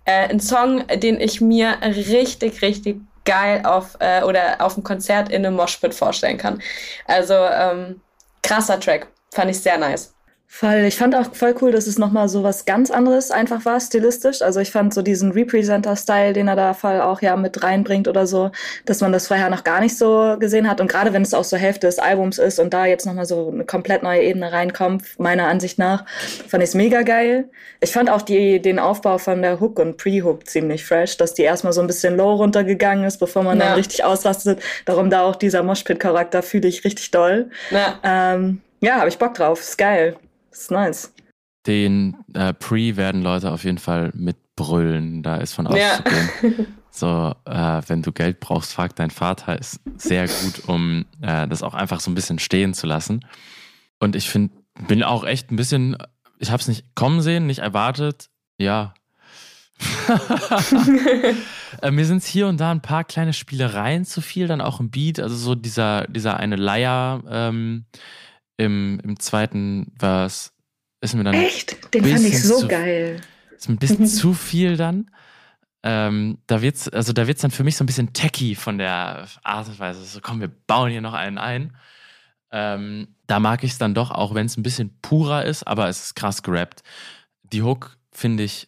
äh, 0.05 0.29
ein 0.29 0.39
Song, 0.39 0.85
den 0.87 1.19
ich 1.19 1.41
mir 1.41 1.77
richtig, 1.83 2.61
richtig 2.61 2.99
geil 3.25 3.61
auf 3.65 3.97
äh, 3.99 4.23
oder 4.23 4.57
auf 4.59 4.73
dem 4.73 4.83
Konzert 4.83 5.29
in 5.29 5.45
einem 5.45 5.55
Moshpit 5.55 5.93
vorstellen 5.93 6.37
kann. 6.37 6.61
Also 7.05 7.35
ähm, 7.35 8.01
krasser 8.41 8.79
Track. 8.79 9.07
Fand 9.31 9.51
ich 9.51 9.59
sehr 9.59 9.77
nice. 9.77 10.13
Voll. 10.51 10.85
Ich 10.87 10.97
fand 10.97 11.15
auch 11.15 11.35
voll 11.35 11.53
cool, 11.61 11.71
dass 11.71 11.85
es 11.85 11.99
nochmal 11.99 12.27
so 12.27 12.41
was 12.43 12.65
ganz 12.65 12.89
anderes 12.89 13.29
einfach 13.29 13.65
war, 13.65 13.79
stilistisch. 13.79 14.41
Also 14.41 14.59
ich 14.59 14.71
fand 14.71 14.95
so 14.95 15.03
diesen 15.03 15.31
Representer-Style, 15.31 16.33
den 16.33 16.47
er 16.47 16.55
da 16.55 16.73
voll 16.73 17.01
auch 17.01 17.21
ja 17.21 17.35
mit 17.35 17.61
reinbringt 17.63 18.07
oder 18.07 18.25
so, 18.25 18.51
dass 18.85 18.99
man 18.99 19.11
das 19.11 19.27
vorher 19.27 19.51
noch 19.51 19.63
gar 19.63 19.79
nicht 19.79 19.95
so 19.95 20.37
gesehen 20.39 20.67
hat. 20.67 20.81
Und 20.81 20.89
gerade 20.89 21.13
wenn 21.13 21.21
es 21.21 21.35
auch 21.35 21.43
so 21.43 21.55
Hälfte 21.55 21.85
des 21.85 21.99
Albums 21.99 22.39
ist 22.39 22.59
und 22.59 22.73
da 22.73 22.87
jetzt 22.87 23.05
nochmal 23.05 23.27
so 23.27 23.51
eine 23.53 23.63
komplett 23.63 24.01
neue 24.01 24.23
Ebene 24.23 24.51
reinkommt, 24.51 25.19
meiner 25.19 25.47
Ansicht 25.47 25.77
nach, 25.77 26.03
fand 26.47 26.63
ich 26.63 26.69
es 26.69 26.75
mega 26.75 27.03
geil. 27.03 27.47
Ich 27.79 27.93
fand 27.93 28.09
auch 28.09 28.23
die, 28.23 28.59
den 28.59 28.79
Aufbau 28.79 29.19
von 29.19 29.43
der 29.43 29.59
Hook 29.59 29.77
und 29.77 29.97
Pre-Hook 29.97 30.47
ziemlich 30.47 30.83
fresh, 30.83 31.15
dass 31.17 31.35
die 31.35 31.43
erstmal 31.43 31.73
so 31.73 31.81
ein 31.81 31.87
bisschen 31.87 32.17
low 32.17 32.33
runtergegangen 32.33 33.05
ist, 33.05 33.19
bevor 33.19 33.43
man 33.43 33.59
ja. 33.59 33.65
dann 33.65 33.75
richtig 33.75 34.03
ausrastet. 34.03 34.61
Darum 34.85 35.11
da 35.11 35.21
auch 35.21 35.35
dieser 35.35 35.61
Moshpit-Charakter 35.61 36.41
fühle 36.41 36.67
ich 36.67 36.83
richtig 36.83 37.11
doll. 37.11 37.51
Ja, 37.69 37.99
ähm, 38.03 38.61
ja 38.81 38.95
habe 38.95 39.09
ich 39.09 39.19
Bock 39.19 39.35
drauf. 39.35 39.59
Ist 39.61 39.77
geil. 39.77 40.17
Das 40.49 40.61
ist 40.61 40.71
nice. 40.71 41.13
Den 41.67 42.17
äh, 42.33 42.53
Pre 42.53 42.95
werden 42.95 43.21
Leute 43.21 43.51
auf 43.51 43.63
jeden 43.63 43.77
Fall 43.77 44.11
mitbrüllen. 44.13 45.23
Da 45.23 45.37
ist 45.37 45.53
von 45.53 45.67
auszugehen. 45.67 46.29
Ja. 46.41 46.65
So, 46.91 47.35
äh, 47.45 47.81
wenn 47.87 48.01
du 48.01 48.11
Geld 48.11 48.39
brauchst, 48.39 48.73
frag 48.73 48.95
dein 48.95 49.11
Vater, 49.11 49.57
ist 49.57 49.79
sehr 49.97 50.27
gut, 50.27 50.67
um 50.67 51.05
äh, 51.21 51.47
das 51.47 51.63
auch 51.63 51.73
einfach 51.73 51.99
so 51.99 52.09
ein 52.09 52.15
bisschen 52.15 52.39
stehen 52.39 52.73
zu 52.73 52.87
lassen. 52.87 53.25
Und 53.99 54.15
ich 54.15 54.29
finde, 54.29 54.53
bin 54.87 55.03
auch 55.03 55.23
echt 55.23 55.51
ein 55.51 55.55
bisschen, 55.55 55.97
ich 56.39 56.51
habe 56.51 56.61
es 56.61 56.67
nicht 56.67 56.95
kommen 56.95 57.21
sehen, 57.21 57.45
nicht 57.45 57.59
erwartet. 57.59 58.29
Ja. 58.57 58.95
äh, 61.81 61.91
mir 61.91 62.05
sind 62.05 62.17
es 62.17 62.25
hier 62.25 62.47
und 62.47 62.59
da 62.59 62.71
ein 62.71 62.81
paar 62.81 63.03
kleine 63.03 63.33
Spielereien 63.33 64.03
zu 64.03 64.19
viel, 64.19 64.47
dann 64.47 64.61
auch 64.61 64.79
im 64.79 64.89
Beat. 64.89 65.19
Also 65.19 65.35
so 65.35 65.55
dieser, 65.55 66.07
dieser 66.07 66.37
eine 66.37 66.55
Leier, 66.55 67.23
ähm, 67.29 67.85
im, 68.59 68.99
im 69.03 69.19
zweiten 69.19 69.93
Verse 69.97 70.51
ist 71.01 71.15
mir 71.15 71.23
dann. 71.23 71.33
Echt? 71.33 71.93
Den 71.93 72.03
fand 72.03 72.25
ich 72.25 72.43
so 72.43 72.59
zu, 72.59 72.67
geil. 72.67 73.21
Ist 73.55 73.69
ein 73.69 73.77
bisschen 73.77 74.05
zu 74.07 74.33
viel 74.33 74.75
dann. 74.75 75.09
Ähm, 75.81 76.39
da 76.45 76.61
wird's, 76.61 76.89
also 76.89 77.13
da 77.13 77.25
wird's 77.25 77.41
dann 77.41 77.51
für 77.51 77.63
mich 77.63 77.77
so 77.77 77.85
ein 77.85 77.87
bisschen 77.87 78.11
techy 78.11 78.55
von 78.55 78.77
der 78.77 79.27
Art 79.43 79.67
und 79.69 79.79
Weise. 79.79 80.03
So, 80.03 80.19
komm, 80.21 80.41
wir 80.41 80.49
bauen 80.49 80.91
hier 80.91 80.99
noch 80.99 81.13
einen 81.13 81.37
ein. 81.37 81.77
Ähm, 82.51 83.15
da 83.27 83.39
mag 83.39 83.63
ich 83.63 83.71
es 83.71 83.77
dann 83.77 83.93
doch, 83.93 84.11
auch 84.11 84.33
wenn 84.33 84.47
es 84.47 84.57
ein 84.57 84.63
bisschen 84.63 84.99
purer 85.01 85.45
ist, 85.45 85.65
aber 85.65 85.87
es 85.87 86.03
ist 86.03 86.15
krass 86.15 86.43
gerappt. 86.43 86.83
Die 87.43 87.63
Hook 87.63 87.97
finde 88.11 88.43
ich 88.43 88.67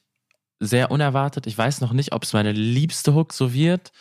sehr 0.61 0.89
unerwartet. 0.89 1.47
Ich 1.47 1.57
weiß 1.57 1.81
noch 1.81 1.91
nicht, 1.91 2.13
ob 2.13 2.23
es 2.23 2.31
meine 2.31 2.53
liebste 2.53 3.13
Hook 3.13 3.33
so 3.33 3.51
wird. 3.51 3.91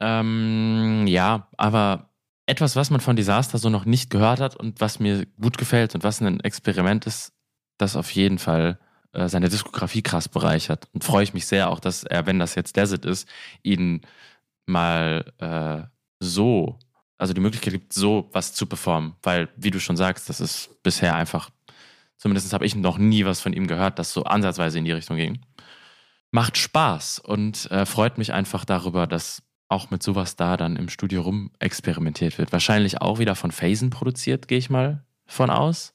Ähm, 0.00 1.06
ja, 1.06 1.48
aber 1.58 2.09
etwas, 2.50 2.76
was 2.76 2.90
man 2.90 3.00
von 3.00 3.16
Disaster 3.16 3.58
so 3.58 3.70
noch 3.70 3.84
nicht 3.84 4.10
gehört 4.10 4.40
hat 4.40 4.56
und 4.56 4.80
was 4.80 4.98
mir 4.98 5.26
gut 5.40 5.56
gefällt 5.56 5.94
und 5.94 6.02
was 6.02 6.20
ein 6.20 6.40
Experiment 6.40 7.06
ist, 7.06 7.32
das 7.78 7.96
auf 7.96 8.10
jeden 8.10 8.38
Fall 8.38 8.78
äh, 9.12 9.28
seine 9.28 9.48
Diskografie 9.48 10.02
krass 10.02 10.28
bereichert. 10.28 10.88
Und 10.92 11.04
freue 11.04 11.22
ich 11.22 11.32
mich 11.32 11.46
sehr 11.46 11.70
auch, 11.70 11.80
dass 11.80 12.04
er, 12.04 12.26
wenn 12.26 12.38
das 12.38 12.56
jetzt 12.56 12.76
Desert 12.76 13.04
ist, 13.04 13.28
ihn 13.62 14.02
mal 14.66 15.32
äh, 15.38 15.88
so, 16.18 16.78
also 17.18 17.32
die 17.32 17.40
Möglichkeit 17.40 17.72
gibt, 17.72 17.92
so 17.92 18.28
was 18.32 18.52
zu 18.52 18.66
performen. 18.66 19.14
Weil, 19.22 19.48
wie 19.56 19.70
du 19.70 19.80
schon 19.80 19.96
sagst, 19.96 20.28
das 20.28 20.40
ist 20.40 20.82
bisher 20.82 21.14
einfach, 21.14 21.50
zumindest 22.18 22.52
habe 22.52 22.66
ich 22.66 22.74
noch 22.74 22.98
nie 22.98 23.24
was 23.24 23.40
von 23.40 23.52
ihm 23.52 23.68
gehört, 23.68 23.98
das 23.98 24.12
so 24.12 24.24
ansatzweise 24.24 24.78
in 24.78 24.84
die 24.84 24.92
Richtung 24.92 25.16
ging. 25.16 25.40
Macht 26.32 26.58
Spaß 26.58 27.20
und 27.20 27.70
äh, 27.70 27.86
freut 27.86 28.18
mich 28.18 28.32
einfach 28.32 28.64
darüber, 28.64 29.06
dass 29.06 29.42
auch 29.70 29.90
mit 29.90 30.02
sowas 30.02 30.36
da 30.36 30.56
dann 30.56 30.76
im 30.76 30.88
Studio 30.88 31.22
rum 31.22 31.52
experimentiert 31.60 32.38
wird. 32.38 32.52
Wahrscheinlich 32.52 33.00
auch 33.00 33.18
wieder 33.18 33.36
von 33.36 33.52
Phasen 33.52 33.90
produziert, 33.90 34.48
gehe 34.48 34.58
ich 34.58 34.68
mal 34.68 35.04
von 35.26 35.48
aus. 35.48 35.94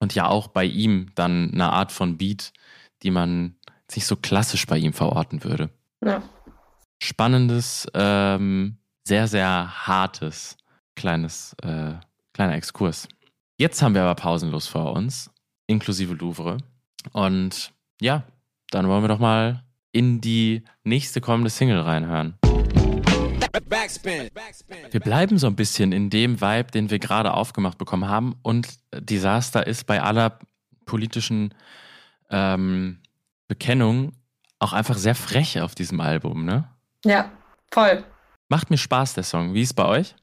Und 0.00 0.14
ja 0.16 0.26
auch 0.26 0.48
bei 0.48 0.64
ihm 0.64 1.12
dann 1.14 1.52
eine 1.52 1.70
Art 1.70 1.92
von 1.92 2.18
Beat, 2.18 2.52
die 3.04 3.12
man 3.12 3.54
nicht 3.94 4.06
so 4.06 4.16
klassisch 4.16 4.66
bei 4.66 4.76
ihm 4.76 4.92
verorten 4.92 5.44
würde. 5.44 5.70
Ja. 6.04 6.22
Spannendes, 7.00 7.86
ähm, 7.94 8.78
sehr, 9.06 9.28
sehr 9.28 9.86
hartes 9.86 10.56
kleines, 10.96 11.54
äh, 11.62 11.94
kleiner 12.32 12.54
Exkurs. 12.54 13.06
Jetzt 13.58 13.82
haben 13.82 13.94
wir 13.94 14.02
aber 14.02 14.16
pausenlos 14.16 14.66
vor 14.66 14.92
uns, 14.92 15.30
inklusive 15.68 16.14
Louvre. 16.14 16.58
Und 17.12 17.72
ja, 18.00 18.24
dann 18.70 18.88
wollen 18.88 19.04
wir 19.04 19.08
doch 19.08 19.20
mal 19.20 19.62
in 19.92 20.20
die 20.20 20.64
nächste 20.82 21.20
kommende 21.20 21.50
Single 21.50 21.80
reinhören. 21.80 22.38
Wir 24.90 25.00
bleiben 25.00 25.38
so 25.38 25.46
ein 25.46 25.56
bisschen 25.56 25.92
in 25.92 26.10
dem 26.10 26.40
Vibe, 26.40 26.70
den 26.70 26.90
wir 26.90 26.98
gerade 26.98 27.34
aufgemacht 27.34 27.78
bekommen 27.78 28.08
haben. 28.08 28.36
Und 28.42 28.68
Disaster 28.94 29.66
ist 29.66 29.86
bei 29.86 30.02
aller 30.02 30.38
politischen 30.86 31.54
ähm, 32.30 33.00
Bekennung 33.48 34.12
auch 34.58 34.72
einfach 34.72 34.96
sehr 34.96 35.14
frech 35.14 35.60
auf 35.60 35.74
diesem 35.74 36.00
Album, 36.00 36.44
ne? 36.44 36.68
Ja, 37.04 37.30
voll. 37.72 38.04
Macht 38.48 38.70
mir 38.70 38.78
Spaß, 38.78 39.14
der 39.14 39.24
Song. 39.24 39.54
Wie 39.54 39.62
ist 39.62 39.70
es 39.70 39.74
bei 39.74 39.86
euch? 39.86 40.14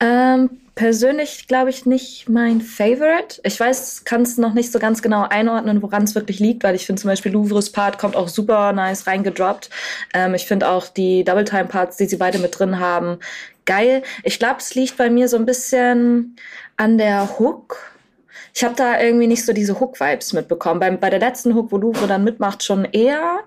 Ähm, 0.00 0.50
persönlich 0.76 1.48
glaube 1.48 1.70
ich 1.70 1.86
nicht 1.86 2.28
mein 2.28 2.60
Favorite. 2.60 3.40
Ich 3.42 3.58
weiß, 3.58 4.04
kann 4.04 4.22
es 4.22 4.36
noch 4.36 4.52
nicht 4.52 4.70
so 4.70 4.78
ganz 4.78 5.02
genau 5.02 5.26
einordnen, 5.28 5.82
woran 5.82 6.04
es 6.04 6.14
wirklich 6.14 6.38
liegt, 6.38 6.62
weil 6.62 6.76
ich 6.76 6.86
finde 6.86 7.00
zum 7.00 7.08
Beispiel 7.10 7.32
Louvres 7.32 7.72
Part 7.72 7.98
kommt 7.98 8.14
auch 8.14 8.28
super 8.28 8.72
nice 8.72 9.06
reingedroppt. 9.06 9.70
Ähm, 10.14 10.34
ich 10.34 10.46
finde 10.46 10.68
auch 10.68 10.86
die 10.86 11.24
Double 11.24 11.44
Time 11.44 11.64
Parts, 11.64 11.96
die 11.96 12.04
sie 12.04 12.18
beide 12.18 12.38
mit 12.38 12.58
drin 12.58 12.78
haben, 12.78 13.18
geil. 13.64 14.02
Ich 14.22 14.38
glaube, 14.38 14.58
es 14.60 14.74
liegt 14.74 14.98
bei 14.98 15.08
mir 15.10 15.28
so 15.28 15.38
ein 15.38 15.46
bisschen 15.46 16.36
an 16.76 16.98
der 16.98 17.38
Hook. 17.38 17.78
Ich 18.54 18.62
habe 18.62 18.74
da 18.76 19.00
irgendwie 19.00 19.26
nicht 19.26 19.44
so 19.44 19.54
diese 19.54 19.80
Hook-Vibes 19.80 20.34
mitbekommen. 20.34 20.78
Bei, 20.78 20.90
bei 20.90 21.10
der 21.10 21.20
letzten 21.20 21.54
Hook, 21.54 21.72
wo 21.72 21.78
Louvre 21.78 22.06
dann 22.06 22.22
mitmacht, 22.22 22.62
schon 22.62 22.84
eher. 22.84 23.40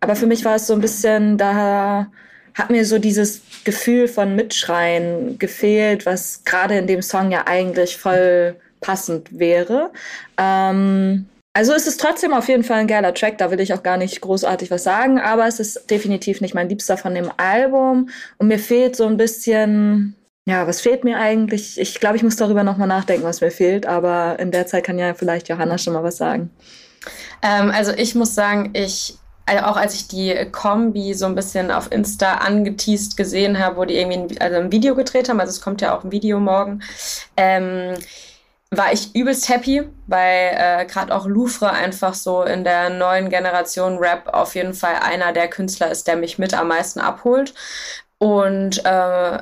Aber 0.00 0.16
für 0.16 0.26
mich 0.26 0.44
war 0.44 0.56
es 0.56 0.66
so 0.66 0.72
ein 0.72 0.80
bisschen, 0.80 1.36
da 1.36 2.10
hat 2.54 2.70
mir 2.70 2.84
so 2.84 2.98
dieses 2.98 3.42
Gefühl 3.64 4.08
von 4.08 4.36
Mitschreien 4.36 5.38
gefehlt, 5.38 6.06
was 6.06 6.44
gerade 6.44 6.76
in 6.76 6.86
dem 6.86 7.02
Song 7.02 7.30
ja 7.30 7.46
eigentlich 7.46 7.96
voll 7.96 8.56
passend 8.80 9.38
wäre. 9.38 9.90
Ähm, 10.38 11.26
also 11.54 11.72
es 11.74 11.86
ist 11.86 12.00
trotzdem 12.00 12.32
auf 12.32 12.48
jeden 12.48 12.64
Fall 12.64 12.80
ein 12.80 12.86
geiler 12.86 13.12
Track, 13.12 13.36
da 13.38 13.50
will 13.50 13.60
ich 13.60 13.74
auch 13.74 13.82
gar 13.82 13.98
nicht 13.98 14.20
großartig 14.22 14.70
was 14.70 14.84
sagen, 14.84 15.20
aber 15.20 15.46
es 15.46 15.60
ist 15.60 15.90
definitiv 15.90 16.40
nicht 16.40 16.54
mein 16.54 16.68
Liebster 16.68 16.96
von 16.96 17.14
dem 17.14 17.30
Album 17.36 18.08
und 18.38 18.48
mir 18.48 18.58
fehlt 18.58 18.96
so 18.96 19.06
ein 19.06 19.18
bisschen, 19.18 20.16
ja, 20.46 20.66
was 20.66 20.80
fehlt 20.80 21.04
mir 21.04 21.18
eigentlich? 21.18 21.78
Ich 21.78 22.00
glaube, 22.00 22.16
ich 22.16 22.22
muss 22.22 22.36
darüber 22.36 22.64
nochmal 22.64 22.88
nachdenken, 22.88 23.24
was 23.24 23.42
mir 23.42 23.50
fehlt, 23.50 23.86
aber 23.86 24.38
in 24.38 24.50
der 24.50 24.66
Zeit 24.66 24.84
kann 24.84 24.98
ja 24.98 25.12
vielleicht 25.12 25.48
Johanna 25.48 25.76
schon 25.76 25.92
mal 25.92 26.02
was 26.02 26.16
sagen. 26.16 26.50
Ähm, 27.42 27.70
also 27.70 27.92
ich 27.92 28.14
muss 28.14 28.34
sagen, 28.34 28.70
ich 28.72 29.18
also 29.46 29.64
auch 29.64 29.76
als 29.76 29.94
ich 29.94 30.08
die 30.08 30.34
Kombi 30.50 31.14
so 31.14 31.26
ein 31.26 31.34
bisschen 31.34 31.70
auf 31.70 31.90
Insta 31.90 32.34
angeteased 32.36 33.16
gesehen 33.16 33.58
habe, 33.58 33.76
wo 33.76 33.84
die 33.84 33.96
irgendwie 33.96 34.36
ein, 34.36 34.40
also 34.40 34.56
ein 34.58 34.72
Video 34.72 34.94
gedreht 34.94 35.28
haben, 35.28 35.40
also 35.40 35.50
es 35.50 35.60
kommt 35.60 35.80
ja 35.80 35.96
auch 35.96 36.04
ein 36.04 36.12
Video 36.12 36.38
morgen, 36.38 36.82
ähm, 37.36 37.94
war 38.70 38.92
ich 38.92 39.14
übelst 39.14 39.50
happy, 39.50 39.82
weil 40.06 40.56
äh, 40.56 40.86
gerade 40.86 41.14
auch 41.14 41.26
Louvre 41.26 41.70
einfach 41.70 42.14
so 42.14 42.42
in 42.42 42.64
der 42.64 42.88
neuen 42.88 43.28
Generation 43.28 43.98
Rap 43.98 44.28
auf 44.32 44.54
jeden 44.54 44.72
Fall 44.72 44.96
einer 44.96 45.32
der 45.32 45.48
Künstler 45.48 45.90
ist, 45.90 46.06
der 46.08 46.16
mich 46.16 46.38
mit 46.38 46.54
am 46.54 46.68
meisten 46.68 46.98
abholt. 46.98 47.52
Und 48.16 48.82
äh, 48.86 49.38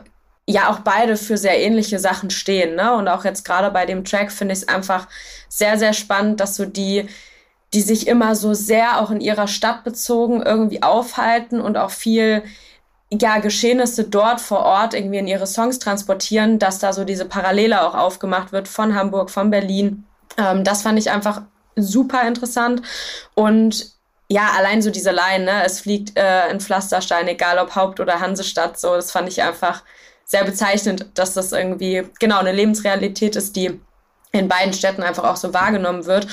ja, 0.47 0.69
auch 0.69 0.81
beide 0.81 1.17
für 1.17 1.37
sehr 1.37 1.61
ähnliche 1.61 2.01
Sachen 2.01 2.31
stehen. 2.31 2.75
Ne? 2.75 2.93
Und 2.95 3.07
auch 3.07 3.25
jetzt 3.25 3.45
gerade 3.45 3.71
bei 3.71 3.87
dem 3.87 4.05
Track 4.05 4.33
finde 4.33 4.53
ich 4.53 4.63
es 4.63 4.69
einfach 4.69 5.07
sehr, 5.49 5.79
sehr 5.79 5.93
spannend, 5.93 6.41
dass 6.41 6.57
so 6.57 6.65
die 6.65 7.09
die 7.73 7.83
sich 7.83 8.07
immer 8.07 8.35
so 8.35 8.55
sehr 8.55 9.01
auch 9.01 9.11
in 9.11 9.21
ihrer 9.21 9.47
Stadt 9.47 9.85
bezogen 9.85 10.43
irgendwie 10.43 10.83
aufhalten 10.83 11.61
und 11.61 11.77
auch 11.77 11.91
viel 11.91 12.43
ja, 13.13 13.39
Geschehnisse 13.39 14.05
dort 14.05 14.41
vor 14.41 14.61
Ort 14.61 14.95
irgendwie 14.95 15.19
in 15.19 15.27
ihre 15.27 15.47
Songs 15.47 15.79
transportieren, 15.79 16.59
dass 16.59 16.79
da 16.79 16.93
so 16.93 17.05
diese 17.05 17.25
Parallele 17.25 17.83
auch 17.83 17.95
aufgemacht 17.95 18.53
wird 18.53 18.69
von 18.69 18.95
Hamburg, 18.95 19.31
von 19.31 19.51
Berlin. 19.51 20.05
Ähm, 20.37 20.63
das 20.63 20.83
fand 20.83 20.99
ich 20.99 21.11
einfach 21.11 21.43
super 21.75 22.27
interessant. 22.27 22.83
Und 23.35 23.93
ja, 24.29 24.51
allein 24.57 24.81
so 24.81 24.91
diese 24.91 25.11
Line, 25.11 25.45
ne? 25.45 25.65
es 25.65 25.81
fliegt 25.81 26.17
äh, 26.17 26.49
in 26.51 26.61
Pflasterstein, 26.61 27.27
egal 27.27 27.59
ob 27.59 27.75
Haupt- 27.75 27.99
oder 27.99 28.21
Hansestadt, 28.21 28.79
so, 28.79 28.95
das 28.95 29.11
fand 29.11 29.29
ich 29.29 29.43
einfach 29.43 29.83
sehr 30.25 30.45
bezeichnend, 30.45 31.07
dass 31.15 31.35
das 31.35 31.51
irgendwie 31.51 32.07
genau 32.21 32.39
eine 32.39 32.53
Lebensrealität 32.53 33.35
ist, 33.35 33.57
die 33.57 33.81
in 34.33 34.49
beiden 34.49 34.73
Städten 34.73 35.03
einfach 35.03 35.25
auch 35.25 35.37
so 35.37 35.53
wahrgenommen 35.53 36.07
wird 36.07 36.27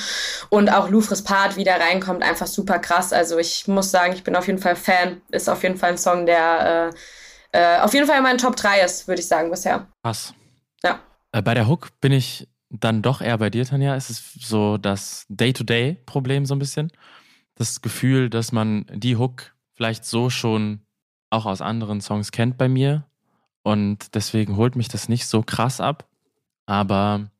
und 0.50 0.68
auch 0.68 0.88
Louvres 0.88 1.22
Part 1.22 1.56
wieder 1.56 1.80
reinkommt, 1.80 2.22
einfach 2.22 2.46
super 2.46 2.78
krass. 2.78 3.12
Also 3.12 3.38
ich 3.38 3.66
muss 3.66 3.90
sagen, 3.90 4.12
ich 4.12 4.24
bin 4.24 4.36
auf 4.36 4.46
jeden 4.46 4.60
Fall 4.60 4.76
Fan. 4.76 5.20
Ist 5.30 5.48
auf 5.48 5.62
jeden 5.62 5.76
Fall 5.76 5.90
ein 5.90 5.98
Song, 5.98 6.26
der 6.26 6.92
äh, 6.92 6.96
äh, 7.52 7.80
auf 7.80 7.94
jeden 7.94 8.06
Fall 8.06 8.18
in 8.18 8.22
meinen 8.22 8.38
Top 8.38 8.56
3 8.56 8.82
ist, 8.82 9.08
würde 9.08 9.20
ich 9.20 9.28
sagen, 9.28 9.50
bisher. 9.50 9.86
Krass. 10.02 10.34
Ja. 10.82 11.00
Äh, 11.32 11.42
bei 11.42 11.54
der 11.54 11.66
Hook 11.66 11.88
bin 12.00 12.12
ich 12.12 12.48
dann 12.70 13.02
doch 13.02 13.20
eher 13.20 13.38
bei 13.38 13.50
dir, 13.50 13.64
Tanja. 13.64 13.96
Es 13.96 14.10
ist 14.10 14.46
so 14.46 14.76
das 14.76 15.24
Day-to-Day-Problem 15.28 16.46
so 16.46 16.54
ein 16.54 16.58
bisschen. 16.58 16.92
Das 17.54 17.80
Gefühl, 17.80 18.30
dass 18.30 18.52
man 18.52 18.86
die 18.92 19.16
Hook 19.16 19.54
vielleicht 19.74 20.04
so 20.04 20.30
schon 20.30 20.80
auch 21.30 21.46
aus 21.46 21.60
anderen 21.60 22.00
Songs 22.00 22.30
kennt 22.30 22.58
bei 22.58 22.68
mir. 22.68 23.04
Und 23.62 24.14
deswegen 24.14 24.56
holt 24.56 24.76
mich 24.76 24.88
das 24.88 25.08
nicht 25.08 25.26
so 25.26 25.42
krass 25.42 25.80
ab. 25.80 26.06
Aber 26.66 27.30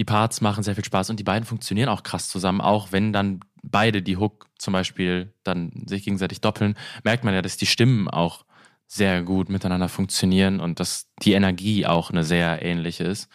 die 0.00 0.04
Parts 0.06 0.40
machen 0.40 0.62
sehr 0.62 0.74
viel 0.74 0.84
Spaß 0.84 1.10
und 1.10 1.20
die 1.20 1.24
beiden 1.24 1.44
funktionieren 1.44 1.90
auch 1.90 2.02
krass 2.02 2.30
zusammen, 2.30 2.62
auch 2.62 2.90
wenn 2.90 3.12
dann 3.12 3.40
beide 3.62 4.00
die 4.00 4.16
Hook 4.16 4.46
zum 4.56 4.72
Beispiel 4.72 5.34
dann 5.44 5.72
sich 5.84 6.04
gegenseitig 6.04 6.40
doppeln, 6.40 6.74
merkt 7.04 7.22
man 7.22 7.34
ja, 7.34 7.42
dass 7.42 7.58
die 7.58 7.66
Stimmen 7.66 8.08
auch 8.08 8.46
sehr 8.86 9.22
gut 9.22 9.50
miteinander 9.50 9.90
funktionieren 9.90 10.58
und 10.58 10.80
dass 10.80 11.10
die 11.20 11.34
Energie 11.34 11.84
auch 11.84 12.10
eine 12.10 12.24
sehr 12.24 12.62
ähnliche 12.62 13.04
ist. 13.04 13.28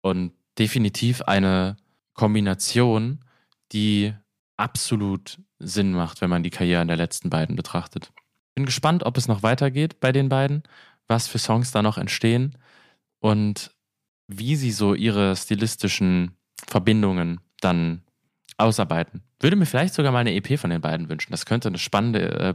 Und 0.00 0.30
definitiv 0.60 1.22
eine 1.22 1.76
Kombination, 2.14 3.24
die 3.72 4.14
absolut 4.56 5.40
Sinn 5.58 5.90
macht, 5.90 6.20
wenn 6.20 6.30
man 6.30 6.44
die 6.44 6.50
Karrieren 6.50 6.86
der 6.86 6.96
letzten 6.96 7.30
beiden 7.30 7.56
betrachtet. 7.56 8.12
Bin 8.54 8.64
gespannt, 8.64 9.02
ob 9.02 9.18
es 9.18 9.26
noch 9.26 9.42
weitergeht 9.42 9.98
bei 9.98 10.12
den 10.12 10.28
beiden, 10.28 10.62
was 11.08 11.26
für 11.26 11.40
Songs 11.40 11.72
da 11.72 11.82
noch 11.82 11.98
entstehen 11.98 12.56
und 13.18 13.72
wie 14.28 14.56
sie 14.56 14.72
so 14.72 14.94
ihre 14.94 15.36
stilistischen 15.36 16.36
Verbindungen 16.66 17.40
dann 17.60 18.02
ausarbeiten. 18.58 19.22
Würde 19.40 19.56
mir 19.56 19.66
vielleicht 19.66 19.94
sogar 19.94 20.12
mal 20.12 20.20
eine 20.20 20.34
EP 20.34 20.58
von 20.58 20.70
den 20.70 20.80
beiden 20.80 21.08
wünschen. 21.08 21.32
Das 21.32 21.46
könnte 21.46 21.68
eine 21.68 21.78
spannende 21.78 22.30
äh, 22.38 22.54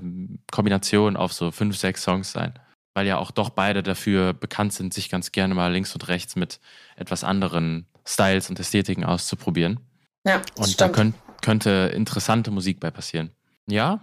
Kombination 0.51 1.15
auf 1.15 1.32
so 1.34 1.51
fünf, 1.51 1.78
sechs 1.78 2.03
Songs 2.03 2.32
sein. 2.32 2.53
Weil 2.93 3.07
ja 3.07 3.17
auch 3.17 3.32
doch 3.32 3.51
beide 3.51 3.84
dafür 3.84 4.34
bekannt 4.34 4.74
sind, 4.74 4.93
sich 4.93 5.09
ganz 5.09 5.32
gerne 5.32 5.53
mal 5.53 5.72
links 5.72 5.93
und 5.93 6.07
rechts 6.07 6.36
mit 6.36 6.59
etwas 6.95 7.24
anderen 7.24 7.86
Styles 8.05 8.49
und 8.49 8.59
Ästhetiken 8.59 9.05
auszuprobieren. 9.05 9.80
Ja, 10.26 10.41
und 10.55 10.65
stimmt. 10.65 10.82
da 10.82 10.89
könnt, 10.89 11.15
könnte 11.41 11.91
interessante 11.95 12.51
Musik 12.51 12.80
bei 12.80 12.91
passieren. 12.91 13.32
Ja, 13.67 14.01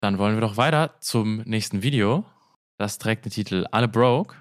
dann 0.00 0.18
wollen 0.18 0.34
wir 0.34 0.40
doch 0.40 0.56
weiter 0.56 0.96
zum 1.00 1.38
nächsten 1.42 1.82
Video. 1.82 2.24
Das 2.76 2.98
trägt 2.98 3.24
den 3.24 3.32
Titel 3.32 3.66
Alle 3.70 3.88
Broke 3.88 4.34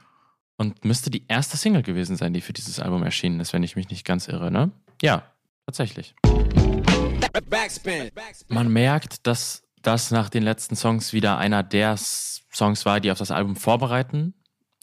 und 0.62 0.86
müsste 0.86 1.10
die 1.10 1.26
erste 1.28 1.58
Single 1.58 1.82
gewesen 1.82 2.16
sein, 2.16 2.34
die 2.34 2.42
für 2.42 2.54
dieses 2.54 2.80
Album 2.80 3.02
erschienen 3.02 3.40
ist, 3.40 3.52
wenn 3.52 3.64
ich 3.64 3.76
mich 3.76 3.90
nicht 3.90 4.06
ganz 4.06 4.28
irre, 4.28 4.52
ne? 4.52 4.72
Ja, 5.02 5.24
tatsächlich. 5.66 6.14
Man 8.48 8.72
merkt, 8.72 9.26
dass 9.26 9.64
das 9.82 10.12
nach 10.12 10.30
den 10.30 10.44
letzten 10.44 10.76
Songs 10.76 11.14
wieder 11.14 11.40
einer 11.40 11.64
der 11.64 11.98
Songs 11.98 12.86
war, 12.86 13.00
die 13.00 13.10
auf 13.10 13.18
das 13.18 13.32
Album 13.32 13.56
vorbereiten 13.56 14.36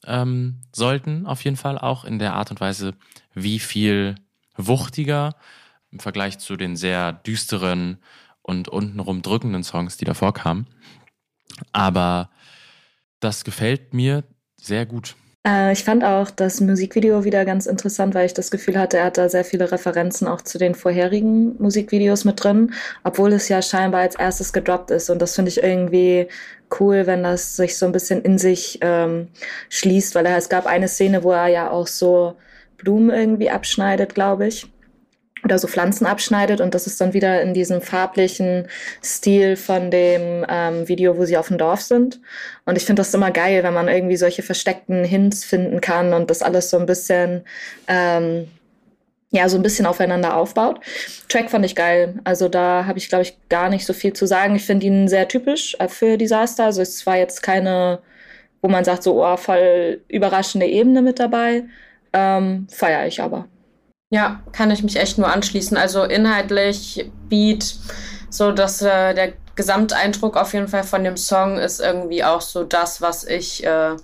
ähm, 0.04 0.62
sollten, 0.74 1.26
auf 1.26 1.44
jeden 1.44 1.56
Fall 1.56 1.78
auch 1.78 2.04
in 2.04 2.18
der 2.18 2.34
Art 2.34 2.50
und 2.50 2.60
Weise, 2.60 2.94
wie 3.32 3.60
viel 3.60 4.16
wuchtiger 4.56 5.36
im 5.92 6.00
Vergleich 6.00 6.40
zu 6.40 6.56
den 6.56 6.74
sehr 6.74 7.12
düsteren 7.12 7.98
und 8.42 8.68
untenrum 8.68 9.22
drückenden 9.22 9.62
Songs, 9.62 9.96
die 9.96 10.04
davor 10.04 10.34
kamen. 10.34 10.66
Aber 11.70 12.30
das 13.20 13.44
gefällt 13.44 13.94
mir 13.94 14.24
sehr 14.56 14.84
gut. 14.84 15.14
Äh, 15.48 15.72
ich 15.72 15.84
fand 15.84 16.04
auch 16.04 16.30
das 16.30 16.60
Musikvideo 16.60 17.24
wieder 17.24 17.44
ganz 17.44 17.66
interessant, 17.66 18.14
weil 18.14 18.26
ich 18.26 18.34
das 18.34 18.50
Gefühl 18.50 18.78
hatte, 18.78 18.98
er 18.98 19.06
hat 19.06 19.18
da 19.18 19.28
sehr 19.28 19.44
viele 19.44 19.70
Referenzen 19.72 20.28
auch 20.28 20.42
zu 20.42 20.58
den 20.58 20.74
vorherigen 20.74 21.56
Musikvideos 21.58 22.24
mit 22.24 22.42
drin, 22.42 22.74
obwohl 23.04 23.32
es 23.32 23.48
ja 23.48 23.62
scheinbar 23.62 24.02
als 24.02 24.14
erstes 24.16 24.52
gedroppt 24.52 24.90
ist. 24.90 25.10
Und 25.10 25.22
das 25.22 25.34
finde 25.34 25.50
ich 25.50 25.62
irgendwie 25.62 26.28
cool, 26.80 27.06
wenn 27.06 27.22
das 27.22 27.56
sich 27.56 27.78
so 27.78 27.86
ein 27.86 27.92
bisschen 27.92 28.22
in 28.22 28.38
sich 28.38 28.78
ähm, 28.82 29.28
schließt, 29.70 30.14
weil 30.14 30.26
es 30.26 30.48
gab 30.50 30.66
eine 30.66 30.88
Szene, 30.88 31.24
wo 31.24 31.32
er 31.32 31.48
ja 31.48 31.70
auch 31.70 31.86
so 31.86 32.36
Blumen 32.76 33.10
irgendwie 33.10 33.50
abschneidet, 33.50 34.14
glaube 34.14 34.46
ich 34.46 34.70
oder 35.44 35.58
so 35.58 35.68
Pflanzen 35.68 36.06
abschneidet 36.06 36.60
und 36.60 36.74
das 36.74 36.86
ist 36.86 37.00
dann 37.00 37.12
wieder 37.12 37.42
in 37.42 37.54
diesem 37.54 37.80
farblichen 37.80 38.68
Stil 39.02 39.56
von 39.56 39.90
dem 39.90 40.44
ähm, 40.48 40.88
Video, 40.88 41.16
wo 41.16 41.24
sie 41.24 41.36
auf 41.36 41.48
dem 41.48 41.58
Dorf 41.58 41.80
sind. 41.80 42.20
Und 42.64 42.76
ich 42.76 42.84
finde 42.84 43.00
das 43.00 43.14
immer 43.14 43.30
geil, 43.30 43.62
wenn 43.62 43.74
man 43.74 43.88
irgendwie 43.88 44.16
solche 44.16 44.42
versteckten 44.42 45.04
Hints 45.04 45.44
finden 45.44 45.80
kann 45.80 46.12
und 46.12 46.30
das 46.30 46.42
alles 46.42 46.70
so 46.70 46.78
ein 46.78 46.86
bisschen 46.86 47.44
ähm, 47.86 48.48
ja, 49.30 49.48
so 49.48 49.56
ein 49.56 49.62
bisschen 49.62 49.86
aufeinander 49.86 50.36
aufbaut. 50.36 50.80
Track 51.28 51.50
fand 51.50 51.64
ich 51.64 51.74
geil. 51.74 52.14
Also 52.24 52.48
da 52.48 52.86
habe 52.86 52.98
ich, 52.98 53.08
glaube 53.08 53.22
ich, 53.22 53.36
gar 53.48 53.68
nicht 53.68 53.84
so 53.84 53.92
viel 53.92 54.14
zu 54.14 54.26
sagen. 54.26 54.56
Ich 54.56 54.64
finde 54.64 54.86
ihn 54.86 55.08
sehr 55.08 55.28
typisch 55.28 55.76
äh, 55.78 55.88
für 55.88 56.16
Disaster. 56.16 56.64
Also 56.64 56.80
es 56.80 57.04
war 57.06 57.16
jetzt 57.16 57.42
keine, 57.42 58.00
wo 58.62 58.68
man 58.68 58.84
sagt, 58.84 59.02
so, 59.02 59.22
oh, 59.24 59.36
voll 59.36 60.00
überraschende 60.08 60.66
Ebene 60.66 61.02
mit 61.02 61.18
dabei. 61.18 61.64
Ähm, 62.14 62.66
Feiere 62.70 63.06
ich 63.06 63.20
aber. 63.20 63.46
Ja, 64.10 64.40
kann 64.52 64.70
ich 64.70 64.82
mich 64.82 64.96
echt 64.96 65.18
nur 65.18 65.30
anschließen. 65.30 65.76
Also 65.76 66.02
inhaltlich, 66.04 67.10
Beat, 67.28 67.76
so 68.30 68.52
dass 68.52 68.80
äh, 68.80 69.14
der 69.14 69.34
Gesamteindruck 69.54 70.36
auf 70.36 70.54
jeden 70.54 70.68
Fall 70.68 70.84
von 70.84 71.04
dem 71.04 71.16
Song 71.16 71.58
ist 71.58 71.80
irgendwie 71.80 72.24
auch 72.24 72.40
so 72.40 72.64
das, 72.64 73.02
was 73.02 73.24
ich 73.24 73.64
äh, 73.64 73.96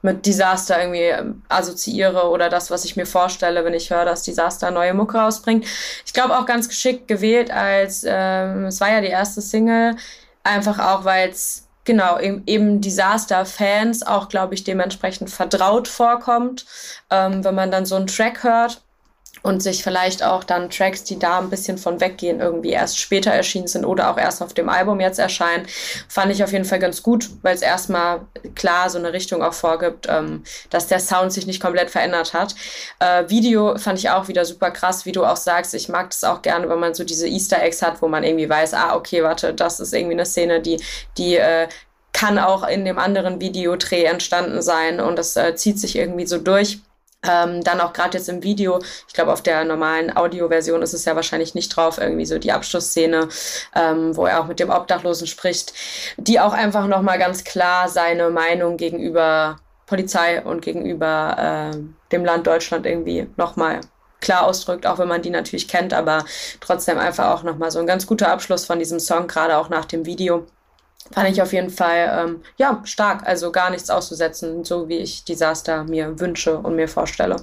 mit 0.00 0.26
Disaster 0.26 0.80
irgendwie 0.80 1.02
ähm, 1.02 1.42
assoziiere 1.48 2.28
oder 2.28 2.48
das, 2.48 2.72
was 2.72 2.84
ich 2.84 2.96
mir 2.96 3.06
vorstelle, 3.06 3.64
wenn 3.64 3.74
ich 3.74 3.90
höre, 3.90 4.04
dass 4.04 4.24
Disaster 4.24 4.72
neue 4.72 4.94
Mucke 4.94 5.18
rausbringt. 5.18 5.64
Ich 6.04 6.12
glaube 6.12 6.36
auch 6.36 6.46
ganz 6.46 6.68
geschickt 6.68 7.06
gewählt, 7.06 7.52
als 7.52 8.04
ähm, 8.04 8.66
es 8.66 8.80
war 8.80 8.90
ja 8.90 9.00
die 9.00 9.08
erste 9.08 9.40
Single, 9.40 9.94
einfach 10.42 10.80
auch, 10.80 11.04
weil 11.04 11.30
es 11.30 11.68
genau 11.84 12.18
eben, 12.18 12.42
eben 12.46 12.80
Disaster-Fans 12.80 14.04
auch, 14.04 14.28
glaube 14.28 14.54
ich, 14.54 14.64
dementsprechend 14.64 15.30
vertraut 15.30 15.86
vorkommt, 15.86 16.66
ähm, 17.10 17.44
wenn 17.44 17.54
man 17.54 17.70
dann 17.70 17.86
so 17.86 17.94
einen 17.94 18.08
Track 18.08 18.42
hört 18.42 18.82
und 19.42 19.62
sich 19.62 19.82
vielleicht 19.82 20.22
auch 20.22 20.44
dann 20.44 20.70
Tracks, 20.70 21.04
die 21.04 21.18
da 21.18 21.38
ein 21.38 21.50
bisschen 21.50 21.78
von 21.78 22.00
weggehen, 22.00 22.40
irgendwie 22.40 22.70
erst 22.70 22.98
später 22.98 23.30
erschienen 23.30 23.66
sind 23.66 23.84
oder 23.84 24.10
auch 24.10 24.18
erst 24.18 24.42
auf 24.42 24.54
dem 24.54 24.68
Album 24.68 25.00
jetzt 25.00 25.18
erscheinen, 25.18 25.66
fand 26.08 26.32
ich 26.32 26.42
auf 26.44 26.52
jeden 26.52 26.64
Fall 26.64 26.78
ganz 26.78 27.02
gut, 27.02 27.28
weil 27.42 27.54
es 27.54 27.62
erstmal 27.62 28.20
klar 28.54 28.88
so 28.90 28.98
eine 28.98 29.12
Richtung 29.12 29.42
auch 29.42 29.54
vorgibt, 29.54 30.06
ähm, 30.08 30.44
dass 30.70 30.86
der 30.86 31.00
Sound 31.00 31.32
sich 31.32 31.46
nicht 31.46 31.60
komplett 31.60 31.90
verändert 31.90 32.34
hat. 32.34 32.54
Äh, 33.00 33.28
Video 33.28 33.76
fand 33.78 33.98
ich 33.98 34.10
auch 34.10 34.28
wieder 34.28 34.44
super 34.44 34.70
krass, 34.70 35.04
wie 35.06 35.12
du 35.12 35.24
auch 35.24 35.36
sagst. 35.36 35.74
Ich 35.74 35.88
mag 35.88 36.10
das 36.10 36.24
auch 36.24 36.42
gerne, 36.42 36.68
wenn 36.68 36.78
man 36.78 36.94
so 36.94 37.04
diese 37.04 37.26
Easter 37.26 37.62
Eggs 37.62 37.82
hat, 37.82 38.00
wo 38.02 38.08
man 38.08 38.24
irgendwie 38.24 38.48
weiß, 38.48 38.74
ah, 38.74 38.94
okay, 38.94 39.22
warte, 39.22 39.52
das 39.54 39.80
ist 39.80 39.92
irgendwie 39.92 40.14
eine 40.14 40.26
Szene, 40.26 40.60
die, 40.60 40.80
die 41.18 41.36
äh, 41.36 41.68
kann 42.12 42.38
auch 42.38 42.66
in 42.66 42.84
dem 42.84 42.98
anderen 42.98 43.40
Videodreh 43.40 44.04
entstanden 44.04 44.62
sein 44.62 45.00
und 45.00 45.16
das 45.16 45.36
äh, 45.36 45.54
zieht 45.56 45.80
sich 45.80 45.96
irgendwie 45.96 46.26
so 46.26 46.38
durch. 46.38 46.78
Ähm, 47.28 47.62
dann 47.62 47.80
auch 47.80 47.92
gerade 47.92 48.18
jetzt 48.18 48.28
im 48.28 48.42
Video, 48.42 48.80
ich 49.06 49.14
glaube, 49.14 49.32
auf 49.32 49.42
der 49.42 49.64
normalen 49.64 50.16
Audioversion 50.16 50.82
ist 50.82 50.92
es 50.92 51.04
ja 51.04 51.14
wahrscheinlich 51.14 51.54
nicht 51.54 51.68
drauf, 51.76 51.98
irgendwie 51.98 52.26
so 52.26 52.38
die 52.38 52.50
Abschlussszene, 52.52 53.28
ähm, 53.76 54.16
wo 54.16 54.26
er 54.26 54.40
auch 54.40 54.46
mit 54.46 54.58
dem 54.58 54.70
Obdachlosen 54.70 55.28
spricht, 55.28 55.72
die 56.16 56.40
auch 56.40 56.52
einfach 56.52 56.86
nochmal 56.88 57.18
ganz 57.18 57.44
klar 57.44 57.88
seine 57.88 58.30
Meinung 58.30 58.76
gegenüber 58.76 59.58
Polizei 59.86 60.42
und 60.42 60.62
gegenüber 60.62 61.70
äh, 61.72 61.76
dem 62.10 62.24
Land 62.24 62.46
Deutschland 62.46 62.86
irgendwie 62.86 63.28
nochmal 63.36 63.80
klar 64.20 64.44
ausdrückt, 64.44 64.86
auch 64.86 64.98
wenn 64.98 65.08
man 65.08 65.20
die 65.20 65.30
natürlich 65.30 65.68
kennt, 65.68 65.92
aber 65.92 66.24
trotzdem 66.60 66.98
einfach 66.98 67.30
auch 67.32 67.42
nochmal 67.42 67.70
so 67.70 67.78
ein 67.78 67.86
ganz 67.86 68.06
guter 68.06 68.30
Abschluss 68.30 68.64
von 68.64 68.78
diesem 68.78 69.00
Song, 69.00 69.26
gerade 69.26 69.58
auch 69.58 69.68
nach 69.68 69.84
dem 69.84 70.06
Video 70.06 70.46
fand 71.10 71.30
ich 71.30 71.42
auf 71.42 71.52
jeden 71.52 71.70
Fall 71.70 72.24
ähm, 72.24 72.42
ja 72.58 72.80
stark, 72.84 73.26
also 73.26 73.52
gar 73.52 73.70
nichts 73.70 73.90
auszusetzen, 73.90 74.64
so 74.64 74.88
wie 74.88 74.98
ich 74.98 75.24
Desaster 75.24 75.84
mir 75.84 76.20
wünsche 76.20 76.58
und 76.58 76.76
mir 76.76 76.88
vorstelle. 76.88 77.36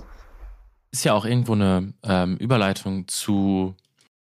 Ist 0.92 1.04
ja 1.04 1.14
auch 1.14 1.26
irgendwo 1.26 1.54
eine 1.54 1.94
ähm, 2.04 2.38
Überleitung 2.38 3.08
zu 3.08 3.76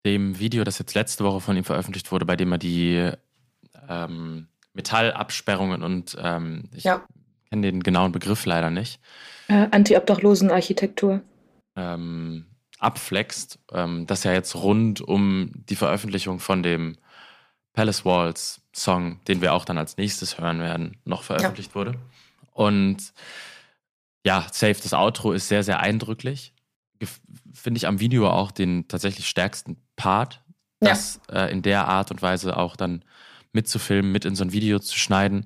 dem 0.05 0.39
Video, 0.39 0.63
das 0.63 0.79
jetzt 0.79 0.93
letzte 0.93 1.23
Woche 1.23 1.41
von 1.41 1.57
ihm 1.57 1.63
veröffentlicht 1.63 2.11
wurde, 2.11 2.25
bei 2.25 2.35
dem 2.35 2.51
er 2.51 2.57
die 2.57 3.11
ähm, 3.89 4.47
Metallabsperrungen 4.73 5.83
und 5.83 6.15
ähm, 6.21 6.69
ich 6.73 6.83
ja. 6.83 7.03
kenne 7.49 7.63
den 7.63 7.81
genauen 7.81 8.11
Begriff 8.11 8.45
leider 8.45 8.69
nicht. 8.69 8.99
Äh, 9.47 9.67
Anti-Obdachlosen-Architektur. 9.71 11.21
Ähm, 11.75 12.45
abflext, 12.79 13.59
ähm, 13.73 14.05
das 14.07 14.23
ja 14.23 14.33
jetzt 14.33 14.55
rund 14.55 15.01
um 15.01 15.51
die 15.53 15.75
Veröffentlichung 15.75 16.39
von 16.39 16.63
dem 16.63 16.97
Palace 17.73 18.05
Walls 18.05 18.61
Song, 18.75 19.23
den 19.25 19.41
wir 19.41 19.53
auch 19.53 19.63
dann 19.63 19.77
als 19.77 19.97
nächstes 19.97 20.37
hören 20.37 20.59
werden, 20.59 20.97
noch 21.05 21.23
veröffentlicht 21.23 21.71
ja. 21.71 21.75
wurde. 21.75 21.99
Und 22.51 23.13
ja, 24.25 24.45
Safe, 24.51 24.75
das 24.81 24.93
Outro 24.93 25.31
ist 25.31 25.47
sehr, 25.47 25.63
sehr 25.63 25.79
eindrücklich. 25.79 26.53
Finde 27.53 27.77
ich 27.77 27.87
am 27.87 27.99
Video 27.99 28.29
auch 28.29 28.51
den 28.51 28.87
tatsächlich 28.87 29.29
stärksten 29.29 29.77
Part, 29.95 30.41
das 30.79 31.21
ja. 31.29 31.45
äh, 31.45 31.51
in 31.51 31.61
der 31.61 31.87
Art 31.87 32.11
und 32.11 32.21
Weise 32.21 32.57
auch 32.57 32.75
dann 32.75 33.05
mitzufilmen, 33.53 34.11
mit 34.11 34.25
in 34.25 34.35
so 34.35 34.43
ein 34.43 34.51
Video 34.51 34.79
zu 34.79 34.97
schneiden 34.97 35.45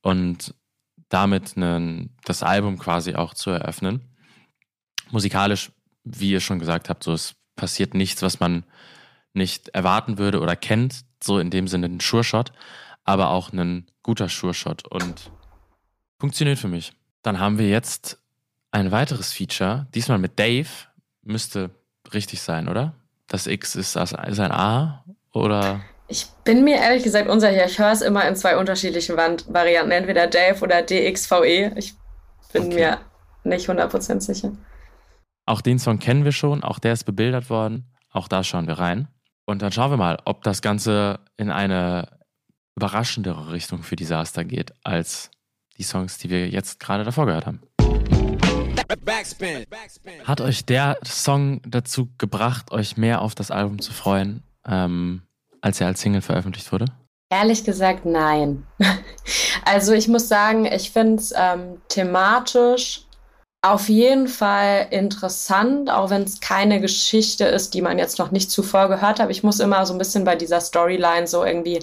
und 0.00 0.54
damit 1.10 1.56
einen, 1.56 2.16
das 2.24 2.42
Album 2.42 2.78
quasi 2.78 3.14
auch 3.14 3.34
zu 3.34 3.50
eröffnen. 3.50 4.00
Musikalisch, 5.10 5.70
wie 6.04 6.30
ihr 6.30 6.40
schon 6.40 6.60
gesagt 6.60 6.88
habt, 6.88 7.04
so 7.04 7.12
es 7.12 7.34
passiert 7.56 7.94
nichts, 7.94 8.22
was 8.22 8.40
man 8.40 8.64
nicht 9.34 9.68
erwarten 9.70 10.16
würde 10.16 10.40
oder 10.40 10.56
kennt 10.56 11.04
so 11.22 11.38
in 11.38 11.50
dem 11.50 11.68
Sinne 11.68 11.86
ein 11.86 12.00
Sure-Shot, 12.00 12.52
aber 13.04 13.30
auch 13.30 13.52
ein 13.52 13.86
guter 14.02 14.28
Sure-Shot 14.28 14.86
und 14.88 15.30
funktioniert 16.18 16.58
für 16.58 16.68
mich. 16.68 16.92
Dann 17.22 17.38
haben 17.38 17.58
wir 17.58 17.68
jetzt 17.68 18.18
ein 18.70 18.92
weiteres 18.92 19.32
Feature, 19.32 19.86
diesmal 19.94 20.18
mit 20.18 20.38
Dave, 20.38 20.68
müsste 21.22 21.70
richtig 22.12 22.40
sein, 22.40 22.68
oder? 22.68 22.94
Das 23.26 23.46
X 23.46 23.76
ist, 23.76 23.96
das, 23.96 24.12
ist 24.12 24.40
ein 24.40 24.52
A 24.52 25.04
oder? 25.32 25.80
Ich 26.08 26.26
bin 26.44 26.64
mir 26.64 26.76
ehrlich 26.76 27.04
gesagt 27.04 27.28
unsicher. 27.28 27.64
Ich 27.66 27.78
höre 27.78 27.92
es 27.92 28.02
immer 28.02 28.26
in 28.26 28.34
zwei 28.34 28.56
unterschiedlichen 28.56 29.16
Varianten, 29.16 29.92
entweder 29.92 30.26
Dave 30.26 30.60
oder 30.62 30.82
DXVE. 30.82 31.72
Ich 31.76 31.94
bin 32.52 32.64
okay. 32.64 32.74
mir 32.74 32.98
nicht 33.44 33.68
100% 33.68 34.20
sicher. 34.20 34.52
Auch 35.46 35.60
den 35.60 35.78
Song 35.78 35.98
kennen 35.98 36.24
wir 36.24 36.32
schon, 36.32 36.62
auch 36.62 36.78
der 36.78 36.92
ist 36.92 37.04
bebildert 37.04 37.48
worden. 37.50 37.86
Auch 38.12 38.28
da 38.28 38.42
schauen 38.42 38.66
wir 38.66 38.78
rein. 38.78 39.08
Und 39.50 39.62
dann 39.62 39.72
schauen 39.72 39.90
wir 39.90 39.96
mal, 39.96 40.16
ob 40.26 40.44
das 40.44 40.62
Ganze 40.62 41.18
in 41.36 41.50
eine 41.50 42.06
überraschendere 42.76 43.50
Richtung 43.50 43.82
für 43.82 43.96
Disaster 43.96 44.44
geht, 44.44 44.72
als 44.84 45.32
die 45.76 45.82
Songs, 45.82 46.18
die 46.18 46.30
wir 46.30 46.48
jetzt 46.48 46.78
gerade 46.78 47.02
davor 47.02 47.26
gehört 47.26 47.46
haben. 47.46 47.60
Hat 50.24 50.40
euch 50.40 50.64
der 50.66 50.98
Song 51.04 51.62
dazu 51.66 52.10
gebracht, 52.16 52.70
euch 52.70 52.96
mehr 52.96 53.22
auf 53.22 53.34
das 53.34 53.50
Album 53.50 53.80
zu 53.80 53.92
freuen, 53.92 54.44
ähm, 54.64 55.22
als 55.60 55.80
er 55.80 55.88
als 55.88 56.00
Single 56.00 56.22
veröffentlicht 56.22 56.70
wurde? 56.70 56.84
Ehrlich 57.28 57.64
gesagt, 57.64 58.06
nein. 58.06 58.64
Also 59.64 59.92
ich 59.92 60.08
muss 60.08 60.26
sagen, 60.26 60.64
ich 60.64 60.90
finde 60.90 61.16
es 61.16 61.32
ähm, 61.36 61.80
thematisch 61.88 63.02
auf 63.62 63.88
jeden 63.90 64.26
Fall 64.26 64.86
interessant, 64.90 65.90
auch 65.90 66.08
wenn 66.10 66.22
es 66.22 66.40
keine 66.40 66.80
Geschichte 66.80 67.44
ist, 67.44 67.74
die 67.74 67.82
man 67.82 67.98
jetzt 67.98 68.18
noch 68.18 68.30
nicht 68.30 68.50
zuvor 68.50 68.88
gehört 68.88 69.20
hat. 69.20 69.30
Ich 69.30 69.42
muss 69.42 69.60
immer 69.60 69.84
so 69.84 69.92
ein 69.92 69.98
bisschen 69.98 70.24
bei 70.24 70.34
dieser 70.34 70.60
Storyline 70.60 71.26
so 71.26 71.44
irgendwie 71.44 71.80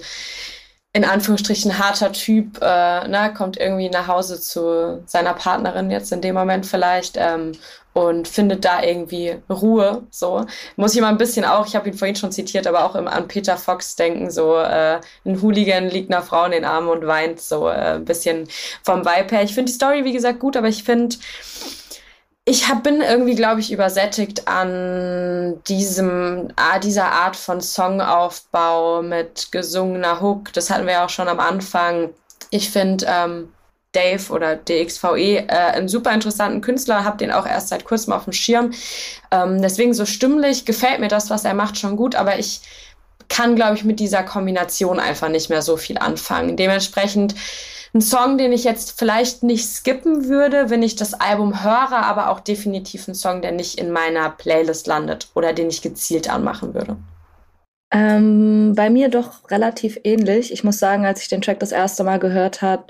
in 0.94 1.04
Anführungsstrichen 1.04 1.78
harter 1.78 2.12
Typ, 2.12 2.58
äh, 2.62 3.08
ne, 3.08 3.32
kommt 3.36 3.58
irgendwie 3.58 3.90
nach 3.90 4.08
Hause 4.08 4.40
zu 4.40 5.02
seiner 5.06 5.34
Partnerin 5.34 5.90
jetzt 5.90 6.12
in 6.12 6.22
dem 6.22 6.34
Moment 6.34 6.66
vielleicht 6.66 7.16
ähm, 7.18 7.52
und 7.92 8.26
findet 8.26 8.64
da 8.64 8.82
irgendwie 8.82 9.36
Ruhe. 9.50 10.06
So 10.10 10.46
muss 10.76 10.94
ich 10.94 11.00
mal 11.00 11.08
ein 11.08 11.18
bisschen 11.18 11.44
auch, 11.44 11.66
ich 11.66 11.76
habe 11.76 11.88
ihn 11.88 11.94
vorhin 11.94 12.16
schon 12.16 12.32
zitiert, 12.32 12.66
aber 12.66 12.84
auch 12.84 12.94
immer 12.94 13.12
an 13.12 13.28
Peter 13.28 13.56
Fox 13.56 13.96
denken. 13.96 14.30
So 14.30 14.56
äh, 14.56 15.00
ein 15.26 15.42
Hooligan 15.42 15.88
liegt 15.88 16.10
einer 16.12 16.22
Frau 16.22 16.44
in 16.44 16.52
den 16.52 16.64
Armen 16.64 16.88
und 16.88 17.06
weint 17.06 17.40
so 17.40 17.68
äh, 17.68 17.96
ein 17.96 18.04
bisschen 18.04 18.48
vom 18.82 19.04
Vibe 19.04 19.34
her. 19.36 19.42
Ich 19.42 19.54
finde 19.54 19.70
die 19.70 19.76
Story 19.76 20.04
wie 20.04 20.12
gesagt 20.12 20.38
gut, 20.40 20.56
aber 20.56 20.68
ich 20.68 20.84
finde 20.84 21.16
ich 22.48 22.68
hab, 22.68 22.82
bin 22.82 23.02
irgendwie, 23.02 23.34
glaube 23.34 23.60
ich, 23.60 23.70
übersättigt 23.70 24.48
an 24.48 25.62
diesem, 25.68 26.48
dieser 26.82 27.12
Art 27.12 27.36
von 27.36 27.60
Songaufbau 27.60 29.02
mit 29.02 29.52
gesungener 29.52 30.22
Hook. 30.22 30.52
Das 30.54 30.70
hatten 30.70 30.86
wir 30.86 30.94
ja 30.94 31.04
auch 31.04 31.10
schon 31.10 31.28
am 31.28 31.40
Anfang. 31.40 32.10
Ich 32.50 32.70
finde, 32.70 33.06
ähm, 33.06 33.52
Dave 33.92 34.32
oder 34.32 34.56
DXVE, 34.56 35.46
äh, 35.46 35.46
einen 35.48 35.88
super 35.88 36.12
interessanten 36.12 36.62
Künstler, 36.62 37.04
habe 37.04 37.18
den 37.18 37.32
auch 37.32 37.46
erst 37.46 37.68
seit 37.68 37.84
kurzem 37.84 38.14
auf 38.14 38.24
dem 38.24 38.32
Schirm. 38.32 38.72
Ähm, 39.30 39.60
deswegen 39.60 39.92
so 39.92 40.06
stimmlich 40.06 40.64
gefällt 40.64 41.00
mir 41.00 41.08
das, 41.08 41.28
was 41.28 41.44
er 41.44 41.54
macht, 41.54 41.78
schon 41.78 41.96
gut, 41.96 42.14
aber 42.14 42.38
ich 42.38 42.62
kann, 43.28 43.56
glaube 43.56 43.76
ich, 43.76 43.84
mit 43.84 44.00
dieser 44.00 44.22
Kombination 44.22 45.00
einfach 45.00 45.28
nicht 45.28 45.50
mehr 45.50 45.60
so 45.60 45.76
viel 45.76 45.98
anfangen. 45.98 46.56
Dementsprechend 46.56 47.34
ein 47.94 48.00
Song, 48.00 48.38
den 48.38 48.52
ich 48.52 48.64
jetzt 48.64 48.98
vielleicht 48.98 49.42
nicht 49.42 49.66
skippen 49.66 50.28
würde, 50.28 50.70
wenn 50.70 50.82
ich 50.82 50.96
das 50.96 51.14
Album 51.14 51.62
höre, 51.64 51.92
aber 51.92 52.30
auch 52.30 52.40
definitiv 52.40 53.08
ein 53.08 53.14
Song, 53.14 53.42
der 53.42 53.52
nicht 53.52 53.78
in 53.78 53.90
meiner 53.90 54.30
Playlist 54.30 54.86
landet 54.86 55.28
oder 55.34 55.52
den 55.52 55.68
ich 55.68 55.82
gezielt 55.82 56.28
anmachen 56.28 56.74
würde. 56.74 56.96
Ähm, 57.90 58.74
bei 58.76 58.90
mir 58.90 59.08
doch 59.08 59.50
relativ 59.50 59.98
ähnlich. 60.04 60.52
Ich 60.52 60.62
muss 60.62 60.78
sagen, 60.78 61.06
als 61.06 61.22
ich 61.22 61.28
den 61.28 61.40
Track 61.40 61.60
das 61.60 61.72
erste 61.72 62.04
Mal 62.04 62.18
gehört 62.18 62.60
habe, 62.60 62.84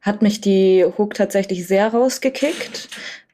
hat 0.00 0.22
mich 0.22 0.40
die 0.40 0.86
Hook 0.96 1.14
tatsächlich 1.14 1.66
sehr 1.66 1.88
rausgekickt. 1.88 2.88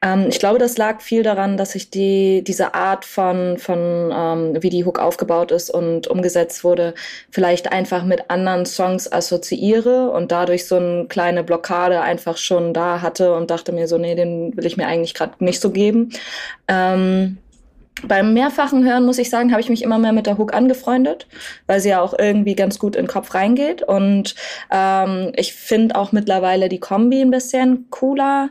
Ähm, 0.05 0.27
ich 0.29 0.39
glaube, 0.39 0.59
das 0.59 0.77
lag 0.77 1.01
viel 1.01 1.23
daran, 1.23 1.57
dass 1.57 1.73
ich 1.73 1.89
die, 1.89 2.43
diese 2.43 2.75
Art 2.75 3.05
von, 3.05 3.57
von 3.57 4.11
ähm, 4.13 4.61
wie 4.61 4.69
die 4.69 4.85
Hook 4.85 4.99
aufgebaut 4.99 5.51
ist 5.51 5.71
und 5.71 6.07
umgesetzt 6.07 6.63
wurde, 6.63 6.93
vielleicht 7.31 7.71
einfach 7.71 8.03
mit 8.03 8.29
anderen 8.29 8.67
Songs 8.67 9.11
assoziiere 9.11 10.11
und 10.11 10.31
dadurch 10.31 10.67
so 10.67 10.75
eine 10.75 11.05
kleine 11.07 11.43
Blockade 11.43 12.01
einfach 12.01 12.37
schon 12.37 12.73
da 12.73 13.01
hatte 13.01 13.33
und 13.33 13.49
dachte 13.49 13.71
mir 13.71 13.87
so, 13.87 13.97
nee, 13.97 14.13
den 14.13 14.55
will 14.55 14.65
ich 14.67 14.77
mir 14.77 14.87
eigentlich 14.87 15.15
gerade 15.15 15.43
nicht 15.43 15.59
so 15.59 15.71
geben. 15.71 16.11
Ähm, 16.67 17.37
beim 18.03 18.33
mehrfachen 18.33 18.83
Hören, 18.85 19.05
muss 19.05 19.17
ich 19.17 19.29
sagen, 19.31 19.51
habe 19.51 19.61
ich 19.61 19.69
mich 19.69 19.81
immer 19.81 19.97
mehr 19.97 20.13
mit 20.13 20.27
der 20.27 20.37
Hook 20.37 20.53
angefreundet, 20.53 21.27
weil 21.65 21.79
sie 21.79 21.89
ja 21.89 22.01
auch 22.01 22.13
irgendwie 22.17 22.53
ganz 22.53 22.77
gut 22.77 22.95
in 22.95 23.05
den 23.05 23.11
Kopf 23.11 23.33
reingeht. 23.33 23.81
Und 23.81 24.35
ähm, 24.69 25.31
ich 25.35 25.53
finde 25.53 25.95
auch 25.95 26.11
mittlerweile 26.11 26.69
die 26.69 26.79
Kombi 26.79 27.21
ein 27.21 27.31
bisschen 27.31 27.87
cooler. 27.89 28.49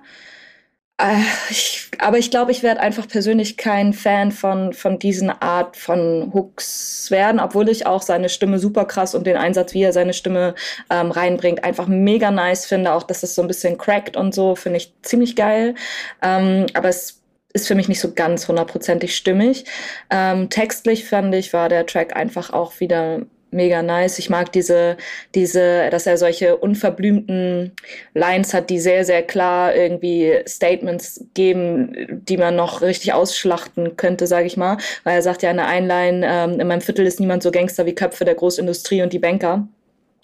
Äh, 0.99 1.23
ich, 1.51 1.91
aber 1.99 2.19
ich 2.19 2.31
glaube, 2.31 2.53
ich 2.53 2.63
werde 2.63 2.81
einfach 2.81 3.09
persönlich 3.09 3.57
kein 3.57 3.93
Fan 3.93 4.31
von, 4.31 4.73
von 4.73 4.99
diesen 4.99 5.31
Art 5.31 5.77
von 5.77 6.31
Hooks 6.33 7.11
werden, 7.11 7.41
obwohl 7.41 7.69
ich 7.69 7.87
auch 7.87 8.03
seine 8.03 8.29
Stimme 8.29 8.59
super 8.61 8.85
krass 8.85 9.15
und 9.15 9.27
den 9.27 9.37
Einsatz, 9.37 9.75
wie 9.75 9.83
er 9.83 9.93
seine 9.93 10.15
Stimme 10.15 10.55
ähm, 10.91 11.11
reinbringt, 11.11 11.65
einfach 11.65 11.89
mega 11.89 12.31
nice 12.31 12.67
finde. 12.67 12.93
Auch, 12.93 13.03
dass 13.03 13.25
es 13.25 13.35
so 13.35 13.43
ein 13.43 13.49
bisschen 13.49 13.77
crackt 13.77 14.17
und 14.17 14.35
so, 14.35 14.55
finde 14.55 14.77
ich 14.79 14.95
ziemlich 15.03 15.35
geil. 15.35 15.75
Ähm, 16.23 16.67
aber 16.75 16.89
es 16.91 17.23
ist 17.53 17.69
für 17.69 17.75
mich 17.75 17.89
nicht 17.89 18.01
so 18.01 18.13
ganz 18.15 18.47
hundertprozentig 18.49 19.17
stimmig. 19.17 19.65
Ähm, 20.11 20.51
textlich 20.51 21.09
fand 21.09 21.35
ich, 21.35 21.53
war 21.53 21.69
der 21.69 21.87
Track 21.87 22.15
einfach 22.17 22.53
auch 22.53 22.81
wieder 22.81 23.23
mega 23.55 23.83
nice. 23.83 24.19
Ich 24.19 24.29
mag 24.29 24.53
diese, 24.53 24.97
diese, 25.35 25.89
dass 25.91 26.07
er 26.07 26.19
solche 26.19 26.57
unverblümten 26.57 27.73
Lines 28.13 28.53
hat, 28.53 28.71
die 28.71 28.79
sehr, 28.79 29.05
sehr 29.05 29.23
klar 29.23 29.75
irgendwie 29.75 30.41
Statements 30.47 31.25
geben, 31.35 32.23
die 32.29 32.37
man 32.37 32.57
noch 32.57 32.83
richtig 32.83 33.13
ausschlachten 33.13 33.97
könnte, 33.97 34.27
sage 34.27 34.47
ich 34.47 34.57
mal. 34.57 34.77
Weil 35.05 35.17
er 35.17 35.23
sagt 35.23 35.43
ja 35.43 35.51
in 35.51 35.57
der 35.57 35.69
Einline, 35.69 36.27
ähm, 36.29 36.61
in 36.61 36.67
meinem 36.69 36.81
Viertel 36.83 37.07
ist 37.07 37.21
niemand 37.21 37.43
so 37.43 37.51
Gangster 37.51 37.87
wie 37.87 37.95
Köpfe 37.95 38.25
der 38.25 38.35
Großindustrie 38.35 39.03
und 39.03 39.13
die 39.13 39.19
Banker. 39.19 39.67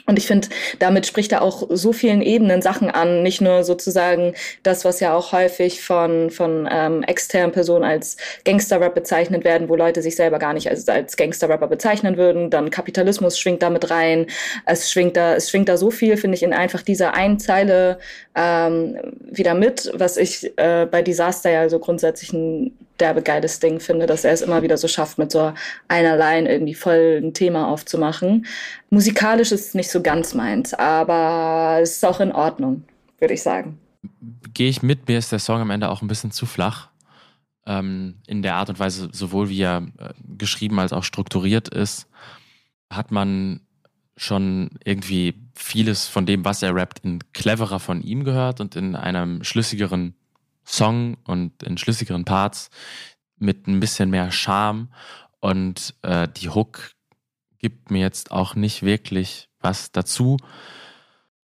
Und 0.07 0.19
ich 0.19 0.27
finde, 0.27 0.49
damit 0.79 1.07
spricht 1.07 1.33
er 1.33 1.43
auch 1.43 1.69
so 1.71 1.93
vielen 1.93 2.23
Ebenen 2.23 2.63
Sachen 2.63 2.91
an, 2.91 3.23
nicht 3.23 3.41
nur 3.41 3.65
sozusagen 3.65 4.35
das, 4.63 4.85
was 4.85 5.01
ja 5.01 5.15
auch 5.15 5.33
häufig 5.33 5.83
von, 5.83 6.31
von 6.31 6.69
ähm, 6.71 7.03
externen 7.03 7.53
Personen 7.53 7.85
als 7.85 8.17
Gangsterrap 8.45 8.95
bezeichnet 8.95 9.45
werden, 9.45 9.69
wo 9.69 9.77
Leute 9.77 10.03
sich 10.03 10.17
selber 10.17 10.39
gar 10.39 10.53
nicht 10.53 10.69
als, 10.69 10.89
als 10.89 11.17
Gangsterrapper 11.17 11.69
bezeichnen 11.69 12.17
würden. 12.17 12.51
Dann 12.51 12.71
Kapitalismus 12.71 13.39
schwingt 13.39 13.63
da 13.63 13.71
mit 13.71 13.91
rein. 13.91 14.27
Es 14.67 14.91
schwingt 14.91 15.17
da, 15.17 15.35
es 15.35 15.51
schwingt 15.51 15.69
da 15.69 15.77
so 15.77 15.91
viel, 15.91 16.17
finde 16.17 16.37
ich, 16.37 16.43
in 16.43 16.53
einfach 16.53 16.83
dieser 16.83 17.15
einen 17.15 17.39
Zeile 17.39 17.99
ähm, 18.35 18.99
wieder 19.23 19.55
mit, 19.55 19.91
was 19.95 20.17
ich 20.17 20.53
äh, 20.57 20.87
bei 20.91 21.03
Disaster 21.03 21.51
ja 21.51 21.69
so 21.69 21.79
grundsätzlich 21.79 22.33
ein 22.33 22.77
derbe 23.01 23.23
geiles 23.23 23.61
Ding 23.61 23.81
finde, 23.81 24.07
dass 24.07 24.25
er 24.25 24.33
es 24.33 24.43
immer 24.43 24.63
wieder 24.63 24.77
so 24.77 24.89
schafft, 24.89 25.19
mit 25.19 25.33
so 25.33 25.53
einer 25.89 26.17
Line 26.17 26.51
irgendwie 26.51 26.75
voll 26.75 27.21
ein 27.23 27.35
Thema 27.35 27.69
aufzumachen. 27.69 28.47
Musikalisch 28.91 29.53
ist 29.53 29.69
es 29.69 29.75
nicht 29.75 29.91
so 29.91 30.03
ganz 30.03 30.35
meins, 30.35 30.75
aber 30.75 31.79
es 31.81 31.93
ist 31.93 32.05
auch 32.05 32.21
in 32.21 32.33
Ordnung, 32.33 32.85
würde 33.19 33.35
ich 33.35 33.43
sagen. 33.43 33.79
Gehe 34.55 34.69
ich 34.69 34.83
mit, 34.83 35.09
mir 35.09 35.19
ist 35.19 35.33
der 35.33 35.39
Song 35.39 35.61
am 35.61 35.71
Ende 35.71 35.89
auch 35.89 36.03
ein 36.03 36.09
bisschen 36.09 36.31
zu 36.31 36.47
flach. 36.47 36.89
Ähm, 37.67 38.17
in 38.27 38.43
der 38.43 38.55
Art 38.55 38.71
und 38.71 38.79
Weise, 38.79 39.11
sowohl 39.13 39.49
wie 39.49 39.61
er 39.61 39.87
äh, 39.99 40.15
geschrieben 40.39 40.79
als 40.81 40.93
auch 40.93 41.05
strukturiert 41.05 41.69
ist, 41.69 42.07
hat 42.91 43.11
man 43.11 43.61
schon 44.17 44.71
irgendwie 44.85 45.35
vieles 45.55 46.07
von 46.07 46.27
dem, 46.27 46.45
was 46.45 46.63
er 46.63 46.75
rappt, 46.75 47.01
in 47.05 47.21
cleverer 47.33 47.81
von 47.81 48.03
ihm 48.03 48.25
gehört 48.25 48.61
und 48.61 48.77
in 48.77 48.97
einem 48.97 49.45
schlüssigeren 49.45 50.15
Song 50.71 51.17
und 51.25 51.63
in 51.63 51.79
schlüssigeren 51.79 52.25
Parts 52.25 52.71
mit 53.37 53.67
ein 53.67 53.81
bisschen 53.81 54.11
mehr 54.11 54.31
Charme. 54.31 54.89
Und 55.41 55.95
äh, 56.03 56.29
die 56.29 56.51
Hook 56.51 56.93
gibt 57.59 57.91
mir 57.91 58.01
jetzt 58.01 58.31
auch 58.31 58.55
nicht 58.55 58.83
wirklich 58.83 59.49
was 59.59 59.91
dazu. 59.93 60.37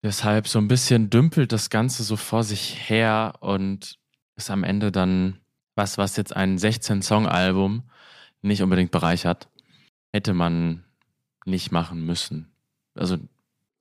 Deshalb 0.04 0.48
so 0.48 0.60
ein 0.60 0.68
bisschen 0.68 1.10
dümpelt 1.10 1.52
das 1.52 1.70
Ganze 1.70 2.04
so 2.04 2.16
vor 2.16 2.44
sich 2.44 2.90
her 2.90 3.34
und 3.40 4.00
ist 4.36 4.50
am 4.50 4.64
Ende 4.64 4.92
dann 4.92 5.40
was, 5.76 5.98
was 5.98 6.18
jetzt 6.18 6.36
ein 6.36 6.58
16-Song-Album 6.58 7.84
nicht 8.42 8.64
unbedingt 8.64 8.92
bereichert. 8.92 9.48
Hätte 10.12 10.34
man 10.34 10.84
nicht 11.46 11.72
machen 11.72 12.06
müssen. 12.06 12.52
Also, 12.96 13.18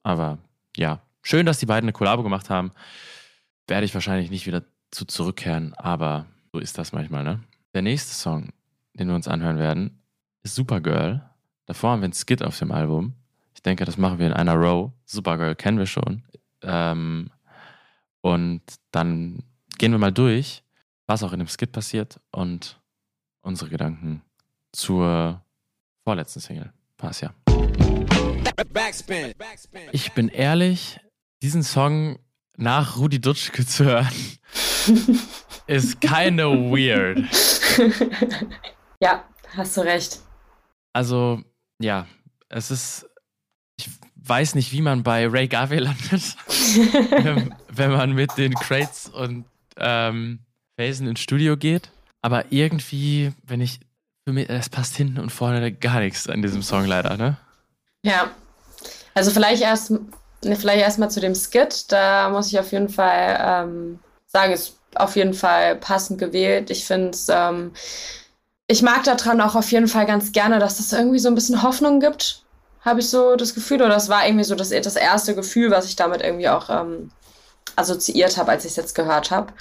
aber 0.03 0.39
ja, 0.77 1.01
schön, 1.23 1.47
dass 1.47 1.59
die 1.59 1.67
beiden 1.67 1.87
eine 1.87 1.93
Kollabo 1.93 2.23
gemacht 2.23 2.51
haben. 2.51 2.73
Werde 3.67 3.87
ich 3.87 3.95
wahrscheinlich 3.95 4.31
nicht 4.31 4.47
wieder 4.47 4.63
zu 4.91 5.05
zurückkehren, 5.05 5.75
aber 5.75 6.27
so 6.53 6.59
ist 6.59 6.79
das 6.79 6.93
manchmal, 6.93 7.25
ne? 7.25 7.41
Der 7.75 7.83
nächste 7.83 8.15
Song, 8.15 8.51
den 8.95 9.09
wir 9.09 9.15
uns 9.15 9.29
anhören 9.29 9.59
werden, 9.59 10.03
ist 10.43 10.55
Supergirl. 10.55 11.23
Davor 11.67 11.91
haben 11.91 12.01
wir 12.01 12.07
einen 12.07 12.15
Skit 12.15 12.43
auf 12.43 12.59
dem 12.59 12.73
Album. 12.73 13.15
Ich 13.55 13.63
denke, 13.63 13.85
das 13.85 13.97
machen 13.97 14.19
wir 14.19 14.27
in 14.27 14.33
einer 14.33 14.55
Row. 14.55 14.91
Supergirl 15.05 15.55
kennen 15.55 15.79
wir 15.79 15.87
schon. 15.87 16.25
Ähm, 16.63 17.31
und 18.23 18.63
dann 18.91 19.45
gehen 19.79 19.93
wir 19.93 19.99
mal 19.99 20.13
durch, 20.13 20.65
was 21.07 21.23
auch 21.23 21.33
in 21.33 21.39
dem 21.39 21.49
Skit 21.49 21.73
passiert 21.73 22.21
und 22.33 22.81
unsere 23.43 23.71
Gedanken 23.71 24.23
zur 24.73 25.45
vorletzten 26.05 26.41
Single. 26.41 26.73
Pass 26.97 27.21
ja. 27.21 27.33
Ich 29.93 30.13
bin 30.13 30.29
ehrlich, 30.29 31.01
diesen 31.43 31.63
Song 31.63 32.19
nach 32.57 32.99
Rudi 32.99 33.21
Dutschke 33.21 33.65
zu 33.65 33.85
hören, 33.85 34.09
ist 35.67 36.01
kinda 36.01 36.47
weird. 36.47 37.21
Ja, 39.03 39.25
hast 39.57 39.77
du 39.77 39.81
recht. 39.81 40.21
Also, 40.93 41.43
ja, 41.81 42.07
es 42.49 42.71
ist. 42.71 43.07
Ich 43.79 43.89
weiß 44.17 44.55
nicht, 44.55 44.73
wie 44.73 44.83
man 44.83 45.03
bei 45.03 45.27
Ray 45.27 45.49
Garvey 45.49 45.79
landet, 45.79 46.37
wenn, 47.25 47.55
wenn, 47.69 47.91
man 47.91 48.13
mit 48.13 48.37
den 48.37 48.55
Crates 48.55 49.09
und 49.09 49.47
ähm, 49.79 50.41
Phasen 50.77 51.09
ins 51.09 51.21
Studio 51.21 51.57
geht. 51.57 51.91
Aber 52.23 52.53
irgendwie, 52.53 53.33
wenn 53.47 53.61
ich. 53.61 53.81
Für 54.27 54.35
mich, 54.35 54.51
es 54.51 54.69
passt 54.69 54.97
hinten 54.97 55.19
und 55.19 55.31
vorne 55.31 55.73
gar 55.73 56.01
nichts 56.01 56.29
an 56.29 56.43
diesem 56.43 56.61
Song 56.61 56.85
leider, 56.85 57.17
ne? 57.17 57.39
Ja. 58.05 58.31
Also 59.15 59.31
vielleicht 59.31 59.63
erst 59.63 59.95
vielleicht 60.43 60.83
erstmal 60.83 61.11
zu 61.11 61.21
dem 61.21 61.35
Skit. 61.35 61.91
Da 61.91 62.29
muss 62.29 62.53
ich 62.53 62.59
auf 62.59 62.71
jeden 62.71 62.91
Fall 62.91 63.39
ähm, 63.43 63.99
sagen, 64.33 64.53
ist 64.53 64.79
auf 64.95 65.17
jeden 65.17 65.35
Fall 65.35 65.77
passend 65.77 66.19
gewählt. 66.19 66.71
Ich 66.71 66.85
finde 66.85 67.11
es, 67.11 67.29
ähm, 67.29 67.73
ich 68.67 68.83
mag 68.83 69.05
daran 69.05 69.41
auch 69.41 69.55
auf 69.55 69.71
jeden 69.73 69.89
Fall 69.89 70.07
ganz 70.07 70.33
gerne, 70.33 70.59
dass 70.59 70.77
das 70.77 70.93
irgendwie 70.93 71.19
so 71.19 71.29
ein 71.29 71.35
bisschen 71.35 71.63
Hoffnung 71.63 72.01
gibt, 72.01 72.45
habe 72.83 73.01
ich 73.01 73.09
so 73.09 73.37
das 73.37 73.55
Gefühl. 73.55 73.83
Oder 73.83 73.91
das 73.91 74.09
war 74.09 74.27
irgendwie 74.27 74.45
so 74.45 74.55
das, 74.55 74.71
das 74.71 74.97
erste 74.97 75.35
Gefühl, 75.35 75.71
was 75.71 75.87
ich 75.87 75.97
damit 75.97 76.23
irgendwie 76.23 76.49
auch 76.49 76.71
ähm, 76.71 77.11
assoziiert 77.77 78.37
habe, 78.37 78.53
als 78.53 78.65
ich 78.65 78.73
es 78.73 78.77
jetzt 78.77 78.95
gehört 78.95 79.31
habe. 79.31 79.53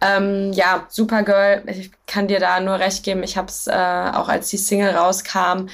Ähm, 0.00 0.52
ja, 0.52 0.86
Supergirl, 0.88 1.62
ich 1.66 1.90
kann 2.06 2.28
dir 2.28 2.40
da 2.40 2.60
nur 2.60 2.78
recht 2.78 3.02
geben. 3.04 3.22
Ich 3.22 3.36
habe 3.36 3.48
es 3.48 3.66
äh, 3.66 3.72
auch 3.72 4.28
als 4.28 4.48
die 4.48 4.58
Single 4.58 4.90
rauskam. 4.90 5.68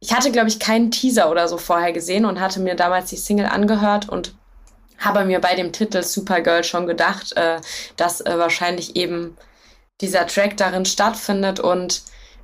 Ich 0.00 0.12
hatte, 0.12 0.30
glaube 0.30 0.48
ich, 0.48 0.60
keinen 0.60 0.90
Teaser 0.90 1.30
oder 1.30 1.48
so 1.48 1.58
vorher 1.58 1.92
gesehen 1.92 2.24
und 2.24 2.40
hatte 2.40 2.60
mir 2.60 2.76
damals 2.76 3.10
die 3.10 3.16
Single 3.16 3.46
angehört 3.46 4.08
und 4.08 4.34
habe 4.98 5.24
mir 5.24 5.40
bei 5.40 5.54
dem 5.54 5.72
Titel 5.72 6.02
Supergirl 6.02 6.64
schon 6.64 6.86
gedacht, 6.86 7.36
äh, 7.36 7.60
dass 7.96 8.20
äh, 8.20 8.38
wahrscheinlich 8.38 8.96
eben 8.96 9.36
dieser 10.00 10.26
Track 10.26 10.56
darin 10.56 10.84
stattfindet 10.84 11.60
und 11.60 12.02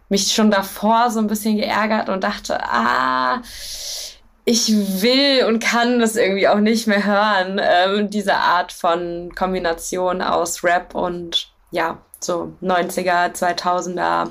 mich 0.09 0.33
schon 0.33 0.51
davor 0.51 1.11
so 1.11 1.21
ein 1.21 1.27
bisschen 1.27 1.57
geärgert 1.57 2.09
und 2.09 2.25
dachte, 2.25 2.61
ah, 2.63 3.43
ich 4.45 4.69
will 4.69 5.45
und 5.47 5.63
kann 5.63 5.99
das 5.99 6.17
irgendwie 6.17 6.49
auch 6.49 6.59
nicht 6.59 6.87
mehr 6.87 7.05
hören, 7.05 7.61
ähm, 7.63 8.11
diese 8.11 8.35
Art 8.35 8.73
von 8.73 9.33
Kombination 9.35 10.21
aus 10.21 10.63
Rap 10.63 10.95
und 10.95 11.49
ja, 11.71 11.99
so 12.21 12.53
90er, 12.63 13.33
2000er 13.35 14.29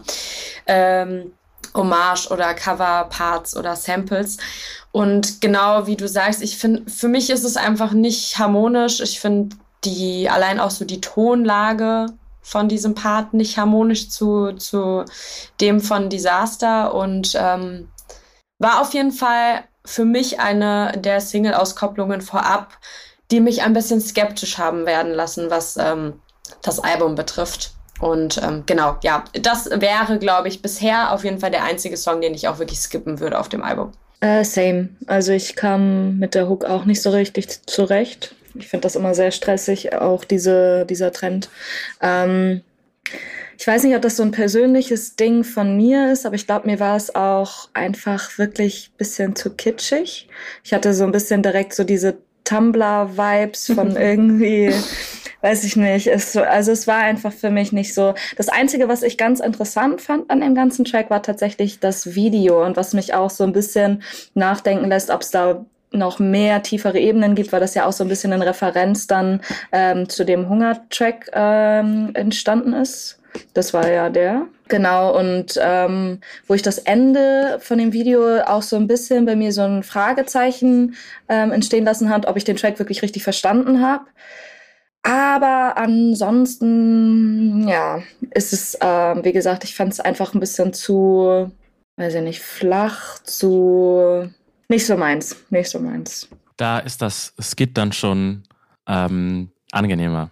ähm, 0.67 1.33
Hommage 1.73 2.29
oder 2.29 2.53
Cover-Parts 2.53 3.57
oder 3.57 3.75
Samples. 3.75 4.37
Und 4.93 5.41
genau 5.41 5.87
wie 5.87 5.95
du 5.95 6.07
sagst, 6.07 6.43
ich 6.43 6.59
finde, 6.59 6.89
für 6.89 7.07
mich 7.07 7.31
ist 7.31 7.43
es 7.43 7.57
einfach 7.57 7.93
nicht 7.93 8.37
harmonisch. 8.37 8.99
Ich 8.99 9.19
finde 9.19 9.55
die, 9.83 10.29
allein 10.29 10.59
auch 10.59 10.69
so 10.69 10.85
die 10.85 11.01
Tonlage 11.01 12.05
von 12.43 12.69
diesem 12.69 12.93
Part 12.93 13.33
nicht 13.33 13.57
harmonisch 13.57 14.09
zu, 14.09 14.51
zu 14.53 15.03
dem 15.59 15.81
von 15.81 16.09
Disaster 16.09 16.93
und 16.93 17.33
ähm, 17.35 17.89
war 18.59 18.81
auf 18.81 18.93
jeden 18.93 19.11
Fall 19.11 19.63
für 19.83 20.05
mich 20.05 20.39
eine 20.39 20.91
der 20.95 21.21
Single-Auskopplungen 21.21 22.21
vorab, 22.21 22.77
die 23.31 23.39
mich 23.39 23.63
ein 23.63 23.73
bisschen 23.73 23.99
skeptisch 23.99 24.59
haben 24.59 24.85
werden 24.85 25.11
lassen, 25.11 25.49
was 25.49 25.75
ähm, 25.75 26.21
das 26.61 26.79
Album 26.79 27.15
betrifft. 27.15 27.71
Und 27.99 28.39
ähm, 28.43 28.63
genau, 28.67 28.97
ja, 29.01 29.23
das 29.41 29.71
wäre, 29.71 30.19
glaube 30.19 30.49
ich, 30.49 30.61
bisher 30.61 31.13
auf 31.13 31.23
jeden 31.23 31.39
Fall 31.39 31.51
der 31.51 31.63
einzige 31.63 31.97
Song, 31.97 32.21
den 32.21 32.35
ich 32.35 32.47
auch 32.47 32.59
wirklich 32.59 32.79
skippen 32.79 33.19
würde 33.19 33.39
auf 33.39 33.49
dem 33.49 33.63
Album. 33.63 33.91
Äh, 34.23 34.45
same. 34.45 34.87
Also 35.05 35.33
ich 35.33 35.57
kam 35.57 36.17
mit 36.17 36.33
der 36.33 36.47
Hook 36.47 36.63
auch 36.63 36.85
nicht 36.85 37.01
so 37.01 37.09
richtig 37.09 37.67
zurecht. 37.67 38.33
Ich 38.55 38.69
finde 38.69 38.83
das 38.83 38.95
immer 38.95 39.13
sehr 39.13 39.31
stressig, 39.31 39.93
auch 39.95 40.23
diese, 40.23 40.85
dieser 40.85 41.11
Trend. 41.11 41.49
Ähm, 42.01 42.61
ich 43.57 43.67
weiß 43.67 43.83
nicht, 43.83 43.97
ob 43.97 44.01
das 44.01 44.15
so 44.15 44.23
ein 44.23 44.31
persönliches 44.31 45.17
Ding 45.17 45.43
von 45.43 45.75
mir 45.75 46.09
ist, 46.13 46.25
aber 46.25 46.35
ich 46.35 46.47
glaube, 46.47 46.67
mir 46.67 46.79
war 46.79 46.95
es 46.95 47.13
auch 47.15 47.67
einfach 47.73 48.37
wirklich 48.37 48.91
ein 48.93 48.97
bisschen 48.97 49.35
zu 49.35 49.49
kitschig. 49.49 50.29
Ich 50.63 50.73
hatte 50.73 50.93
so 50.93 51.03
ein 51.03 51.11
bisschen 51.11 51.43
direkt 51.43 51.73
so 51.73 51.83
diese 51.83 52.15
Tumblr-Vibes 52.45 53.73
von 53.75 53.95
irgendwie, 53.97 54.73
weiß 55.43 55.65
ich 55.65 55.75
nicht. 55.75 56.07
Es, 56.07 56.35
also 56.37 56.71
es 56.71 56.87
war 56.87 56.99
einfach 56.99 57.33
für 57.33 57.49
mich 57.49 57.73
nicht 57.73 57.93
so. 57.93 58.15
Das 58.37 58.49
Einzige, 58.49 58.87
was 58.87 59.03
ich 59.03 59.17
ganz 59.17 59.41
interessant 59.41 60.01
fand 60.01 60.31
an 60.31 60.39
dem 60.39 60.55
ganzen 60.55 60.85
Track, 60.85 61.09
war 61.09 61.21
tatsächlich 61.21 61.79
das 61.79 62.15
Video 62.15 62.65
und 62.65 62.77
was 62.77 62.93
mich 62.93 63.13
auch 63.13 63.29
so 63.29 63.43
ein 63.43 63.51
bisschen 63.51 64.01
nachdenken 64.33 64.87
lässt, 64.87 65.11
ob 65.11 65.21
es 65.21 65.31
da 65.31 65.65
noch 65.91 66.17
mehr 66.17 66.63
tiefere 66.63 66.97
Ebenen 66.97 67.35
gibt, 67.35 67.51
weil 67.51 67.59
das 67.59 67.75
ja 67.75 67.85
auch 67.85 67.91
so 67.91 68.03
ein 68.03 68.07
bisschen 68.07 68.31
in 68.31 68.41
Referenz 68.41 69.05
dann 69.05 69.41
ähm, 69.71 70.09
zu 70.09 70.23
dem 70.23 70.49
Hungertrack 70.49 71.29
ähm, 71.33 72.11
entstanden 72.13 72.73
ist. 72.73 73.19
Das 73.53 73.73
war 73.73 73.89
ja 73.89 74.09
der. 74.09 74.47
Genau, 74.69 75.17
und 75.17 75.59
ähm, 75.61 76.21
wo 76.47 76.53
ich 76.53 76.61
das 76.61 76.77
Ende 76.77 77.59
von 77.61 77.77
dem 77.77 77.91
Video 77.91 78.39
auch 78.41 78.61
so 78.61 78.77
ein 78.77 78.87
bisschen 78.87 79.25
bei 79.25 79.35
mir 79.35 79.51
so 79.51 79.61
ein 79.61 79.83
Fragezeichen 79.83 80.95
ähm, 81.27 81.51
entstehen 81.51 81.83
lassen 81.83 82.09
hat, 82.09 82.27
ob 82.27 82.37
ich 82.37 82.45
den 82.45 82.55
Track 82.55 82.79
wirklich 82.79 83.01
richtig 83.01 83.23
verstanden 83.23 83.85
habe. 83.85 84.05
Aber 85.03 85.77
ansonsten, 85.77 87.67
ja, 87.67 88.01
ist 88.31 88.53
es, 88.53 88.75
äh, 88.75 89.23
wie 89.23 89.33
gesagt, 89.33 89.65
ich 89.65 89.75
fand 89.75 89.91
es 89.91 89.99
einfach 89.99 90.33
ein 90.33 90.39
bisschen 90.39 90.71
zu, 90.73 91.51
weiß 91.97 92.15
ich 92.15 92.21
nicht, 92.21 92.39
flach, 92.39 93.19
zu, 93.23 94.29
nicht 94.69 94.85
so 94.85 94.95
meins, 94.95 95.35
nicht 95.49 95.69
so 95.69 95.79
meins. 95.79 96.29
Da 96.55 96.79
ist 96.79 97.01
das 97.01 97.33
Skit 97.39 97.77
dann 97.77 97.91
schon 97.91 98.43
ähm, 98.87 99.51
angenehmer. 99.71 100.29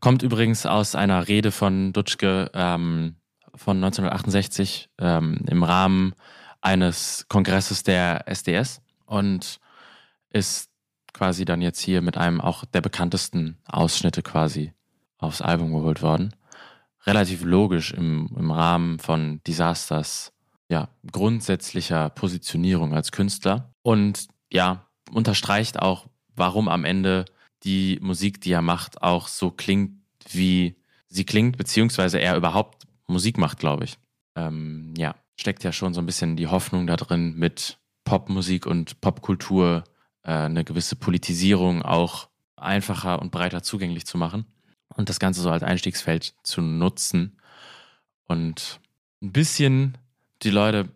Kommt 0.00 0.22
übrigens 0.22 0.64
aus 0.64 0.94
einer 0.94 1.28
Rede 1.28 1.50
von 1.50 1.92
Dutschke 1.92 2.50
ähm, 2.54 3.16
von 3.54 3.76
1968 3.76 4.88
ähm, 4.98 5.44
im 5.48 5.62
Rahmen 5.62 6.14
eines 6.62 7.26
Kongresses 7.28 7.82
der 7.82 8.26
SDS 8.26 8.80
und 9.06 9.60
ist 10.30 10.70
quasi 11.14 11.46
dann 11.46 11.62
jetzt 11.62 11.80
hier 11.80 12.02
mit 12.02 12.18
einem 12.18 12.40
auch 12.40 12.66
der 12.66 12.82
bekanntesten 12.82 13.56
Ausschnitte 13.66 14.22
quasi 14.22 14.72
aufs 15.18 15.40
Album 15.40 15.72
geholt 15.72 16.02
worden. 16.02 16.34
Relativ 17.06 17.44
logisch 17.44 17.92
im, 17.92 18.28
im 18.36 18.50
Rahmen 18.50 18.98
von 18.98 19.40
Disasters, 19.46 20.32
ja, 20.68 20.88
grundsätzlicher 21.10 22.10
Positionierung 22.10 22.94
als 22.94 23.12
Künstler 23.12 23.72
und 23.82 24.26
ja, 24.50 24.86
unterstreicht 25.12 25.80
auch, 25.80 26.06
warum 26.34 26.68
am 26.68 26.84
Ende 26.84 27.24
die 27.62 27.98
Musik, 28.02 28.40
die 28.40 28.52
er 28.52 28.62
macht, 28.62 29.02
auch 29.02 29.28
so 29.28 29.50
klingt, 29.50 29.92
wie 30.30 30.76
sie 31.08 31.24
klingt, 31.24 31.56
beziehungsweise 31.56 32.18
er 32.18 32.36
überhaupt 32.36 32.86
Musik 33.06 33.38
macht, 33.38 33.58
glaube 33.58 33.84
ich. 33.84 33.98
Ähm, 34.36 34.94
ja, 34.96 35.14
steckt 35.36 35.64
ja 35.64 35.72
schon 35.72 35.94
so 35.94 36.00
ein 36.00 36.06
bisschen 36.06 36.36
die 36.36 36.48
Hoffnung 36.48 36.86
da 36.86 36.96
drin, 36.96 37.36
mit 37.36 37.78
Popmusik 38.04 38.66
und 38.66 39.00
Popkultur 39.00 39.84
eine 40.24 40.64
gewisse 40.64 40.96
Politisierung 40.96 41.82
auch 41.82 42.28
einfacher 42.56 43.20
und 43.20 43.30
breiter 43.30 43.62
zugänglich 43.62 44.06
zu 44.06 44.18
machen 44.18 44.46
und 44.88 45.08
das 45.08 45.20
Ganze 45.20 45.42
so 45.42 45.50
als 45.50 45.62
Einstiegsfeld 45.62 46.34
zu 46.42 46.62
nutzen 46.62 47.38
und 48.26 48.80
ein 49.22 49.32
bisschen 49.32 49.98
die 50.42 50.50
Leute 50.50 50.88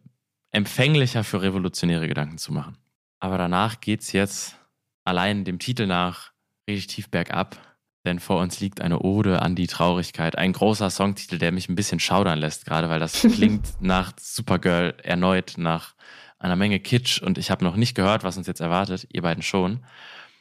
empfänglicher 0.50 1.24
für 1.24 1.42
revolutionäre 1.42 2.08
Gedanken 2.08 2.38
zu 2.38 2.52
machen. 2.52 2.76
Aber 3.20 3.38
danach 3.38 3.80
geht 3.80 4.00
es 4.00 4.12
jetzt 4.12 4.56
allein 5.04 5.44
dem 5.44 5.58
Titel 5.58 5.86
nach 5.86 6.32
richtig 6.68 6.88
tief 6.88 7.10
bergab. 7.10 7.58
Denn 8.04 8.20
vor 8.20 8.40
uns 8.40 8.60
liegt 8.60 8.80
eine 8.80 9.00
Ode 9.00 9.42
an 9.42 9.54
die 9.54 9.66
Traurigkeit. 9.66 10.38
Ein 10.38 10.52
großer 10.52 10.88
Songtitel, 10.88 11.38
der 11.38 11.52
mich 11.52 11.68
ein 11.68 11.74
bisschen 11.74 12.00
schaudern 12.00 12.38
lässt, 12.38 12.64
gerade 12.64 12.88
weil 12.88 13.00
das 13.00 13.20
klingt 13.34 13.68
nach 13.80 14.12
Supergirl 14.18 14.94
erneut, 15.02 15.54
nach 15.56 15.94
einer 16.38 16.56
Menge 16.56 16.80
Kitsch. 16.80 17.20
Und 17.20 17.38
ich 17.38 17.50
habe 17.50 17.64
noch 17.64 17.76
nicht 17.76 17.94
gehört, 17.94 18.24
was 18.24 18.36
uns 18.36 18.46
jetzt 18.46 18.60
erwartet. 18.60 19.06
Ihr 19.12 19.22
beiden 19.22 19.42
schon. 19.42 19.84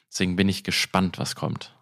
Deswegen 0.10 0.36
bin 0.36 0.50
ich 0.50 0.64
gespannt, 0.64 1.20
was 1.20 1.36
kommt. 1.36 1.74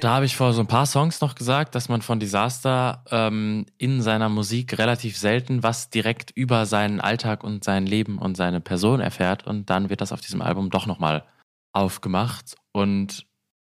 Da 0.00 0.14
habe 0.14 0.26
ich 0.26 0.36
vor 0.36 0.52
so 0.52 0.60
ein 0.60 0.66
paar 0.66 0.86
Songs 0.86 1.20
noch 1.20 1.34
gesagt, 1.34 1.74
dass 1.74 1.88
man 1.88 2.02
von 2.02 2.20
Disaster 2.20 3.02
ähm, 3.10 3.66
in 3.78 4.02
seiner 4.02 4.28
Musik 4.28 4.78
relativ 4.78 5.16
selten 5.16 5.62
was 5.62 5.90
direkt 5.90 6.30
über 6.32 6.66
seinen 6.66 7.00
Alltag 7.00 7.44
und 7.44 7.64
sein 7.64 7.86
Leben 7.86 8.18
und 8.18 8.36
seine 8.36 8.60
Person 8.60 9.00
erfährt. 9.00 9.46
Und 9.46 9.70
dann 9.70 9.90
wird 9.90 10.00
das 10.00 10.12
auf 10.12 10.20
diesem 10.20 10.42
Album 10.42 10.70
doch 10.70 10.86
nochmal 10.86 11.24
aufgemacht 11.72 12.56
und 12.72 13.26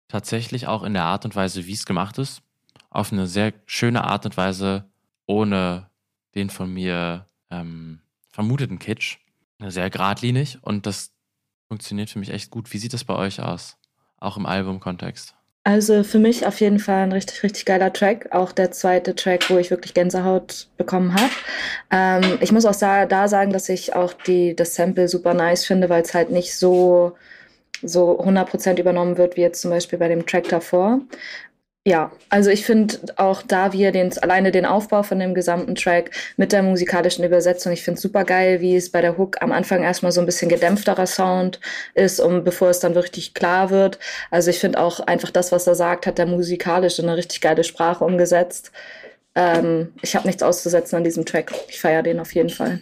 tatsächlich 0.09 0.67
auch 0.67 0.83
in 0.83 0.93
der 0.93 1.05
Art 1.05 1.25
und 1.25 1.37
Weise, 1.37 1.67
wie 1.67 1.73
es 1.73 1.87
gemacht 1.87 2.19
ist, 2.19 2.43
auf 2.91 3.13
eine 3.13 3.27
sehr 3.27 3.53
schöne 3.67 4.05
Art 4.05 4.27
und 4.27 4.37
Weise, 4.37 4.91
ohne 5.27 5.89
den 6.35 6.51
von 6.51 6.73
mir 6.73 7.27
ähm, 7.51 8.01
vermuteten 8.31 8.79
Kitsch. 8.79 9.19
Sehr 9.67 9.91
geradlinig 9.91 10.59
und 10.63 10.87
das 10.87 11.13
funktioniert 11.69 12.09
für 12.09 12.19
mich 12.19 12.31
echt 12.31 12.51
gut. 12.51 12.73
Wie 12.73 12.79
sieht 12.79 12.95
das 12.95 13.05
bei 13.05 13.15
euch 13.15 13.41
aus? 13.41 13.77
Auch 14.19 14.39
im 14.39 14.47
Albumkontext? 14.47 15.35
Also 15.65 16.03
für 16.03 16.19
mich 16.19 16.47
auf 16.47 16.61
jeden 16.61 16.79
Fall 16.79 17.03
ein 17.03 17.13
richtig, 17.13 17.43
richtig 17.43 17.67
geiler 17.67 17.93
Track. 17.93 18.29
Auch 18.33 18.53
der 18.53 18.71
zweite 18.71 19.15
Track, 19.15 19.51
wo 19.51 19.59
ich 19.59 19.71
wirklich 19.71 19.93
Gänsehaut 19.93 20.69
bekommen 20.79 21.15
habe. 21.15 21.31
Ähm, 21.91 22.39
ich 22.41 22.51
muss 22.53 22.65
auch 22.65 22.75
da 22.75 23.29
sagen, 23.29 23.53
dass 23.53 23.69
ich 23.69 23.95
auch 23.95 24.15
die, 24.15 24.57
das 24.57 24.75
Sample 24.75 25.09
super 25.09 25.35
nice 25.35 25.67
finde, 25.67 25.91
weil 25.91 26.03
es 26.03 26.15
halt 26.15 26.31
nicht 26.31 26.57
so 26.57 27.17
so 27.83 28.21
100% 28.21 28.79
übernommen 28.79 29.17
wird, 29.17 29.37
wie 29.37 29.41
jetzt 29.41 29.63
zum 29.63 29.71
Beispiel 29.71 29.99
bei 29.99 30.09
dem 30.09 30.27
Track 30.27 30.49
davor. 30.49 31.01
Ja, 31.87 32.13
also 32.29 32.51
ich 32.51 32.67
finde 32.67 32.99
auch 33.17 33.41
da 33.41 33.73
wir 33.73 33.91
den, 33.91 34.13
alleine 34.19 34.53
den 34.53 34.67
Aufbau 34.67 35.03
von 35.03 35.19
dem 35.19 35.33
gesamten 35.33 35.75
Track 35.75 36.11
mit 36.37 36.53
der 36.53 36.63
musikalischen 36.63 37.25
Übersetzung, 37.25 37.73
ich 37.73 37.83
finde 37.83 37.97
es 37.97 38.03
super 38.03 38.25
geil, 38.25 38.61
wie 38.61 38.77
es 38.77 38.91
bei 38.91 39.01
der 39.01 39.17
Hook 39.17 39.41
am 39.41 39.51
Anfang 39.51 39.83
erstmal 39.83 40.13
so 40.13 40.21
ein 40.21 40.27
bisschen 40.27 40.51
gedämpfterer 40.51 41.07
Sound 41.07 41.59
ist, 41.95 42.21
um 42.21 42.45
bevor 42.45 42.69
es 42.69 42.81
dann 42.81 42.93
richtig 42.93 43.33
klar 43.33 43.71
wird. 43.71 43.99
Also 44.31 44.51
ich 44.51 44.59
finde 44.59 44.79
auch 44.79 45.01
einfach 45.01 45.31
das, 45.31 45.53
was 45.53 45.67
er 45.67 45.75
sagt, 45.75 46.07
hat 46.07 46.19
der 46.19 46.27
musikalisch 46.27 46.99
in 46.99 47.07
eine 47.09 47.17
richtig 47.17 47.41
geile 47.41 47.65
Sprache 47.65 48.05
umgesetzt. 48.05 48.73
Ähm, 49.35 49.95
ich 50.03 50.15
habe 50.15 50.27
nichts 50.27 50.43
auszusetzen 50.43 50.97
an 50.97 51.05
diesem 51.05 51.25
Track. 51.25 51.53
Ich 51.69 51.81
feiere 51.81 52.03
den 52.03 52.21
auf 52.21 52.35
jeden 52.35 52.51
Fall. 52.51 52.81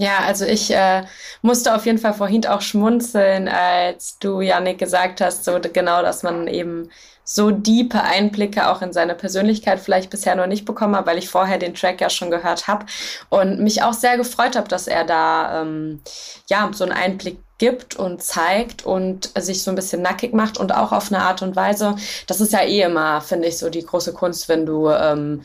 Ja, 0.00 0.20
also 0.20 0.44
ich 0.44 0.70
äh, 0.70 1.04
musste 1.42 1.74
auf 1.74 1.84
jeden 1.84 1.98
Fall 1.98 2.14
vorhin 2.14 2.46
auch 2.46 2.60
schmunzeln, 2.60 3.48
als 3.48 4.18
du, 4.20 4.40
Janik, 4.40 4.78
gesagt 4.78 5.20
hast, 5.20 5.44
so 5.44 5.58
genau, 5.60 6.02
dass 6.02 6.22
man 6.22 6.46
eben 6.46 6.90
so 7.24 7.50
diepe 7.50 8.00
Einblicke 8.02 8.68
auch 8.70 8.80
in 8.80 8.92
seine 8.92 9.14
Persönlichkeit 9.16 9.80
vielleicht 9.80 10.08
bisher 10.10 10.36
noch 10.36 10.46
nicht 10.46 10.64
bekommen 10.64 10.94
hat, 10.96 11.06
weil 11.06 11.18
ich 11.18 11.28
vorher 11.28 11.58
den 11.58 11.74
Track 11.74 12.00
ja 12.00 12.10
schon 12.10 12.30
gehört 12.30 12.68
habe 12.68 12.86
und 13.28 13.58
mich 13.60 13.82
auch 13.82 13.92
sehr 13.92 14.16
gefreut 14.16 14.56
habe, 14.56 14.68
dass 14.68 14.86
er 14.86 15.04
da 15.04 15.62
ähm, 15.62 16.00
ja 16.48 16.70
so 16.72 16.84
einen 16.84 16.92
Einblick 16.92 17.38
gibt 17.58 17.96
und 17.96 18.22
zeigt 18.22 18.86
und 18.86 19.32
sich 19.36 19.64
so 19.64 19.72
ein 19.72 19.74
bisschen 19.74 20.00
nackig 20.00 20.32
macht 20.32 20.58
und 20.58 20.72
auch 20.72 20.92
auf 20.92 21.10
eine 21.12 21.22
Art 21.22 21.42
und 21.42 21.56
Weise. 21.56 21.96
Das 22.28 22.40
ist 22.40 22.52
ja 22.52 22.62
eh 22.62 22.82
immer, 22.82 23.20
finde 23.20 23.48
ich, 23.48 23.58
so 23.58 23.68
die 23.68 23.84
große 23.84 24.12
Kunst, 24.14 24.48
wenn 24.48 24.64
du 24.64 24.88
ähm, 24.90 25.42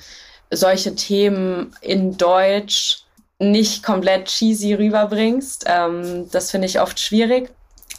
solche 0.52 0.96
Themen 0.96 1.76
in 1.82 2.18
Deutsch 2.18 3.03
nicht 3.52 3.84
komplett 3.84 4.26
cheesy 4.26 4.74
rüberbringst. 4.74 5.66
Ähm, 5.68 6.30
das 6.32 6.52
finde 6.52 6.68
ich 6.68 6.80
oft 6.80 7.00
schwierig. 7.00 7.50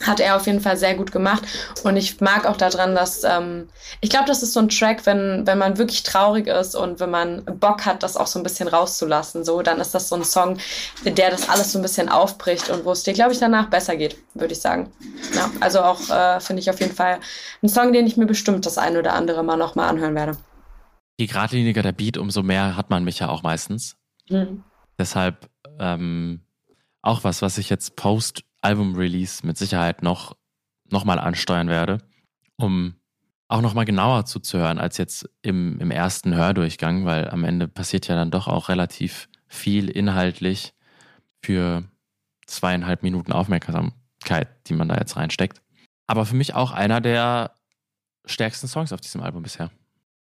Hat 0.02 0.18
er 0.18 0.34
auf 0.34 0.46
jeden 0.46 0.60
Fall 0.60 0.76
sehr 0.76 0.96
gut 0.96 1.12
gemacht. 1.12 1.44
Und 1.84 1.96
ich 1.96 2.20
mag 2.20 2.46
auch 2.46 2.56
daran, 2.56 2.96
dass 2.96 3.22
ähm, 3.22 3.68
ich 4.00 4.10
glaube, 4.10 4.26
das 4.26 4.42
ist 4.42 4.52
so 4.52 4.58
ein 4.58 4.68
Track, 4.68 5.06
wenn, 5.06 5.46
wenn 5.46 5.56
man 5.56 5.78
wirklich 5.78 6.02
traurig 6.02 6.48
ist 6.48 6.74
und 6.74 6.98
wenn 6.98 7.10
man 7.10 7.44
Bock 7.44 7.86
hat, 7.86 8.02
das 8.02 8.16
auch 8.16 8.26
so 8.26 8.40
ein 8.40 8.42
bisschen 8.42 8.66
rauszulassen, 8.66 9.44
so, 9.44 9.62
dann 9.62 9.80
ist 9.80 9.94
das 9.94 10.08
so 10.08 10.16
ein 10.16 10.24
Song, 10.24 10.58
der 11.04 11.30
das 11.30 11.48
alles 11.48 11.70
so 11.70 11.78
ein 11.78 11.82
bisschen 11.82 12.08
aufbricht 12.08 12.70
und 12.70 12.84
wo 12.84 12.90
es 12.90 13.04
dir, 13.04 13.12
glaube 13.12 13.32
ich, 13.32 13.38
danach 13.38 13.70
besser 13.70 13.94
geht, 13.96 14.16
würde 14.34 14.52
ich 14.52 14.60
sagen. 14.60 14.92
Ja, 15.32 15.48
also 15.60 15.80
auch 15.82 16.10
äh, 16.10 16.40
finde 16.40 16.60
ich 16.60 16.70
auf 16.70 16.80
jeden 16.80 16.94
Fall 16.94 17.20
ein 17.62 17.68
Song, 17.68 17.92
den 17.92 18.06
ich 18.06 18.16
mir 18.16 18.26
bestimmt 18.26 18.66
das 18.66 18.78
ein 18.78 18.96
oder 18.96 19.12
andere 19.12 19.44
Mal 19.44 19.56
nochmal 19.56 19.88
anhören 19.88 20.16
werde. 20.16 20.36
Je 21.18 21.26
geradliniger 21.26 21.82
der 21.82 21.92
Beat, 21.92 22.18
umso 22.18 22.42
mehr 22.42 22.76
hat 22.76 22.90
man 22.90 23.04
mich 23.04 23.20
ja 23.20 23.28
auch 23.28 23.44
meistens. 23.44 23.96
Mhm. 24.28 24.64
Deshalb 24.98 25.50
ähm, 25.78 26.46
auch 27.02 27.24
was, 27.24 27.42
was 27.42 27.58
ich 27.58 27.68
jetzt 27.68 27.96
Post-Album-Release 27.96 29.46
mit 29.46 29.58
Sicherheit 29.58 30.02
noch, 30.02 30.36
noch 30.90 31.04
mal 31.04 31.18
ansteuern 31.18 31.68
werde, 31.68 31.98
um 32.56 32.94
auch 33.48 33.60
noch 33.60 33.74
mal 33.74 33.84
genauer 33.84 34.24
zuzuhören 34.24 34.78
als 34.78 34.96
jetzt 34.96 35.28
im, 35.42 35.78
im 35.80 35.90
ersten 35.90 36.34
Hördurchgang, 36.34 37.04
weil 37.04 37.28
am 37.28 37.44
Ende 37.44 37.68
passiert 37.68 38.08
ja 38.08 38.14
dann 38.14 38.30
doch 38.30 38.48
auch 38.48 38.68
relativ 38.68 39.28
viel 39.46 39.88
inhaltlich 39.90 40.72
für 41.44 41.84
zweieinhalb 42.46 43.02
Minuten 43.02 43.32
Aufmerksamkeit, 43.32 44.48
die 44.66 44.74
man 44.74 44.88
da 44.88 44.96
jetzt 44.96 45.16
reinsteckt. 45.16 45.60
aber 46.06 46.26
für 46.26 46.36
mich 46.36 46.54
auch 46.54 46.70
einer 46.70 47.00
der 47.00 47.54
stärksten 48.26 48.68
Songs 48.68 48.92
auf 48.92 49.00
diesem 49.00 49.22
Album 49.22 49.42
bisher. 49.42 49.70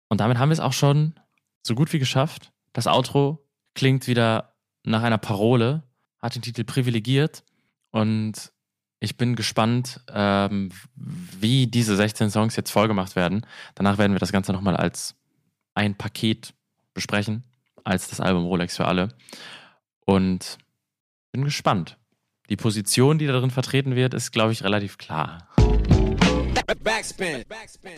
Und 0.09 0.21
damit 0.21 0.39
haben 0.39 0.49
wir 0.49 0.55
es 0.55 0.61
auch 0.61 0.73
schon 0.73 1.15
so 1.63 1.75
gut 1.75 1.93
wie 1.93 1.99
geschafft. 1.99 2.53
Das 2.73 2.87
Outro 2.87 3.47
klingt 3.75 4.07
wieder 4.07 4.50
nach 4.85 5.03
einer 5.03 5.19
Parole, 5.19 5.83
hat 6.19 6.35
den 6.35 6.43
Titel 6.43 6.65
privilegiert 6.65 7.45
und 7.91 8.53
ich 9.01 9.17
bin 9.17 9.35
gespannt, 9.35 10.01
ähm, 10.13 10.71
wie 10.95 11.67
diese 11.67 11.97
16 11.97 12.31
Songs 12.31 12.57
jetzt 12.57 12.71
vollgemacht 12.71 13.17
werden. 13.17 13.47
Danach 13.75 13.97
werden 13.97 14.13
wir 14.13 14.19
das 14.19 14.33
Ganze 14.33 14.53
nochmal 14.53 14.77
als 14.77 15.15
ein 15.75 15.95
Paket 15.95 16.53
besprechen, 16.93 17.45
als 17.83 18.09
das 18.09 18.21
Album 18.21 18.45
Rolex 18.45 18.77
für 18.77 18.87
alle. 18.87 19.09
Und 20.05 20.59
bin 21.33 21.45
gespannt. 21.45 21.97
Die 22.51 22.57
Position, 22.57 23.19
die 23.19 23.27
darin 23.27 23.51
vertreten 23.51 23.95
wird, 23.95 24.13
ist, 24.13 24.33
glaube 24.33 24.53
ich, 24.53 24.65
relativ 24.65 24.99
klar. 24.99 25.49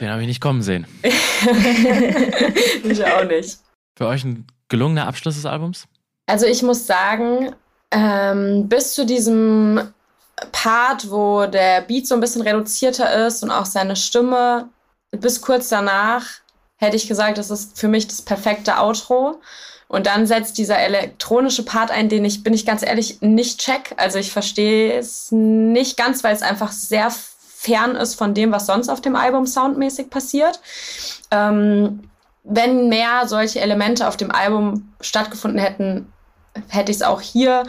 Den 0.00 0.10
habe 0.10 0.20
ich 0.20 0.28
nicht 0.28 0.40
kommen 0.40 0.62
sehen. 0.62 0.86
ich 1.02 3.04
auch 3.04 3.24
nicht. 3.24 3.58
Für 3.96 4.06
euch 4.06 4.24
ein 4.24 4.46
gelungener 4.68 5.06
Abschluss 5.06 5.34
des 5.34 5.46
Albums? 5.46 5.88
Also 6.32 6.46
ich 6.46 6.62
muss 6.62 6.86
sagen, 6.86 7.54
ähm, 7.90 8.66
bis 8.66 8.94
zu 8.94 9.04
diesem 9.04 9.92
Part, 10.50 11.10
wo 11.10 11.44
der 11.44 11.82
Beat 11.82 12.06
so 12.06 12.14
ein 12.14 12.22
bisschen 12.22 12.40
reduzierter 12.40 13.26
ist 13.26 13.42
und 13.42 13.50
auch 13.50 13.66
seine 13.66 13.96
Stimme, 13.96 14.70
bis 15.10 15.42
kurz 15.42 15.68
danach 15.68 16.24
hätte 16.76 16.96
ich 16.96 17.06
gesagt, 17.06 17.36
das 17.36 17.50
ist 17.50 17.78
für 17.78 17.86
mich 17.86 18.08
das 18.08 18.22
perfekte 18.22 18.78
Outro. 18.78 19.42
Und 19.88 20.06
dann 20.06 20.26
setzt 20.26 20.56
dieser 20.56 20.78
elektronische 20.78 21.66
Part 21.66 21.90
ein, 21.90 22.08
den 22.08 22.24
ich, 22.24 22.42
bin 22.42 22.54
ich 22.54 22.64
ganz 22.64 22.82
ehrlich, 22.82 23.20
nicht 23.20 23.60
check. 23.60 23.92
Also 23.98 24.18
ich 24.18 24.32
verstehe 24.32 24.96
es 24.96 25.30
nicht 25.32 25.98
ganz, 25.98 26.24
weil 26.24 26.34
es 26.34 26.40
einfach 26.40 26.72
sehr 26.72 27.12
fern 27.54 27.94
ist 27.94 28.14
von 28.14 28.32
dem, 28.32 28.52
was 28.52 28.64
sonst 28.64 28.88
auf 28.88 29.02
dem 29.02 29.16
Album 29.16 29.46
soundmäßig 29.46 30.08
passiert. 30.08 30.60
Ähm, 31.30 32.08
wenn 32.42 32.88
mehr 32.88 33.28
solche 33.28 33.60
Elemente 33.60 34.08
auf 34.08 34.16
dem 34.16 34.30
Album 34.30 34.94
stattgefunden 35.02 35.60
hätten, 35.60 36.10
hätte 36.68 36.90
ich 36.92 36.98
es 36.98 37.02
auch 37.02 37.20
hier 37.20 37.64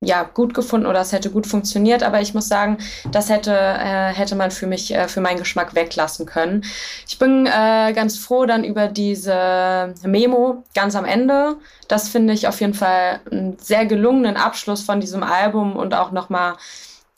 ja, 0.00 0.24
gut 0.24 0.52
gefunden 0.52 0.86
oder 0.86 1.00
es 1.00 1.12
hätte 1.12 1.30
gut 1.30 1.46
funktioniert, 1.46 2.02
aber 2.02 2.20
ich 2.20 2.34
muss 2.34 2.48
sagen, 2.48 2.78
das 3.10 3.30
hätte, 3.30 3.52
äh, 3.52 4.12
hätte 4.12 4.36
man 4.36 4.50
für 4.50 4.66
mich, 4.66 4.94
äh, 4.94 5.08
für 5.08 5.22
meinen 5.22 5.38
Geschmack 5.38 5.74
weglassen 5.74 6.26
können. 6.26 6.64
Ich 7.08 7.18
bin 7.18 7.46
äh, 7.46 7.92
ganz 7.94 8.18
froh 8.18 8.44
dann 8.44 8.62
über 8.62 8.88
diese 8.88 9.94
Memo 10.04 10.64
ganz 10.74 10.94
am 10.96 11.06
Ende. 11.06 11.56
Das 11.88 12.08
finde 12.08 12.34
ich 12.34 12.46
auf 12.46 12.60
jeden 12.60 12.74
Fall 12.74 13.20
einen 13.30 13.58
sehr 13.58 13.86
gelungenen 13.86 14.36
Abschluss 14.36 14.82
von 14.82 15.00
diesem 15.00 15.22
Album 15.22 15.74
und 15.76 15.94
auch 15.94 16.12
nochmal, 16.12 16.56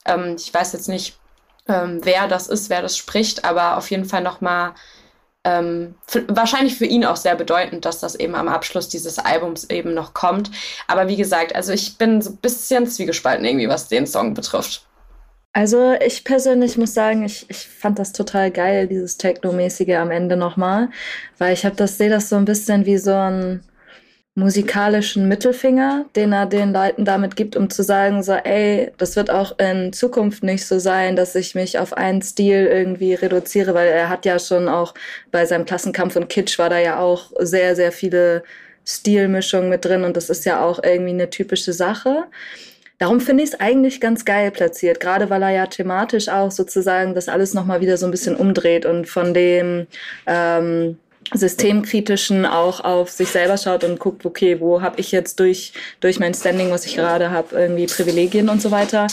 ähm, 0.05 0.37
ich 0.39 0.55
weiß 0.55 0.73
jetzt 0.73 0.89
nicht, 0.89 1.19
ähm, 1.67 2.01
wer 2.05 2.29
das 2.29 2.47
ist, 2.47 2.71
wer 2.71 2.81
das 2.81 2.97
spricht, 2.97 3.45
aber 3.45 3.77
auf 3.77 3.91
jeden 3.91 4.05
Fall 4.05 4.23
nochmal 4.23 4.73
ähm, 5.45 5.95
wahrscheinlich 6.27 6.77
für 6.77 6.85
ihn 6.85 7.05
auch 7.05 7.17
sehr 7.17 7.35
bedeutend, 7.35 7.85
dass 7.85 8.01
das 8.01 8.15
eben 8.15 8.35
am 8.35 8.49
Abschluss 8.49 8.89
dieses 8.89 9.19
Albums 9.19 9.71
eben 9.71 9.95
noch 9.95 10.15
kommt. 10.15 10.51
Aber 10.87 11.09
wie 11.09 11.17
gesagt, 11.17 11.55
also 11.55 11.73
ich 11.73 11.97
bin 11.97 12.21
so 12.21 12.31
ein 12.31 12.37
bisschen 12.37 12.87
zwiegespalten 12.87 13.45
irgendwie, 13.45 13.69
was 13.69 13.89
den 13.89 14.07
Song 14.07 14.35
betrifft. 14.35 14.85
Also 15.53 15.95
ich 16.05 16.25
persönlich 16.25 16.77
muss 16.77 16.95
sagen, 16.95 17.25
ich, 17.25 17.49
ich 17.49 17.67
fand 17.67 17.99
das 17.99 18.13
total 18.13 18.51
geil, 18.51 18.87
dieses 18.87 19.17
Techno-mäßige 19.17 19.97
am 19.97 20.11
Ende 20.11 20.37
nochmal, 20.37 20.91
weil 21.39 21.55
ich 21.55 21.65
habe 21.65 21.75
das, 21.75 21.99
sehe 21.99 22.11
das 22.11 22.29
so 22.29 22.37
ein 22.37 22.45
bisschen 22.45 22.87
wie 22.87 22.99
so 22.99 23.13
ein 23.13 23.65
musikalischen 24.39 25.27
Mittelfinger, 25.27 26.07
den 26.15 26.33
er 26.33 26.47
den 26.47 26.73
Leuten 26.73 27.05
damit 27.05 27.35
gibt, 27.35 27.57
um 27.57 27.71
zu 27.71 27.83
sagen, 27.83 28.23
so, 28.23 28.33
ey, 28.33 28.93
das 28.97 29.17
wird 29.17 29.31
auch 29.31 29.59
in 29.59 29.93
Zukunft 29.93 30.45
nicht 30.45 30.65
so 30.65 30.79
sein, 30.79 31.17
dass 31.17 31.35
ich 31.35 31.55
mich 31.57 31.79
auf 31.79 31.93
einen 31.93 32.23
Stil 32.23 32.67
irgendwie 32.67 33.15
reduziere, 33.15 33.75
weil 33.75 33.89
er 33.89 34.09
hat 34.09 34.25
ja 34.25 34.39
schon 34.39 34.69
auch 34.69 34.95
bei 35.33 35.45
seinem 35.45 35.65
Klassenkampf 35.65 36.15
und 36.15 36.29
Kitsch 36.29 36.59
war 36.59 36.71
da 36.71 36.79
ja 36.79 37.01
auch 37.01 37.33
sehr, 37.41 37.75
sehr 37.75 37.91
viele 37.91 38.45
Stilmischungen 38.87 39.69
mit 39.69 39.85
drin 39.85 40.05
und 40.05 40.17
das 40.17 40.31
ist 40.31 40.45
ja 40.45 40.65
auch 40.65 40.83
irgendwie 40.83 41.11
eine 41.11 41.31
typische 41.31 41.73
Sache. 41.73 42.25
Darum 42.99 43.21
finde 43.21 43.43
ich 43.43 43.51
es 43.51 43.61
eigentlich 43.61 44.01
ganz 44.01 44.25
geil 44.25 44.51
platziert, 44.53 45.01
gerade 45.01 45.31
weil 45.31 45.43
er 45.43 45.51
ja 45.51 45.67
thematisch 45.67 46.29
auch 46.29 46.51
sozusagen 46.51 47.15
das 47.15 47.29
alles 47.29 47.55
nochmal 47.55 47.81
wieder 47.81 47.97
so 47.97 48.07
ein 48.07 48.13
bisschen 48.13 48.37
umdreht 48.37 48.87
und 48.87 49.09
von 49.09 49.35
dem 49.35 49.89
ähm, 50.27 50.97
systemkritischen 51.35 52.47
auch 52.47 52.81
auf 52.81 53.11
sich 53.11 53.29
selber 53.29 53.57
schaut 53.57 53.85
und 53.85 53.99
guckt, 53.99 54.25
okay, 54.25 54.61
wo 54.61 54.83
habe 54.83 55.01
ich 55.01 55.13
jetzt 55.13 55.41
durch, 55.41 55.73
durch 56.01 56.19
mein 56.19 56.35
Standing, 56.35 56.71
was 56.71 56.87
ich 56.87 56.97
gerade 56.97 57.31
habe, 57.31 57.55
irgendwie 57.55 57.87
Privilegien 57.87 58.49
und 58.49 58.63
so 58.63 58.71
weiter. 58.71 59.07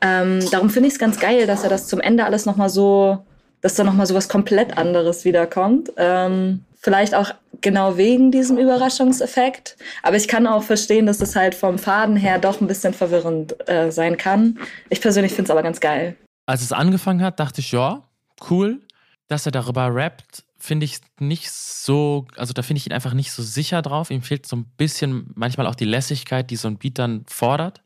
Ähm, 0.00 0.40
darum 0.50 0.70
finde 0.70 0.88
ich 0.88 0.94
es 0.94 0.98
ganz 0.98 1.18
geil, 1.18 1.46
dass 1.46 1.64
er 1.64 1.70
das 1.70 1.86
zum 1.86 2.00
Ende 2.00 2.24
alles 2.24 2.46
nochmal 2.46 2.68
so, 2.70 3.24
dass 3.60 3.74
da 3.74 3.84
nochmal 3.84 4.06
so 4.06 4.14
was 4.14 4.28
komplett 4.28 4.76
anderes 4.76 5.24
wiederkommt. 5.24 5.92
Ähm, 5.96 6.64
vielleicht 6.80 7.14
auch 7.14 7.32
genau 7.60 7.96
wegen 7.96 8.30
diesem 8.30 8.58
Überraschungseffekt. 8.58 9.76
Aber 10.02 10.16
ich 10.16 10.28
kann 10.28 10.46
auch 10.46 10.64
verstehen, 10.64 11.06
dass 11.06 11.20
es 11.20 11.36
halt 11.36 11.54
vom 11.54 11.78
Faden 11.78 12.16
her 12.16 12.38
doch 12.38 12.60
ein 12.60 12.66
bisschen 12.66 12.92
verwirrend 12.92 13.56
äh, 13.68 13.90
sein 13.90 14.16
kann. 14.16 14.58
Ich 14.90 15.00
persönlich 15.00 15.32
finde 15.32 15.44
es 15.44 15.50
aber 15.50 15.62
ganz 15.62 15.80
geil. 15.80 16.16
Als 16.44 16.62
es 16.62 16.72
angefangen 16.72 17.22
hat, 17.22 17.38
dachte 17.38 17.60
ich, 17.60 17.70
ja, 17.72 18.02
cool, 18.50 18.80
dass 19.28 19.46
er 19.46 19.52
darüber 19.52 19.94
rappt, 19.94 20.44
finde 20.62 20.84
ich 20.84 21.00
nicht 21.18 21.50
so, 21.50 22.26
also 22.36 22.52
da 22.52 22.62
finde 22.62 22.78
ich 22.78 22.86
ihn 22.86 22.92
einfach 22.92 23.14
nicht 23.14 23.32
so 23.32 23.42
sicher 23.42 23.82
drauf. 23.82 24.10
Ihm 24.10 24.22
fehlt 24.22 24.46
so 24.46 24.56
ein 24.56 24.64
bisschen 24.76 25.30
manchmal 25.34 25.66
auch 25.66 25.74
die 25.74 25.84
Lässigkeit, 25.84 26.50
die 26.50 26.56
so 26.56 26.68
ein 26.68 26.78
Beat 26.78 27.00
dann 27.00 27.24
fordert. 27.26 27.82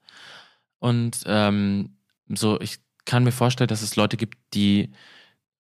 Und 0.79 1.21
ähm, 1.25 1.97
so, 2.29 2.61
ich 2.61 2.79
kann 3.07 3.25
mir 3.25 3.33
vorstellen, 3.33 3.69
dass 3.69 3.81
es 3.81 3.97
Leute 3.97 4.19
gibt, 4.19 4.37
die 4.53 4.93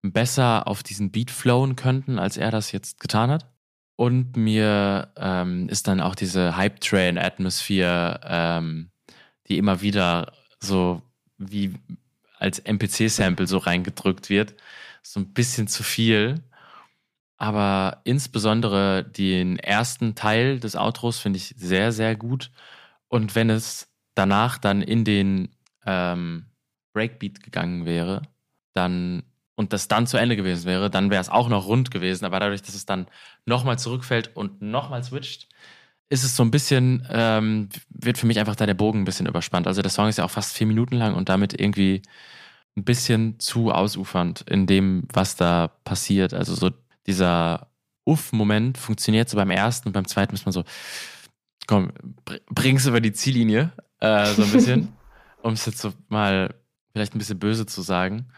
besser 0.03 0.69
auf 0.69 0.83
diesen 0.83 1.11
Beat 1.11 1.31
flowen 1.31 1.75
könnten, 1.75 2.19
als 2.19 2.37
er 2.37 2.51
das 2.51 2.71
jetzt 2.71 3.01
getan 3.01 3.31
hat. 3.31 3.47
Und 3.97 4.37
mir 4.37 5.09
ähm, 5.17 5.71
ist 5.71 5.89
dann 5.89 6.03
auch 6.03 6.15
diese 6.15 6.57
Hype-Train-Atmosphäre, 6.59 8.21
ähm, 8.25 8.91
die 9.49 9.57
immer 9.57 9.81
wieder 9.81 10.35
so 10.61 11.01
wie 11.39 11.75
als 12.39 12.59
NPC-Sample 12.59 13.47
so 13.47 13.57
reingedrückt 13.57 14.29
wird, 14.29 14.55
so 15.03 15.19
ein 15.21 15.33
bisschen 15.33 15.67
zu 15.67 15.83
viel. 15.83 16.43
Aber 17.39 18.01
insbesondere 18.05 19.05
den 19.05 19.59
ersten 19.59 20.15
Teil 20.15 20.59
des 20.59 20.77
Outros 20.77 21.19
finde 21.19 21.39
ich 21.39 21.55
sehr, 21.57 21.93
sehr 21.93 22.17
gut. 22.17 22.51
Und 23.09 23.35
wenn 23.35 23.51
es 23.51 23.89
danach 24.15 24.59
dann 24.59 24.83
in 24.83 25.05
den 25.05 25.49
ähm, 25.85 26.47
Breakbeat 26.95 27.43
gegangen 27.43 27.85
wäre, 27.85 28.23
dann 28.75 29.23
und 29.57 29.73
das 29.73 29.89
dann 29.89 30.07
zu 30.07 30.19
Ende 30.19 30.37
gewesen 30.37 30.67
wäre, 30.67 30.91
dann 30.91 31.11
wäre 31.11 31.21
es 31.21 31.31
auch 31.31 31.49
noch 31.49 31.67
rund 31.67 31.91
gewesen. 31.91 32.27
Aber 32.27 32.39
dadurch, 32.41 32.63
dass 32.63 32.75
es 32.75 32.85
dann 32.85 33.07
nochmal 33.47 33.79
zurückfällt 33.79 34.37
und 34.37 34.61
nochmal 34.61 35.03
switcht, 35.03 35.49
ist 36.09 36.25
es 36.25 36.37
so 36.37 36.45
ein 36.45 36.51
bisschen, 36.51 37.07
ähm, 37.11 37.71
wird 37.89 38.19
für 38.19 38.27
mich 38.27 38.39
einfach 38.39 38.55
da 38.55 38.67
der 38.67 38.75
Bogen 38.75 39.01
ein 39.01 39.05
bisschen 39.05 39.27
überspannt. 39.27 39.67
Also 39.67 39.83
der 39.83 39.91
Song 39.91 40.09
ist 40.09 40.19
ja 40.19 40.25
auch 40.25 40.31
fast 40.31 40.55
vier 40.55 40.67
Minuten 40.67 40.97
lang 40.97 41.15
und 41.15 41.29
damit 41.29 41.59
irgendwie 41.59 42.03
ein 42.77 42.85
bisschen 42.85 43.41
zu 43.41 43.73
ausufernd 43.73 44.43
in 44.43 44.67
dem, 44.67 45.09
was 45.13 45.37
da 45.37 45.69
passiert. 45.85 46.35
Also 46.35 46.55
so 46.55 46.71
dieser 47.07 47.69
Uff-Moment 48.05 48.79
funktioniert 48.79 49.29
so 49.29 49.37
beim 49.37 49.51
ersten 49.51 49.89
und 49.89 49.93
beim 49.93 50.07
zweiten 50.07 50.35
ist 50.35 50.47
man 50.47 50.53
so, 50.53 50.65
komm, 51.67 51.93
bring's 52.51 52.87
über 52.87 53.01
die 53.01 53.13
Ziellinie, 53.13 53.73
äh, 54.01 54.27
so 54.27 54.43
ein 54.43 54.51
bisschen, 54.51 54.89
um 55.43 55.53
es 55.53 55.67
jetzt 55.67 55.79
so 55.79 55.93
mal 56.09 56.55
vielleicht 56.93 57.15
ein 57.15 57.19
bisschen 57.19 57.39
böse 57.39 57.67
zu 57.67 57.83
sagen. 57.83 58.29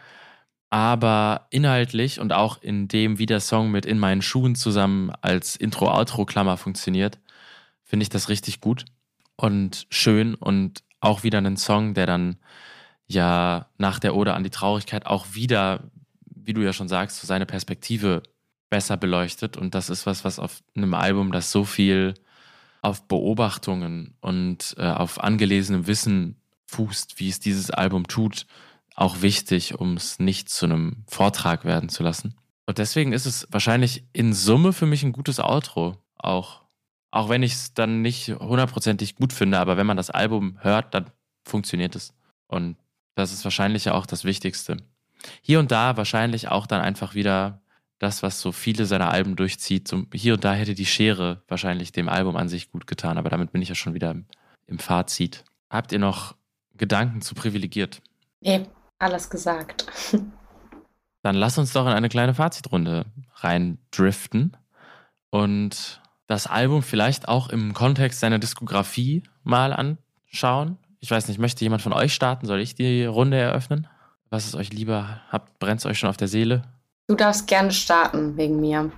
Aber 0.71 1.47
inhaltlich 1.49 2.19
und 2.19 2.31
auch 2.33 2.61
in 2.61 2.87
dem, 2.87 3.17
wie 3.17 3.25
der 3.25 3.39
Song 3.39 3.71
mit 3.71 3.85
In 3.85 3.97
meinen 3.97 4.21
Schuhen 4.21 4.55
zusammen 4.55 5.11
als 5.21 5.55
Intro-Outro-Klammer 5.55 6.57
funktioniert, 6.57 7.19
finde 7.83 8.03
ich 8.03 8.09
das 8.09 8.29
richtig 8.29 8.61
gut 8.61 8.85
und 9.35 9.87
schön 9.89 10.35
und 10.35 10.83
auch 10.99 11.23
wieder 11.23 11.39
einen 11.39 11.57
Song, 11.57 11.93
der 11.93 12.05
dann 12.05 12.37
ja 13.07 13.67
nach 13.77 13.99
der 13.99 14.15
Ode 14.15 14.33
an 14.33 14.43
die 14.43 14.51
Traurigkeit 14.51 15.05
auch 15.05 15.33
wieder, 15.33 15.89
wie 16.25 16.53
du 16.53 16.61
ja 16.61 16.73
schon 16.73 16.87
sagst, 16.87 17.19
so 17.19 17.25
seine 17.25 17.47
Perspektive 17.47 18.21
besser 18.69 18.97
beleuchtet. 18.97 19.57
Und 19.57 19.75
das 19.75 19.89
ist 19.89 20.05
was, 20.05 20.23
was 20.23 20.39
auf 20.39 20.61
einem 20.75 20.93
Album, 20.93 21.31
das 21.31 21.51
so 21.51 21.63
viel 21.63 22.13
auf 22.81 23.07
Beobachtungen 23.07 24.15
und 24.21 24.75
äh, 24.77 24.85
auf 24.85 25.21
angelesenem 25.21 25.87
Wissen 25.87 26.37
fußt, 26.67 27.19
wie 27.19 27.29
es 27.29 27.39
dieses 27.39 27.71
Album 27.71 28.07
tut, 28.07 28.45
auch 28.95 29.21
wichtig, 29.21 29.79
um 29.79 29.95
es 29.95 30.19
nicht 30.19 30.49
zu 30.49 30.65
einem 30.65 31.03
Vortrag 31.07 31.65
werden 31.65 31.89
zu 31.89 32.03
lassen. 32.03 32.35
Und 32.65 32.77
deswegen 32.77 33.13
ist 33.13 33.25
es 33.25 33.47
wahrscheinlich 33.49 34.05
in 34.13 34.33
Summe 34.33 34.73
für 34.73 34.85
mich 34.85 35.03
ein 35.03 35.11
gutes 35.11 35.39
Outro. 35.39 35.97
Auch, 36.17 36.61
auch 37.09 37.29
wenn 37.29 37.41
ich 37.41 37.53
es 37.53 37.73
dann 37.73 38.01
nicht 38.01 38.29
hundertprozentig 38.29 39.15
gut 39.15 39.33
finde, 39.33 39.59
aber 39.59 39.77
wenn 39.77 39.87
man 39.87 39.97
das 39.97 40.11
Album 40.11 40.57
hört, 40.61 40.93
dann 40.93 41.09
funktioniert 41.43 41.95
es. 41.95 42.13
Und 42.47 42.77
das 43.15 43.33
ist 43.33 43.43
wahrscheinlich 43.43 43.89
auch 43.89 44.05
das 44.05 44.23
Wichtigste. 44.23 44.77
Hier 45.41 45.59
und 45.59 45.71
da 45.71 45.97
wahrscheinlich 45.97 46.49
auch 46.49 46.67
dann 46.67 46.81
einfach 46.81 47.15
wieder 47.15 47.61
das, 47.99 48.23
was 48.23 48.39
so 48.41 48.51
viele 48.51 48.85
seiner 48.85 49.11
Alben 49.11 49.35
durchzieht. 49.35 49.87
So 49.87 50.05
hier 50.13 50.33
und 50.33 50.43
da 50.43 50.53
hätte 50.53 50.73
die 50.73 50.85
Schere 50.85 51.43
wahrscheinlich 51.47 51.91
dem 51.91 52.09
Album 52.09 52.37
an 52.37 52.49
sich 52.49 52.71
gut 52.71 52.87
getan, 52.87 53.17
aber 53.17 53.29
damit 53.29 53.51
bin 53.51 53.61
ich 53.61 53.69
ja 53.69 53.75
schon 53.75 53.93
wieder 53.93 54.11
im, 54.11 54.25
im 54.67 54.79
Fazit. 54.79 55.43
Habt 55.69 55.91
ihr 55.91 55.99
noch 55.99 56.35
Gedanken 56.75 57.21
zu 57.21 57.35
privilegiert? 57.35 58.01
Nee, 58.41 58.63
alles 58.97 59.29
gesagt. 59.29 59.85
Dann 61.21 61.35
lass 61.35 61.57
uns 61.57 61.73
doch 61.73 61.85
in 61.85 61.91
eine 61.91 62.07
kleine 62.07 62.33
Fazitrunde 62.33 63.05
reindriften 63.35 64.55
und 65.29 66.01
das 66.27 66.47
Album 66.47 66.81
vielleicht 66.81 67.27
auch 67.27 67.49
im 67.49 67.73
Kontext 67.73 68.21
seiner 68.21 68.39
Diskografie 68.39 69.23
mal 69.43 69.73
anschauen. 69.73 70.77
Ich 71.01 71.11
weiß 71.11 71.27
nicht, 71.27 71.39
möchte 71.39 71.65
jemand 71.65 71.81
von 71.81 71.91
euch 71.91 72.13
starten? 72.13 72.45
Soll 72.45 72.61
ich 72.61 72.75
die 72.75 73.03
Runde 73.03 73.37
eröffnen? 73.37 73.87
Was 74.29 74.45
ist 74.45 74.55
euch 74.55 74.71
lieber? 74.71 75.21
Habt, 75.29 75.59
brennt 75.59 75.79
es 75.79 75.85
euch 75.85 75.99
schon 75.99 76.09
auf 76.09 76.17
der 76.17 76.27
Seele? 76.27 76.61
Du 77.09 77.15
darfst 77.15 77.47
gerne 77.47 77.71
starten 77.71 78.37
wegen 78.37 78.61
mir. 78.61 78.91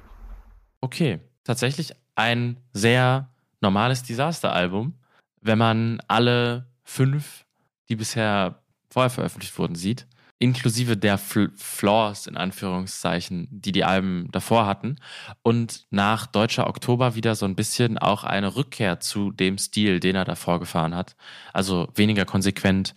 Okay, 0.82 1.22
tatsächlich 1.45 1.93
ein 2.16 2.57
sehr 2.74 3.30
normales 3.62 4.03
Disaster-Album, 4.03 4.95
wenn 5.39 5.57
man 5.57 6.01
alle 6.09 6.68
fünf, 6.84 7.45
die 7.88 7.95
bisher 7.95 8.62
vorher 8.89 9.09
veröffentlicht 9.09 9.57
wurden, 9.57 9.76
sieht 9.76 10.07
inklusive 10.39 10.97
der 10.97 11.18
Fl 11.18 11.51
Flaws 11.55 12.28
in 12.28 12.36
Anführungszeichen, 12.36 13.47
die 13.49 13.72
die 13.72 13.86
Alben 13.86 14.28
davor 14.32 14.66
hatten 14.66 14.97
und 15.41 15.86
nach 15.89 16.26
Deutscher 16.26 16.68
Oktober 16.68 17.16
wieder 17.16 17.36
so 17.36 17.45
ein 17.45 17.55
bisschen 17.55 17.97
auch 17.97 18.26
eine 18.26 18.57
Rückkehr 18.57 18.99
zu 18.99 19.32
dem 19.32 19.57
Stil, 19.57 20.01
den 20.01 20.18
er 20.18 20.26
davor 20.26 20.59
gefahren 20.59 20.95
hat. 20.95 21.16
Also 21.53 21.88
weniger 21.95 22.26
konsequent, 22.26 22.93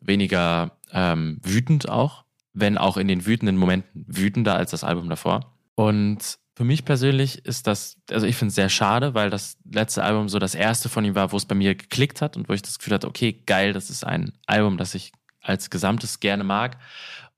weniger 0.00 0.72
ähm, 0.90 1.38
wütend 1.44 1.88
auch, 1.88 2.25
wenn 2.56 2.78
auch 2.78 2.96
in 2.96 3.06
den 3.06 3.26
wütenden 3.26 3.56
Momenten 3.56 4.04
wütender 4.08 4.56
als 4.56 4.70
das 4.70 4.82
Album 4.82 5.08
davor. 5.10 5.54
Und 5.74 6.38
für 6.56 6.64
mich 6.64 6.86
persönlich 6.86 7.44
ist 7.44 7.66
das, 7.66 7.98
also 8.10 8.26
ich 8.26 8.34
finde 8.34 8.48
es 8.48 8.54
sehr 8.54 8.70
schade, 8.70 9.12
weil 9.12 9.28
das 9.28 9.58
letzte 9.70 10.02
Album 10.02 10.30
so 10.30 10.38
das 10.38 10.54
erste 10.54 10.88
von 10.88 11.04
ihm 11.04 11.14
war, 11.14 11.32
wo 11.32 11.36
es 11.36 11.44
bei 11.44 11.54
mir 11.54 11.74
geklickt 11.74 12.22
hat 12.22 12.34
und 12.36 12.48
wo 12.48 12.54
ich 12.54 12.62
das 12.62 12.78
Gefühl 12.78 12.94
hatte, 12.94 13.08
okay, 13.08 13.42
geil, 13.44 13.74
das 13.74 13.90
ist 13.90 14.04
ein 14.04 14.32
Album, 14.46 14.78
das 14.78 14.94
ich 14.94 15.12
als 15.42 15.68
Gesamtes 15.68 16.18
gerne 16.18 16.44
mag 16.44 16.78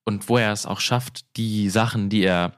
und 0.04 0.28
wo 0.28 0.38
er 0.38 0.52
es 0.52 0.66
auch 0.66 0.78
schafft, 0.78 1.36
die 1.36 1.68
Sachen, 1.68 2.10
die 2.10 2.22
er 2.22 2.52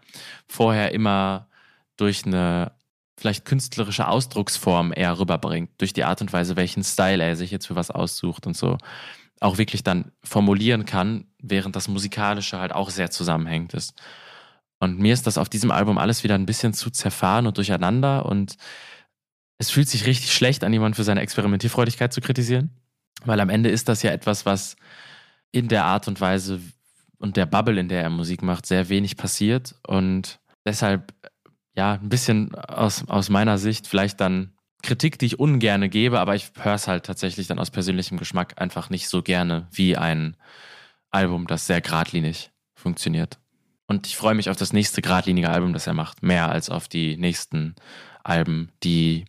vorher 0.46 0.92
immer 0.92 1.48
durch 1.96 2.26
eine 2.26 2.72
vielleicht 3.16 3.46
künstlerische 3.46 4.06
Ausdrucksform 4.06 4.92
eher 4.94 5.18
rüberbringt, 5.18 5.70
durch 5.78 5.94
die 5.94 6.04
Art 6.04 6.20
und 6.20 6.32
Weise, 6.34 6.56
welchen 6.56 6.84
Style 6.84 7.24
er 7.24 7.36
sich 7.36 7.50
jetzt 7.50 7.66
für 7.66 7.76
was 7.76 7.90
aussucht 7.90 8.46
und 8.46 8.56
so, 8.56 8.76
auch 9.40 9.56
wirklich 9.56 9.82
dann 9.82 10.12
formulieren 10.22 10.84
kann, 10.84 11.29
während 11.42 11.76
das 11.76 11.88
Musikalische 11.88 12.58
halt 12.58 12.72
auch 12.72 12.90
sehr 12.90 13.10
zusammenhängt 13.10 13.74
ist. 13.74 13.94
Und 14.78 14.98
mir 14.98 15.12
ist 15.12 15.26
das 15.26 15.38
auf 15.38 15.48
diesem 15.48 15.70
Album 15.70 15.98
alles 15.98 16.24
wieder 16.24 16.34
ein 16.34 16.46
bisschen 16.46 16.72
zu 16.72 16.90
zerfahren 16.90 17.46
und 17.46 17.56
durcheinander 17.56 18.26
und 18.26 18.56
es 19.58 19.70
fühlt 19.70 19.88
sich 19.88 20.06
richtig 20.06 20.32
schlecht 20.32 20.64
an, 20.64 20.72
jemanden 20.72 20.94
für 20.94 21.04
seine 21.04 21.20
Experimentierfreudigkeit 21.20 22.14
zu 22.14 22.22
kritisieren, 22.22 22.70
weil 23.24 23.40
am 23.40 23.50
Ende 23.50 23.68
ist 23.68 23.90
das 23.90 24.02
ja 24.02 24.10
etwas, 24.10 24.46
was 24.46 24.76
in 25.52 25.68
der 25.68 25.84
Art 25.84 26.08
und 26.08 26.20
Weise 26.22 26.60
und 27.18 27.36
der 27.36 27.44
Bubble, 27.44 27.78
in 27.78 27.88
der 27.88 28.02
er 28.02 28.08
Musik 28.08 28.42
macht, 28.42 28.64
sehr 28.64 28.88
wenig 28.88 29.18
passiert 29.18 29.74
und 29.86 30.40
deshalb 30.64 31.12
ja 31.76 31.92
ein 31.94 32.08
bisschen 32.08 32.54
aus, 32.54 33.06
aus 33.08 33.28
meiner 33.28 33.58
Sicht 33.58 33.86
vielleicht 33.86 34.20
dann 34.20 34.54
Kritik, 34.82 35.18
die 35.18 35.26
ich 35.26 35.38
ungerne 35.38 35.90
gebe, 35.90 36.20
aber 36.20 36.34
ich 36.34 36.52
höre 36.58 36.74
es 36.74 36.88
halt 36.88 37.04
tatsächlich 37.04 37.46
dann 37.46 37.58
aus 37.58 37.70
persönlichem 37.70 38.18
Geschmack 38.18 38.54
einfach 38.60 38.88
nicht 38.88 39.08
so 39.08 39.22
gerne 39.22 39.68
wie 39.72 39.96
ein 39.96 40.36
Album, 41.10 41.46
das 41.46 41.66
sehr 41.66 41.80
geradlinig 41.80 42.50
funktioniert. 42.74 43.38
Und 43.86 44.06
ich 44.06 44.16
freue 44.16 44.34
mich 44.34 44.48
auf 44.48 44.56
das 44.56 44.72
nächste 44.72 45.02
geradlinige 45.02 45.50
Album, 45.50 45.72
das 45.72 45.86
er 45.86 45.94
macht, 45.94 46.22
mehr 46.22 46.48
als 46.48 46.70
auf 46.70 46.86
die 46.86 47.16
nächsten 47.16 47.74
Alben, 48.22 48.70
die 48.82 49.24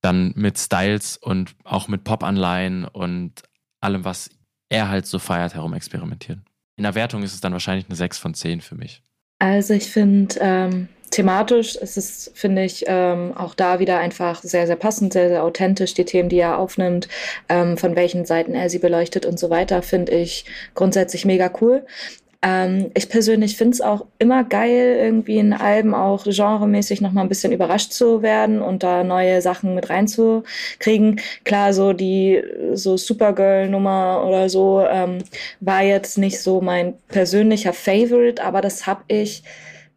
dann 0.00 0.32
mit 0.36 0.58
Styles 0.58 1.16
und 1.16 1.54
auch 1.64 1.88
mit 1.88 2.04
Pop-Anleihen 2.04 2.84
und 2.84 3.42
allem, 3.80 4.04
was 4.04 4.30
er 4.68 4.88
halt 4.88 5.06
so 5.06 5.18
feiert, 5.18 5.54
herumexperimentieren. 5.54 6.44
In 6.76 6.84
der 6.84 6.94
Wertung 6.94 7.22
ist 7.22 7.34
es 7.34 7.40
dann 7.40 7.52
wahrscheinlich 7.52 7.86
eine 7.86 7.96
6 7.96 8.18
von 8.18 8.34
10 8.34 8.60
für 8.60 8.74
mich. 8.74 9.02
Also 9.38 9.74
ich 9.74 9.90
finde, 9.90 10.36
ähm, 10.40 10.88
thematisch 11.12 11.76
ist 11.76 11.96
es, 11.96 12.32
finde 12.34 12.64
ich, 12.64 12.84
ähm, 12.88 13.32
auch 13.36 13.54
da 13.54 13.78
wieder 13.78 13.98
einfach 13.98 14.42
sehr, 14.42 14.66
sehr 14.66 14.76
passend, 14.76 15.12
sehr, 15.12 15.28
sehr 15.28 15.44
authentisch, 15.44 15.94
die 15.94 16.04
Themen, 16.04 16.28
die 16.28 16.40
er 16.40 16.58
aufnimmt, 16.58 17.08
ähm, 17.48 17.76
von 17.76 17.94
welchen 17.94 18.24
Seiten 18.24 18.54
er 18.54 18.68
sie 18.68 18.80
beleuchtet 18.80 19.26
und 19.26 19.38
so 19.38 19.50
weiter, 19.50 19.82
finde 19.82 20.12
ich 20.12 20.44
grundsätzlich 20.74 21.24
mega 21.24 21.50
cool. 21.60 21.84
Ähm, 22.44 22.90
ich 22.94 23.08
persönlich 23.08 23.56
finde 23.56 23.74
es 23.74 23.80
auch 23.80 24.06
immer 24.18 24.42
geil, 24.42 24.96
irgendwie 24.98 25.38
in 25.38 25.52
Alben 25.52 25.94
auch 25.94 26.24
genremäßig 26.24 27.00
nochmal 27.00 27.24
ein 27.24 27.28
bisschen 27.28 27.52
überrascht 27.52 27.92
zu 27.92 28.22
werden 28.22 28.60
und 28.62 28.82
da 28.82 29.04
neue 29.04 29.40
Sachen 29.42 29.74
mit 29.76 29.90
reinzukriegen. 29.90 31.20
Klar, 31.44 31.72
so 31.72 31.92
die 31.92 32.42
so 32.72 32.96
Supergirl-Nummer 32.96 34.24
oder 34.26 34.48
so 34.48 34.84
ähm, 34.90 35.18
war 35.60 35.82
jetzt 35.82 36.18
nicht 36.18 36.40
so 36.40 36.60
mein 36.60 36.94
persönlicher 37.08 37.72
Favorite, 37.72 38.42
aber 38.42 38.60
das 38.60 38.86
habe 38.86 39.02
ich 39.06 39.44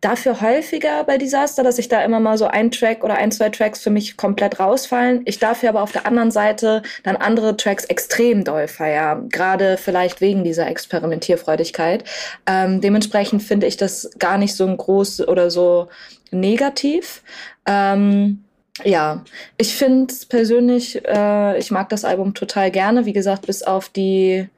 dafür 0.01 0.41
häufiger 0.41 1.03
bei 1.03 1.17
Disaster, 1.17 1.63
dass 1.63 1.79
ich 1.79 1.87
da 1.87 2.03
immer 2.03 2.19
mal 2.19 2.37
so 2.37 2.45
ein 2.45 2.71
Track 2.71 3.03
oder 3.03 3.15
ein, 3.15 3.31
zwei 3.31 3.49
Tracks 3.49 3.81
für 3.81 3.89
mich 3.89 4.17
komplett 4.17 4.59
rausfallen. 4.59 5.21
Ich 5.25 5.39
dafür 5.39 5.69
aber 5.69 5.81
auf 5.81 5.91
der 5.91 6.05
anderen 6.05 6.31
Seite 6.31 6.83
dann 7.03 7.15
andere 7.15 7.57
Tracks 7.57 7.85
extrem 7.85 8.43
doll 8.43 8.67
feier, 8.67 9.23
gerade 9.29 9.77
vielleicht 9.77 10.21
wegen 10.21 10.43
dieser 10.43 10.67
Experimentierfreudigkeit. 10.67 12.03
Ähm, 12.45 12.81
dementsprechend 12.81 13.43
finde 13.43 13.67
ich 13.67 13.77
das 13.77 14.09
gar 14.19 14.37
nicht 14.37 14.55
so 14.55 14.65
ein 14.65 14.77
groß 14.77 15.27
oder 15.27 15.49
so 15.49 15.87
negativ. 16.31 17.23
Ähm, 17.65 18.43
ja, 18.83 19.23
ich 19.57 19.75
finde 19.75 20.13
persönlich, 20.27 21.03
äh, 21.05 21.57
ich 21.57 21.71
mag 21.71 21.89
das 21.89 22.03
Album 22.03 22.33
total 22.33 22.71
gerne. 22.71 23.05
Wie 23.05 23.13
gesagt, 23.13 23.47
bis 23.47 23.63
auf 23.63 23.89
die 23.89 24.49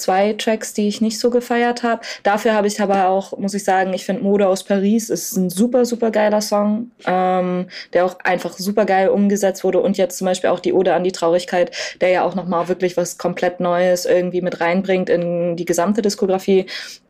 zwei 0.00 0.32
Tracks, 0.34 0.74
die 0.74 0.88
ich 0.88 1.00
nicht 1.00 1.18
so 1.20 1.30
gefeiert 1.30 1.82
habe. 1.82 2.02
Dafür 2.22 2.54
habe 2.54 2.66
ich 2.66 2.80
aber 2.80 3.08
auch, 3.08 3.36
muss 3.38 3.54
ich 3.54 3.64
sagen, 3.64 3.92
ich 3.92 4.04
finde 4.04 4.22
Mode 4.22 4.48
aus 4.48 4.64
Paris 4.64 5.10
ist 5.10 5.36
ein 5.36 5.50
super, 5.50 5.84
super 5.84 6.10
geiler 6.10 6.40
Song, 6.40 6.90
ähm, 7.06 7.68
der 7.92 8.04
auch 8.04 8.18
einfach 8.24 8.52
super 8.54 8.84
geil 8.84 9.08
umgesetzt 9.08 9.64
wurde. 9.64 9.80
Und 9.80 9.96
jetzt 9.96 10.18
zum 10.18 10.26
Beispiel 10.26 10.50
auch 10.50 10.60
die 10.60 10.72
Ode 10.72 10.94
an 10.94 11.04
die 11.04 11.12
Traurigkeit, 11.12 11.70
der 12.00 12.10
ja 12.10 12.24
auch 12.24 12.34
nochmal 12.34 12.68
wirklich 12.68 12.96
was 12.96 13.18
komplett 13.18 13.60
Neues 13.60 14.06
irgendwie 14.06 14.40
mit 14.40 14.60
reinbringt 14.60 15.08
in 15.08 15.56
die 15.56 15.64
gesamte 15.64 16.02
Diskografie. 16.02 16.66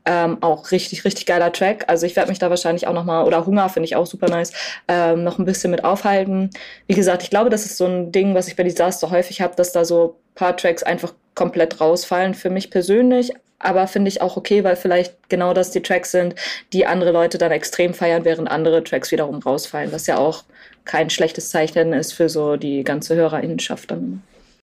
Ähm, 0.06 0.38
auch 0.40 0.70
richtig, 0.70 1.04
richtig 1.04 1.26
geiler 1.26 1.52
Track. 1.52 1.84
Also 1.88 2.06
ich 2.06 2.16
werde 2.16 2.30
mich 2.30 2.38
da 2.38 2.48
wahrscheinlich 2.48 2.86
auch 2.86 2.94
nochmal, 2.94 3.26
oder 3.26 3.44
Hunger 3.44 3.68
finde 3.68 3.84
ich 3.84 3.96
auch 3.96 4.06
super 4.06 4.28
nice, 4.28 4.52
ähm, 4.88 5.24
noch 5.24 5.38
ein 5.38 5.44
bisschen 5.44 5.70
mit 5.70 5.84
aufhalten. 5.84 6.50
Wie 6.86 6.94
gesagt, 6.94 7.22
ich 7.22 7.30
glaube, 7.30 7.50
das 7.50 7.66
ist 7.66 7.76
so 7.76 7.84
ein 7.84 8.10
Ding, 8.10 8.34
was 8.34 8.48
ich 8.48 8.56
bei 8.56 8.62
Disaster 8.62 9.10
häufig 9.10 9.42
habe, 9.42 9.54
dass 9.56 9.72
da 9.72 9.84
so 9.84 10.16
paar 10.34 10.56
Tracks 10.56 10.82
einfach 10.82 11.12
komplett 11.34 11.80
rausfallen 11.80 12.34
für 12.34 12.50
mich 12.50 12.70
persönlich. 12.70 13.32
Aber 13.58 13.86
finde 13.86 14.08
ich 14.08 14.22
auch 14.22 14.36
okay, 14.36 14.64
weil 14.64 14.76
vielleicht 14.76 15.28
genau 15.28 15.52
das 15.52 15.70
die 15.70 15.82
Tracks 15.82 16.12
sind, 16.12 16.34
die 16.72 16.86
andere 16.86 17.12
Leute 17.12 17.36
dann 17.36 17.52
extrem 17.52 17.92
feiern, 17.92 18.24
während 18.24 18.50
andere 18.50 18.82
Tracks 18.82 19.12
wiederum 19.12 19.40
rausfallen. 19.40 19.92
Was 19.92 20.06
ja 20.06 20.16
auch 20.16 20.44
kein 20.86 21.10
schlechtes 21.10 21.50
Zeichen 21.50 21.92
ist 21.92 22.14
für 22.14 22.28
so 22.28 22.56
die 22.56 22.84
ganze 22.84 23.14
Hörerinnenschaft 23.14 23.90
dann. 23.90 24.22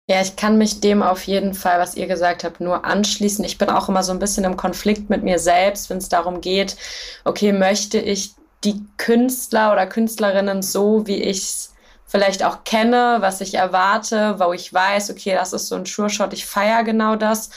Ja, 0.09 0.21
ich 0.21 0.35
kann 0.35 0.57
mich 0.57 0.81
dem 0.81 1.03
auf 1.03 1.23
jeden 1.23 1.53
Fall, 1.53 1.79
was 1.79 1.95
ihr 1.95 2.07
gesagt 2.07 2.43
habt, 2.43 2.59
nur 2.59 2.83
anschließen. 2.83 3.45
Ich 3.45 3.57
bin 3.57 3.69
auch 3.69 3.87
immer 3.87 4.03
so 4.03 4.11
ein 4.11 4.19
bisschen 4.19 4.43
im 4.43 4.57
Konflikt 4.57 5.09
mit 5.09 5.23
mir 5.23 5.39
selbst, 5.39 5.89
wenn 5.89 5.99
es 5.99 6.09
darum 6.09 6.41
geht, 6.41 6.75
okay, 7.23 7.53
möchte 7.53 7.97
ich 7.97 8.31
die 8.65 8.81
Künstler 8.97 9.71
oder 9.71 9.87
Künstlerinnen 9.87 10.61
so, 10.61 11.07
wie 11.07 11.21
ich 11.21 11.37
es 11.37 11.70
vielleicht 12.11 12.43
auch 12.43 12.65
kenne, 12.65 13.17
was 13.21 13.39
ich 13.39 13.53
erwarte, 13.53 14.35
wo 14.37 14.51
ich 14.51 14.73
weiß, 14.73 15.11
okay, 15.11 15.33
das 15.33 15.53
ist 15.53 15.67
so 15.67 15.75
ein 15.75 15.85
Sure-Shot, 15.85 16.33
ich 16.33 16.45
feiere 16.45 16.83
genau 16.83 17.15
das. 17.15 17.49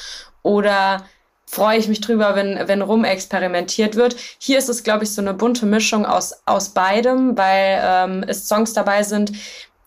Oder 0.42 1.04
freue 1.44 1.78
ich 1.78 1.88
mich 1.88 2.00
drüber, 2.00 2.36
wenn, 2.36 2.68
wenn 2.68 2.80
rumexperimentiert 2.80 3.96
wird. 3.96 4.14
Hier 4.38 4.58
ist 4.58 4.68
es, 4.68 4.84
glaube 4.84 5.04
ich, 5.04 5.12
so 5.12 5.20
eine 5.20 5.34
bunte 5.34 5.66
Mischung 5.66 6.06
aus, 6.06 6.34
aus 6.46 6.68
beidem, 6.68 7.36
weil 7.36 7.80
ähm, 7.82 8.24
es 8.28 8.46
Songs 8.46 8.72
dabei 8.72 9.02
sind, 9.02 9.32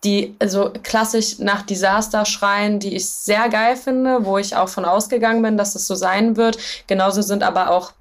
die 0.04 0.36
also 0.40 0.72
klassisch 0.84 1.40
nach 1.40 1.62
Disaster 1.62 2.26
schreien, 2.26 2.80
die 2.80 2.96
ich 2.96 3.10
sehr 3.10 3.48
geil 3.48 3.78
finde, 3.78 4.26
wo 4.26 4.38
ich 4.38 4.56
auch 4.56 4.70
von 4.70 4.84
ausgegangen 4.84 5.42
bin, 5.42 5.58
dass 5.58 5.76
es 5.76 5.88
so 5.88 5.96
sein 5.96 6.36
wird. 6.36 6.58
Genauso 6.88 7.22
sind 7.22 7.42
aber 7.42 7.72
auch 7.72 7.94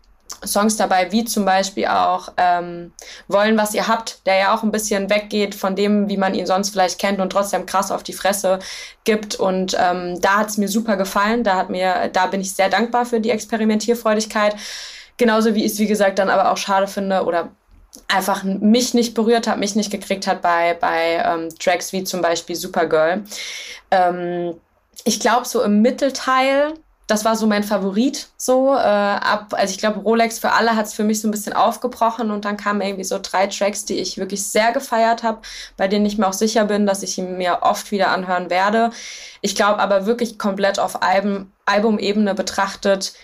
Songs 0.47 0.77
dabei, 0.77 1.13
wie 1.13 1.25
zum 1.25 1.45
Beispiel 1.45 1.87
auch 1.87 2.33
ähm, 2.37 2.93
Wollen, 3.29 3.57
was 3.57 3.75
ihr 3.75 3.89
habt, 3.89 4.27
der 4.27 4.37
ja 4.37 4.55
auch 4.55 4.63
ein 4.63 4.71
bisschen 4.71 5.11
weggeht 5.11 5.55
von 5.55 5.77
dem, 5.77 6.09
wie 6.09 6.17
man 6.17 6.35
ihn 6.35 6.47
sonst 6.47 6.71
vielleicht 6.71 6.99
kennt 6.99 7.21
und 7.21 7.31
trotzdem 7.31 7.67
krass 7.67 7.91
auf 7.91 8.03
die 8.03 8.13
Fresse 8.13 8.59
gibt. 9.05 9.35
Und 9.35 9.77
ähm, 9.79 10.21
da 10.21 10.39
hat 10.39 10.49
es 10.49 10.59
mir 10.59 10.69
super 10.69 10.97
gefallen. 10.97 11.45
Da 11.45 11.57
hat 11.57 11.71
mir, 11.71 12.09
da 12.13 12.27
bin 12.27 12.41
ich 12.41 12.53
sehr 12.53 12.69
dankbar 12.69 13.07
für 13.07 13.21
die 13.21 13.31
Experimentierfreudigkeit. 13.31 14.57
Genauso 15.17 15.55
wie 15.55 15.65
ich 15.65 15.73
es, 15.73 15.79
wie 15.79 15.87
gesagt, 15.87 16.19
dann 16.19 16.31
aber 16.31 16.53
auch 16.53 16.57
schade 16.57 16.87
finde 16.87 17.25
oder 17.25 17.51
einfach 18.09 18.43
mich 18.45 18.95
nicht 18.95 19.15
berührt 19.15 19.47
hat, 19.47 19.59
mich 19.59 19.75
nicht 19.75 19.91
gekriegt 19.91 20.27
hat 20.27 20.43
bei, 20.43 20.75
bei 20.75 21.23
ähm, 21.25 21.49
Tracks 21.59 21.93
wie 21.93 22.05
zum 22.05 22.21
Beispiel 22.21 22.57
Supergirl. 22.57 23.25
Ähm, 23.91 24.55
ich 25.05 25.21
glaube, 25.21 25.47
so 25.47 25.63
im 25.63 25.83
Mittelteil 25.83 26.75
das 27.07 27.25
war 27.25 27.37
so 27.37 27.47
mein 27.47 27.63
Favorit 27.63 28.29
so 28.37 28.75
äh, 28.75 28.79
ab 28.79 29.55
also 29.57 29.73
ich 29.73 29.79
glaube 29.79 30.01
Rolex 30.01 30.39
für 30.39 30.53
alle 30.53 30.77
hat 30.77 30.87
es 30.87 30.95
für 30.95 31.05
mich 31.05 31.21
so 31.21 31.29
ein 31.29 31.31
bisschen 31.31 31.53
aufgebrochen 31.53 32.31
und 32.31 32.45
dann 32.45 32.57
kamen 32.57 32.81
irgendwie 32.81 33.05
so 33.05 33.19
drei 33.23 33.47
Tracks 33.47 33.85
die 33.85 33.99
ich 33.99 34.19
wirklich 34.19 34.45
sehr 34.45 34.73
gefeiert 34.73 35.23
habe 35.23 35.43
bei 35.77 35.89
denen 35.89 36.07
ich 36.07 36.19
mir 36.19 36.27
auch 36.27 36.33
sicher 36.33 36.65
bin 36.65 36.87
dass 36.87 37.03
ich 37.03 37.19
ihn 37.19 37.37
mir 37.37 37.59
oft 37.63 37.91
wieder 37.91 38.11
anhören 38.11 38.51
werde 38.51 38.91
ich 39.41 39.55
glaube 39.55 39.79
aber 39.81 40.07
wirklich 40.07 40.39
komplett 40.39 40.79
auf 40.79 41.03
Album 41.03 41.53
Albumebene 41.65 42.35
betrachtet 42.35 43.15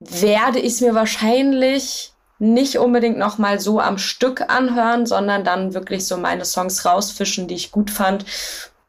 werde 0.00 0.58
ich 0.58 0.74
es 0.74 0.80
mir 0.80 0.94
wahrscheinlich 0.94 2.12
nicht 2.38 2.78
unbedingt 2.78 3.16
noch 3.16 3.38
mal 3.38 3.60
so 3.60 3.80
am 3.80 3.96
Stück 3.96 4.50
anhören, 4.50 5.06
sondern 5.06 5.44
dann 5.44 5.72
wirklich 5.72 6.06
so 6.06 6.16
meine 6.16 6.44
Songs 6.44 6.84
rausfischen, 6.84 7.48
die 7.48 7.54
ich 7.54 7.70
gut 7.70 7.90
fand. 7.90 8.24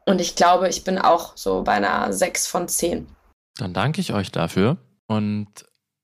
Und 0.06 0.20
ich 0.20 0.36
glaube, 0.36 0.68
ich 0.68 0.84
bin 0.84 0.98
auch 0.98 1.34
so 1.36 1.64
bei 1.64 1.74
einer 1.74 2.12
6 2.12 2.48
von 2.48 2.68
10. 2.68 3.15
Dann 3.58 3.74
danke 3.74 4.02
ich 4.02 4.14
euch 4.14 4.32
dafür. 4.32 4.78
Und 5.08 5.48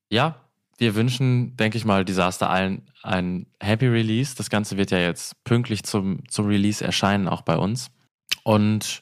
ja, 0.09 0.41
wir 0.77 0.95
wünschen, 0.95 1.55
denke 1.57 1.77
ich 1.77 1.85
mal, 1.85 2.05
Disaster 2.05 2.49
allen 2.49 2.89
ein 3.03 3.47
Happy 3.59 3.87
Release. 3.87 4.35
Das 4.35 4.49
Ganze 4.49 4.77
wird 4.77 4.91
ja 4.91 4.99
jetzt 4.99 5.43
pünktlich 5.43 5.83
zum, 5.83 6.27
zum 6.27 6.47
Release 6.47 6.83
erscheinen, 6.83 7.27
auch 7.27 7.41
bei 7.41 7.57
uns. 7.57 7.91
Und 8.43 9.01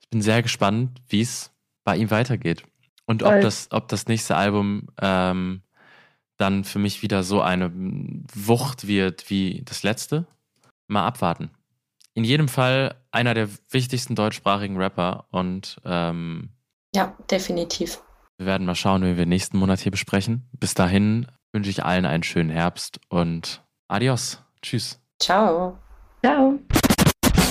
ich 0.00 0.08
bin 0.08 0.22
sehr 0.22 0.42
gespannt, 0.42 1.00
wie 1.08 1.20
es 1.20 1.50
bei 1.84 1.96
ihm 1.96 2.10
weitergeht. 2.10 2.64
Und 3.06 3.22
ob 3.22 3.40
das, 3.40 3.68
ob 3.70 3.88
das 3.88 4.06
nächste 4.06 4.36
Album 4.36 4.88
ähm, 5.00 5.62
dann 6.36 6.64
für 6.64 6.78
mich 6.78 7.02
wieder 7.02 7.22
so 7.22 7.42
eine 7.42 7.70
Wucht 8.32 8.86
wird 8.86 9.28
wie 9.28 9.62
das 9.64 9.82
letzte. 9.82 10.26
Mal 10.86 11.06
abwarten. 11.06 11.50
In 12.14 12.24
jedem 12.24 12.48
Fall 12.48 12.96
einer 13.10 13.34
der 13.34 13.48
wichtigsten 13.70 14.14
deutschsprachigen 14.14 14.76
Rapper 14.76 15.26
und 15.30 15.80
ähm, 15.84 16.50
ja, 16.94 17.16
definitiv. 17.30 18.00
Wir 18.38 18.46
werden 18.46 18.66
mal 18.66 18.74
schauen, 18.74 19.02
wie 19.02 19.16
wir 19.16 19.26
nächsten 19.26 19.58
Monat 19.58 19.80
hier 19.80 19.92
besprechen. 19.92 20.48
Bis 20.58 20.74
dahin 20.74 21.26
wünsche 21.52 21.70
ich 21.70 21.84
allen 21.84 22.06
einen 22.06 22.22
schönen 22.22 22.50
Herbst 22.50 22.98
und 23.08 23.62
adios. 23.88 24.42
Tschüss. 24.62 25.00
Ciao. 25.18 25.78
Ciao. 26.22 26.58